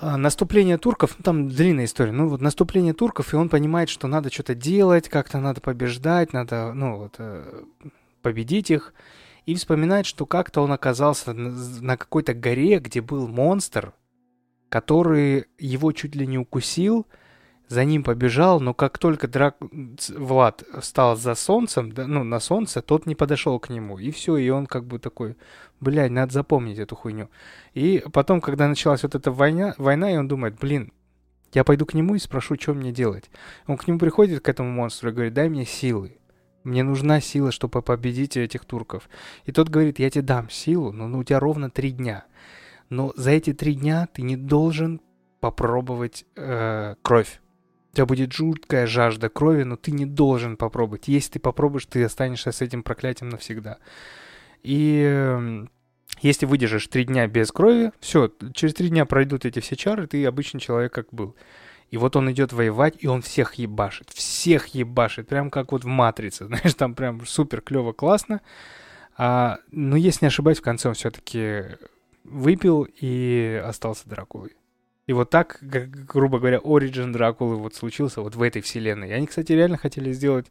наступление 0.00 0.78
турков, 0.78 1.16
ну, 1.18 1.22
там 1.22 1.48
длинная 1.48 1.86
история, 1.86 2.12
ну 2.12 2.28
вот 2.28 2.40
наступление 2.40 2.94
турков, 2.94 3.32
и 3.32 3.36
он 3.36 3.48
понимает, 3.48 3.88
что 3.88 4.06
надо 4.06 4.32
что-то 4.32 4.54
делать, 4.54 5.08
как-то 5.08 5.38
надо 5.40 5.60
побеждать, 5.60 6.32
надо, 6.32 6.72
ну 6.72 6.98
вот, 6.98 7.16
э, 7.18 7.62
победить 8.22 8.70
их, 8.70 8.94
и 9.46 9.54
вспоминает, 9.54 10.06
что 10.06 10.26
как-то 10.26 10.60
он 10.60 10.72
оказался 10.72 11.32
на 11.32 11.96
какой-то 11.96 12.34
горе, 12.34 12.78
где 12.78 13.00
был 13.00 13.26
монстр, 13.26 13.92
который 14.68 15.46
его 15.58 15.92
чуть 15.92 16.14
ли 16.14 16.26
не 16.26 16.38
укусил, 16.38 17.06
за 17.68 17.84
ним 17.84 18.02
побежал, 18.02 18.60
но 18.60 18.74
как 18.74 18.98
только 18.98 19.28
Драк... 19.28 19.56
Влад 20.08 20.64
встал 20.80 21.16
за 21.16 21.34
солнцем, 21.34 21.92
да, 21.92 22.06
ну, 22.06 22.24
на 22.24 22.40
солнце, 22.40 22.82
тот 22.82 23.06
не 23.06 23.14
подошел 23.14 23.58
к 23.60 23.68
нему. 23.68 23.98
И 23.98 24.10
все, 24.10 24.36
и 24.36 24.48
он 24.48 24.66
как 24.66 24.84
бы 24.84 24.98
такой, 24.98 25.36
блядь, 25.80 26.10
надо 26.10 26.32
запомнить 26.32 26.78
эту 26.78 26.96
хуйню. 26.96 27.28
И 27.74 28.02
потом, 28.12 28.40
когда 28.40 28.68
началась 28.68 29.02
вот 29.02 29.14
эта 29.14 29.30
война, 29.30 29.74
война, 29.76 30.12
и 30.12 30.16
он 30.16 30.28
думает, 30.28 30.58
блин, 30.58 30.92
я 31.52 31.64
пойду 31.64 31.86
к 31.86 31.94
нему 31.94 32.14
и 32.14 32.18
спрошу, 32.18 32.56
что 32.58 32.74
мне 32.74 32.92
делать. 32.92 33.30
Он 33.66 33.76
к 33.76 33.86
нему 33.86 33.98
приходит, 33.98 34.42
к 34.42 34.48
этому 34.48 34.70
монстру, 34.70 35.10
и 35.10 35.12
говорит, 35.12 35.34
дай 35.34 35.48
мне 35.48 35.64
силы. 35.64 36.18
Мне 36.64 36.82
нужна 36.82 37.20
сила, 37.20 37.52
чтобы 37.52 37.82
победить 37.82 38.36
этих 38.36 38.64
турков. 38.64 39.08
И 39.44 39.52
тот 39.52 39.68
говорит, 39.68 39.98
я 39.98 40.10
тебе 40.10 40.22
дам 40.22 40.50
силу, 40.50 40.92
но 40.92 41.18
у 41.18 41.24
тебя 41.24 41.40
ровно 41.40 41.70
три 41.70 41.92
дня. 41.92 42.24
Но 42.90 43.12
за 43.16 43.30
эти 43.30 43.52
три 43.52 43.74
дня 43.74 44.08
ты 44.12 44.22
не 44.22 44.36
должен 44.36 45.00
попробовать 45.40 46.26
э, 46.36 46.96
кровь. 47.02 47.40
Тебя 47.98 48.06
будет 48.06 48.32
жуткая 48.32 48.86
жажда 48.86 49.28
крови, 49.28 49.64
но 49.64 49.74
ты 49.74 49.90
не 49.90 50.06
должен 50.06 50.56
попробовать. 50.56 51.08
Если 51.08 51.32
ты 51.32 51.38
попробуешь, 51.40 51.86
ты 51.86 52.04
останешься 52.04 52.52
с 52.52 52.60
этим 52.60 52.84
проклятием 52.84 53.28
навсегда. 53.28 53.78
И 54.62 55.02
э, 55.04 55.66
если 56.20 56.46
выдержишь 56.46 56.86
три 56.86 57.02
дня 57.02 57.26
без 57.26 57.50
крови, 57.50 57.90
все, 57.98 58.32
через 58.54 58.74
три 58.74 58.90
дня 58.90 59.04
пройдут 59.04 59.44
эти 59.44 59.58
все 59.58 59.74
чары, 59.74 60.06
ты 60.06 60.24
обычный 60.24 60.60
человек 60.60 60.94
как 60.94 61.08
был. 61.10 61.34
И 61.90 61.96
вот 61.96 62.14
он 62.14 62.30
идет 62.30 62.52
воевать, 62.52 62.94
и 63.00 63.08
он 63.08 63.20
всех 63.20 63.54
ебашит. 63.54 64.10
Всех 64.10 64.68
ебашит. 64.68 65.26
Прям 65.26 65.50
как 65.50 65.72
вот 65.72 65.82
в 65.82 65.88
«Матрице». 65.88 66.44
Знаешь, 66.46 66.74
там 66.74 66.94
прям 66.94 67.26
супер 67.26 67.62
клево, 67.62 67.92
классно. 67.92 68.42
А, 69.16 69.58
но 69.72 69.96
если 69.96 70.26
не 70.26 70.28
ошибаюсь, 70.28 70.58
в 70.58 70.62
конце 70.62 70.86
он 70.86 70.94
все-таки 70.94 71.64
выпил 72.22 72.86
и 73.00 73.60
остался 73.66 74.08
Дракулой. 74.08 74.57
И 75.08 75.14
вот 75.14 75.30
так, 75.30 75.58
грубо 75.62 76.38
говоря, 76.38 76.58
Origin 76.58 77.12
Дракулы 77.12 77.56
вот 77.56 77.74
случился 77.74 78.20
вот 78.20 78.36
в 78.36 78.42
этой 78.42 78.60
вселенной. 78.60 79.08
И 79.08 79.12
они, 79.12 79.26
кстати, 79.26 79.52
реально 79.52 79.78
хотели 79.78 80.12
сделать 80.12 80.46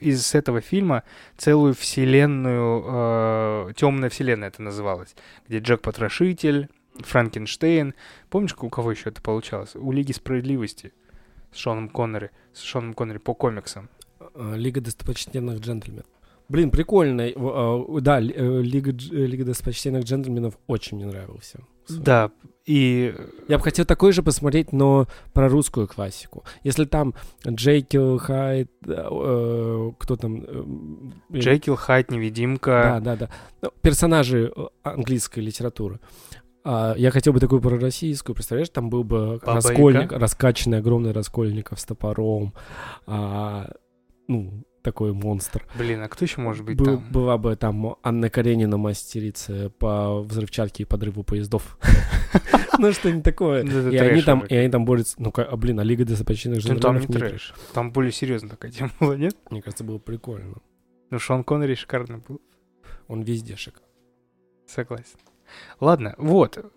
из 0.00 0.34
этого 0.34 0.60
фильма 0.60 1.04
целую 1.36 1.72
вселенную, 1.74 2.84
э, 2.84 3.72
темная 3.76 4.10
вселенная 4.10 4.48
это 4.48 4.60
называлось, 4.60 5.14
где 5.46 5.60
Джек 5.60 5.82
Потрошитель, 5.82 6.68
Франкенштейн. 6.96 7.94
Помнишь, 8.28 8.56
у 8.60 8.68
кого 8.68 8.90
еще 8.90 9.10
это 9.10 9.22
получалось? 9.22 9.76
У 9.76 9.92
Лиги 9.92 10.10
Справедливости 10.10 10.92
с 11.52 11.58
Шоном 11.58 11.88
Коннери, 11.88 12.32
с 12.52 12.60
Шоном 12.60 12.94
Коннери 12.94 13.18
по 13.18 13.34
комиксам. 13.34 13.88
Э, 14.34 14.54
Лига 14.56 14.80
достопочтенных 14.80 15.60
джентльменов. 15.60 16.06
Блин, 16.48 16.72
прикольно. 16.72 17.22
Э, 17.22 18.00
да, 18.00 18.20
э, 18.20 18.62
Лига, 18.62 18.90
Лига 18.90 19.44
достопочтенных 19.44 20.02
джентльменов 20.02 20.58
очень 20.66 20.96
мне 20.96 21.06
нравился. 21.06 21.60
Да, 21.88 22.30
и... 22.64 23.14
Я 23.48 23.58
бы 23.58 23.64
хотел 23.64 23.84
такой 23.84 24.12
же 24.12 24.22
посмотреть, 24.22 24.72
но 24.72 25.06
про 25.32 25.48
русскую 25.48 25.88
классику. 25.88 26.44
Если 26.62 26.84
там 26.84 27.14
Джейкил 27.46 28.18
Хайд, 28.18 28.70
э, 28.86 29.90
кто 29.98 30.16
там... 30.16 30.44
Э, 30.46 30.64
Джейкил 31.38 31.76
Хайд, 31.76 32.10
Невидимка. 32.10 33.00
Да, 33.02 33.16
да, 33.16 33.16
да. 33.16 33.30
Ну, 33.62 33.70
персонажи 33.82 34.52
английской 34.82 35.40
литературы. 35.40 35.98
А, 36.64 36.94
я 36.96 37.10
хотел 37.10 37.32
бы 37.32 37.40
такую 37.40 37.60
пророссийскую, 37.60 38.36
представляешь, 38.36 38.68
там 38.68 38.88
был 38.88 39.02
бы 39.02 39.40
Баба 39.44 39.54
раскольник, 39.54 40.12
раскачанный 40.12 40.78
огромный 40.78 41.10
раскольников 41.10 41.80
с 41.80 41.84
топором, 41.84 42.54
а, 43.06 43.68
ну, 44.28 44.64
такой 44.82 45.12
монстр. 45.12 45.66
Блин, 45.76 46.02
а 46.02 46.08
кто 46.08 46.24
еще 46.24 46.40
может 46.40 46.64
быть 46.64 46.76
Был, 46.76 46.84
там? 46.86 47.06
Была 47.10 47.38
бы 47.38 47.56
там 47.56 47.96
Анна 48.02 48.30
Каренина 48.30 48.76
мастерица 48.76 49.70
по 49.78 50.20
взрывчатке 50.22 50.82
и 50.82 50.86
подрыву 50.86 51.22
поездов. 51.24 51.78
Ну, 52.78 52.90
что-нибудь 52.90 53.22
такое. 53.22 53.62
И 53.62 53.96
они 53.98 54.22
там, 54.22 54.40
и 54.40 54.54
они 54.56 54.70
там 54.70 54.86
борются. 54.86 55.16
Ну, 55.18 55.30
а 55.36 55.56
блин, 55.56 55.78
а 55.78 55.84
Лига 55.84 56.06
достопочтенных 56.06 56.64
Ну, 56.64 56.80
там 56.80 56.98
не 56.98 57.06
трэш. 57.06 57.54
Там 57.74 57.92
более 57.92 58.10
серьезно 58.12 58.48
такая 58.48 58.72
тема 58.72 58.90
была, 58.98 59.14
нет? 59.14 59.36
Мне 59.50 59.60
кажется, 59.60 59.84
было 59.84 59.98
прикольно. 59.98 60.54
Ну, 61.10 61.18
Шон 61.18 61.44
Коннери 61.44 61.74
шикарно 61.74 62.18
был. 62.26 62.40
Он 63.08 63.22
везде 63.22 63.56
шикарный. 63.56 63.88
Согласен. 64.66 65.18
Ладно, 65.80 66.14
вот. 66.16 66.72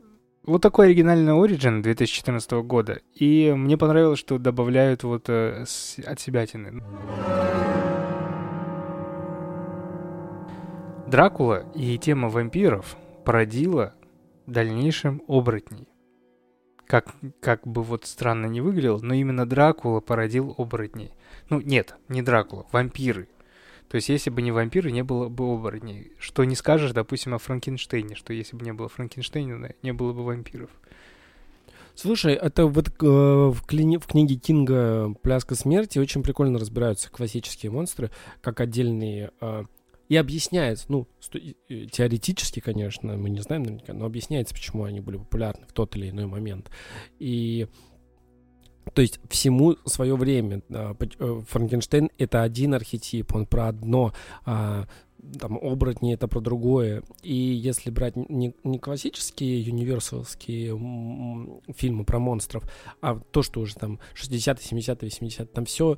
Вот 0.46 0.62
такой 0.62 0.88
оригинальный 0.88 1.34
Origin 1.34 1.82
2014 1.82 2.52
года. 2.64 3.02
И 3.16 3.52
мне 3.52 3.78
понравилось, 3.78 4.20
что 4.20 4.38
добавляют 4.38 5.04
вот 5.04 5.28
э, 5.28 5.64
с, 5.66 5.98
от 6.06 6.20
себятины. 6.20 6.84
Дракула 11.08 11.66
и 11.74 11.98
тема 11.98 12.30
вампиров 12.30 12.96
породила 13.24 13.96
дальнейшим 14.46 15.24
оборотней. 15.28 15.88
Как, 16.86 17.08
как 17.40 17.66
бы 17.66 17.82
вот 17.82 18.06
странно 18.06 18.46
не 18.46 18.62
выглядело, 18.62 19.00
но 19.02 19.16
именно 19.16 19.48
Дракула 19.48 20.00
породил 20.00 20.54
оборотней. 20.60 21.16
Ну, 21.50 21.60
нет, 21.60 21.96
не 22.08 22.22
Дракула, 22.22 22.68
вампиры. 22.72 23.28
То 23.90 23.96
есть, 23.96 24.10
если 24.10 24.30
бы 24.30 24.42
не 24.42 24.52
вампиры, 24.52 24.92
не 24.92 25.04
было 25.04 25.30
бы 25.30 25.54
оборотней. 25.54 26.12
Что 26.20 26.44
не 26.44 26.56
скажешь, 26.56 26.92
допустим, 26.92 27.34
о 27.34 27.38
Франкенштейне, 27.38 28.16
что 28.16 28.34
если 28.34 28.56
бы 28.56 28.66
не 28.66 28.74
было 28.74 28.90
Франкенштейна, 28.90 29.74
не 29.82 29.94
было 29.94 30.14
бы 30.14 30.24
вампиров. 30.24 30.70
Слушай, 31.96 32.34
это 32.34 32.66
вот 32.66 32.90
э, 32.90 32.92
в, 33.02 33.62
кли... 33.66 33.98
в 33.98 34.06
книге 34.06 34.36
Кинга 34.36 35.14
«Пляска 35.22 35.56
смерти» 35.56 35.98
очень 35.98 36.24
прикольно 36.24 36.60
разбираются 36.60 37.10
классические 37.10 37.72
монстры, 37.72 38.12
как 38.42 38.60
отдельные... 38.60 39.32
Э, 39.40 39.64
и 40.08 40.18
объясняется, 40.18 40.86
ну, 40.90 41.08
теоретически, 41.68 42.60
конечно, 42.60 43.18
мы 43.18 43.30
не 43.32 43.40
знаем 43.40 43.64
наверняка, 43.64 43.94
но 43.94 44.06
объясняется, 44.06 44.54
почему 44.54 44.84
они 44.84 45.00
были 45.00 45.18
популярны 45.18 45.66
в 45.66 45.74
тот 45.74 45.96
или 45.96 46.12
иной 46.12 46.28
момент. 46.28 46.70
И 47.18 47.68
то 48.94 49.02
есть 49.02 49.20
всему 49.30 49.76
свое 49.86 50.16
время. 50.16 50.62
Э, 50.70 50.94
Франкенштейн— 51.48 52.10
это 52.18 52.44
один 52.44 52.74
архетип, 52.74 53.34
он 53.36 53.46
про 53.46 53.68
одно, 53.68 54.14
а, 54.46 54.88
там, 55.40 55.58
оборотни— 55.58 56.14
это 56.16 56.28
про 56.28 56.40
другое. 56.40 57.04
И 57.24 57.34
если 57.34 57.90
брать 57.90 58.16
не, 58.16 58.54
не 58.64 58.80
классические 58.80 59.62
юниверсалские 59.62 60.80
фильмы 61.76 62.06
про 62.06 62.20
монстров, 62.20 62.64
а 63.02 63.20
то, 63.32 63.42
что 63.42 63.62
уже 63.62 63.76
там 63.76 64.00
60-е, 64.14 64.80
70-е, 64.80 65.10
80-е, 65.10 65.46
там 65.48 65.66
все 65.66 65.98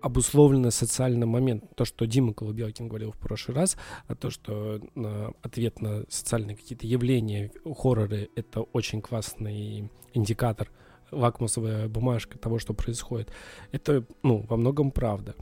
обусловлено 0.00 0.70
социальным 0.70 1.30
моментом. 1.30 1.68
То, 1.74 1.84
что 1.84 2.06
Дима 2.06 2.32
Колубелкин 2.32 2.86
говорил 2.86 3.10
в 3.10 3.18
прошлый 3.18 3.56
раз, 3.56 3.76
а 4.06 4.14
то, 4.14 4.30
что 4.30 4.80
э, 4.94 5.30
ответ 5.42 5.80
на 5.80 6.04
социальные 6.08 6.56
какие-то 6.56 6.86
явления, 6.86 7.50
хорроры— 7.76 8.30
это 8.36 8.60
очень 8.60 9.00
классный 9.00 9.90
индикатор— 10.14 10.70
лакмусовая 11.10 11.88
бумажка 11.88 12.38
того, 12.38 12.58
что 12.58 12.74
происходит. 12.74 13.30
Это, 13.72 14.04
ну, 14.22 14.44
во 14.48 14.56
многом 14.56 14.90
правда. 14.90 15.34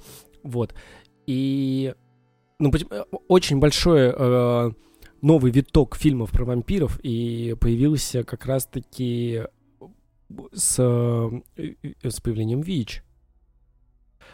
Вот. 0.42 0.74
И, 1.26 1.94
ну, 2.58 2.70
э, 2.70 3.04
очень 3.28 3.58
большой 3.58 4.12
э, 4.14 4.70
новый 5.22 5.52
виток 5.52 5.96
фильмов 5.96 6.30
про 6.30 6.44
вампиров, 6.44 6.98
и 7.02 7.56
появился 7.60 8.24
как 8.24 8.46
раз-таки 8.46 9.42
с, 10.52 10.76
э, 10.78 11.74
с 12.02 12.20
появлением 12.20 12.60
ВИЧ 12.60 13.02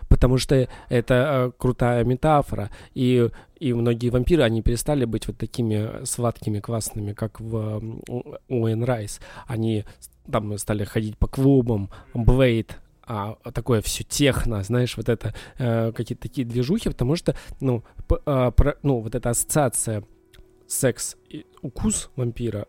потому 0.09 0.39
что 0.39 0.68
это 0.89 1.14
э, 1.14 1.53
крутая 1.57 2.05
метафора, 2.05 2.70
и, 2.95 3.31
и 3.59 3.72
многие 3.72 4.11
вампиры, 4.11 4.43
они 4.43 4.62
перестали 4.62 5.05
быть 5.05 5.26
вот 5.26 5.39
такими 5.39 6.05
сладкими, 6.05 6.61
классными, 6.61 7.12
как 7.12 7.41
в 7.41 7.81
Уэн 8.49 8.85
Райс. 8.85 9.20
Они 9.47 9.85
там 10.31 10.57
стали 10.59 10.85
ходить 10.85 11.18
по 11.18 11.27
клубам, 11.27 11.91
Блейд, 12.14 12.79
а, 13.12 13.37
такое 13.53 13.81
все 13.81 14.05
техно, 14.05 14.62
знаешь, 14.62 14.97
вот 14.97 15.09
это 15.09 15.35
э, 15.59 15.91
какие-то 15.91 16.23
такие 16.23 16.47
движухи, 16.47 16.89
потому 16.89 17.16
что, 17.16 17.35
ну, 17.59 17.83
п, 18.07 18.21
э, 18.25 18.53
про, 18.53 18.77
ну, 18.85 19.01
вот 19.01 19.16
эта 19.16 19.31
ассоциация 19.31 20.05
секс 20.68 21.16
и 21.29 21.45
укус 21.61 22.11
вампира, 22.14 22.68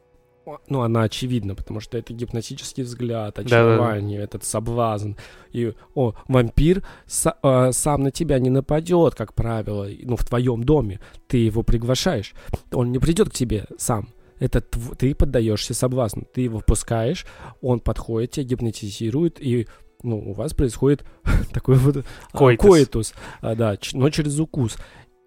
ну, 0.67 0.81
она 0.81 1.03
очевидна, 1.03 1.53
потому 1.53 1.79
что 1.79 1.97
это 1.97 2.13
гипнотический 2.13 2.83
взгляд, 2.83 3.37
очарование, 3.37 4.17
да, 4.17 4.23
да, 4.25 4.29
да. 4.31 4.37
этот 4.37 4.43
соблазн. 4.43 5.11
И, 5.51 5.73
о, 5.93 6.13
вампир 6.27 6.83
с, 7.05 7.31
э, 7.43 7.71
сам 7.71 8.01
на 8.01 8.09
тебя 8.09 8.39
не 8.39 8.49
нападет, 8.49 9.13
как 9.13 9.35
правило, 9.35 9.87
ну, 10.01 10.15
в 10.15 10.25
твоем 10.25 10.63
доме. 10.63 10.99
Ты 11.27 11.37
его 11.37 11.61
приглашаешь, 11.61 12.33
он 12.71 12.91
не 12.91 12.97
придет 12.97 13.29
к 13.29 13.33
тебе 13.33 13.65
сам 13.77 14.09
это 14.41 14.59
ты 14.59 15.13
поддаешься 15.13 15.73
соблазну, 15.75 16.23
ты 16.33 16.41
его 16.41 16.59
впускаешь, 16.59 17.25
он 17.61 17.79
подходит, 17.79 18.31
тебя 18.31 18.45
гипнотизирует, 18.45 19.39
и 19.39 19.67
ну, 20.03 20.17
у 20.17 20.33
вас 20.33 20.53
происходит 20.53 21.05
такой 21.53 21.75
вот 21.75 22.03
коитус, 22.33 22.65
коитус 22.65 23.13
а, 23.39 23.55
да, 23.55 23.77
но 23.93 24.09
через 24.09 24.39
укус. 24.39 24.77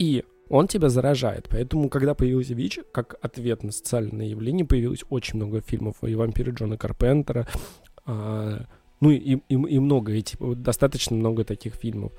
И 0.01 0.25
он 0.49 0.67
тебя 0.67 0.89
заражает. 0.89 1.49
Поэтому, 1.49 1.89
когда 1.89 2.15
появился 2.15 2.55
ВИЧ, 2.55 2.81
как 2.93 3.15
ответ 3.23 3.63
на 3.63 3.71
социальное 3.71 4.27
явление, 4.27 4.67
появилось 4.67 5.05
очень 5.09 5.37
много 5.37 5.61
фильмов 5.61 5.97
и 6.03 6.15
вампиры 6.17 6.53
Джона 6.53 6.77
Карпентера, 6.77 7.47
а, 8.05 8.65
ну 9.01 9.11
и, 9.11 9.17
и, 9.17 9.43
и 9.49 9.79
много, 9.79 10.13
и, 10.13 10.23
типа, 10.23 10.57
достаточно 10.57 11.17
много 11.17 11.45
таких 11.45 11.75
фильмов. 11.75 12.13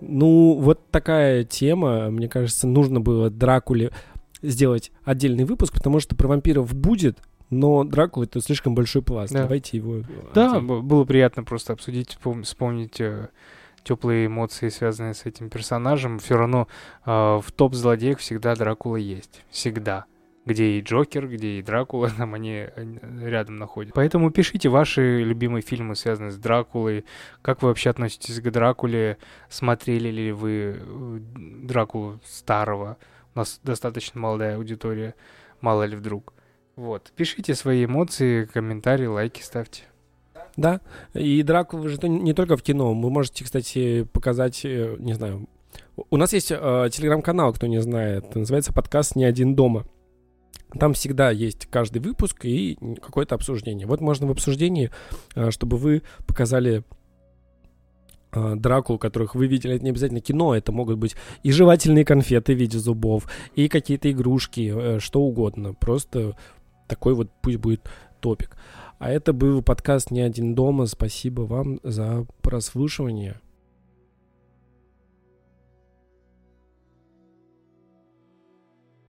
Ну, 0.00 0.54
вот 0.54 0.90
такая 0.90 1.44
тема, 1.44 2.10
мне 2.10 2.28
кажется, 2.28 2.66
нужно 2.66 3.00
было 3.00 3.30
Дракуле 3.30 3.90
сделать 4.42 4.90
отдельный 5.04 5.44
выпуск, 5.44 5.74
потому 5.74 6.00
что 6.00 6.16
про 6.16 6.28
вампиров 6.28 6.74
будет, 6.74 7.18
но 7.50 7.84
Дракула 7.84 8.24
это 8.24 8.40
слишком 8.40 8.74
большой 8.74 9.02
пласт. 9.02 9.32
Да. 9.32 9.42
Давайте 9.42 9.76
его. 9.76 10.02
Да, 10.34 10.56
отдельно. 10.56 10.80
было 10.80 11.04
приятно 11.04 11.44
просто 11.44 11.72
обсудить, 11.72 12.18
вспомнить 12.44 13.00
э, 13.00 13.28
теплые 13.82 14.26
эмоции, 14.26 14.68
связанные 14.68 15.14
с 15.14 15.26
этим 15.26 15.50
персонажем. 15.50 16.18
Все 16.18 16.36
равно 16.36 16.68
э, 17.04 17.10
в 17.10 17.52
топ 17.54 17.74
злодеях 17.74 18.18
всегда 18.18 18.54
Дракула 18.54 18.96
есть. 18.96 19.44
Всегда 19.50 20.06
где 20.46 20.78
и 20.78 20.80
Джокер, 20.80 21.28
где 21.28 21.58
и 21.58 21.62
Дракула, 21.62 22.10
там 22.16 22.34
они 22.34 22.66
рядом 23.22 23.56
находятся. 23.56 23.94
Поэтому 23.94 24.30
пишите 24.30 24.68
ваши 24.68 25.22
любимые 25.22 25.62
фильмы, 25.62 25.96
связанные 25.96 26.30
с 26.30 26.36
Дракулой. 26.36 27.04
Как 27.42 27.62
вы 27.62 27.68
вообще 27.68 27.90
относитесь 27.90 28.40
к 28.40 28.50
Дракуле? 28.50 29.18
Смотрели 29.48 30.08
ли 30.08 30.32
вы 30.32 30.76
э, 30.78 31.18
Дракулу 31.62 32.20
старого? 32.24 32.96
У 33.34 33.38
нас 33.38 33.60
достаточно 33.62 34.20
молодая 34.20 34.56
аудитория, 34.56 35.14
мало 35.60 35.84
ли 35.84 35.96
вдруг. 35.96 36.32
Вот. 36.76 37.12
Пишите 37.14 37.54
свои 37.54 37.84
эмоции, 37.84 38.44
комментарии, 38.44 39.06
лайки 39.06 39.42
ставьте. 39.42 39.82
Да, 40.56 40.80
и 41.14 41.42
Дракула 41.42 41.88
же 41.88 42.08
не 42.08 42.32
только 42.32 42.56
в 42.56 42.62
кино. 42.62 42.92
Вы 42.92 43.10
можете, 43.10 43.44
кстати, 43.44 44.04
показать, 44.04 44.64
э, 44.64 44.96
не 44.98 45.14
знаю... 45.14 45.48
У 46.08 46.16
нас 46.16 46.32
есть 46.32 46.50
э, 46.50 46.88
телеграм-канал, 46.90 47.52
кто 47.52 47.66
не 47.66 47.80
знает, 47.80 48.34
называется 48.34 48.72
подкаст 48.72 49.16
«Не 49.16 49.24
один 49.24 49.54
дома». 49.54 49.84
Там 50.78 50.94
всегда 50.94 51.30
есть 51.30 51.66
каждый 51.66 52.00
выпуск 52.00 52.44
и 52.44 52.78
какое-то 53.02 53.34
обсуждение. 53.34 53.86
Вот 53.86 54.00
можно 54.00 54.26
в 54.26 54.30
обсуждении, 54.30 54.90
э, 55.34 55.50
чтобы 55.50 55.76
вы 55.76 56.02
показали 56.26 56.84
э, 58.32 58.54
Дракулу, 58.56 58.98
которых 58.98 59.34
вы 59.34 59.46
видели, 59.46 59.74
это 59.74 59.84
не 59.84 59.90
обязательно 59.90 60.20
кино, 60.20 60.54
это 60.54 60.72
могут 60.72 60.98
быть 60.98 61.16
и 61.42 61.50
жевательные 61.52 62.04
конфеты 62.04 62.54
в 62.54 62.58
виде 62.58 62.78
зубов, 62.78 63.28
и 63.54 63.68
какие-то 63.68 64.10
игрушки, 64.10 64.72
э, 64.74 64.98
что 65.00 65.20
угодно. 65.20 65.74
Просто 65.74 66.36
такой 66.86 67.14
вот 67.14 67.30
пусть 67.42 67.58
будет 67.58 67.88
топик. 68.20 68.56
А 68.98 69.10
это 69.10 69.32
был 69.32 69.62
подкаст 69.62 70.10
«Не 70.10 70.20
один 70.20 70.54
дома». 70.54 70.86
Спасибо 70.86 71.42
вам 71.42 71.80
за 71.82 72.26
прослушивание. 72.42 73.40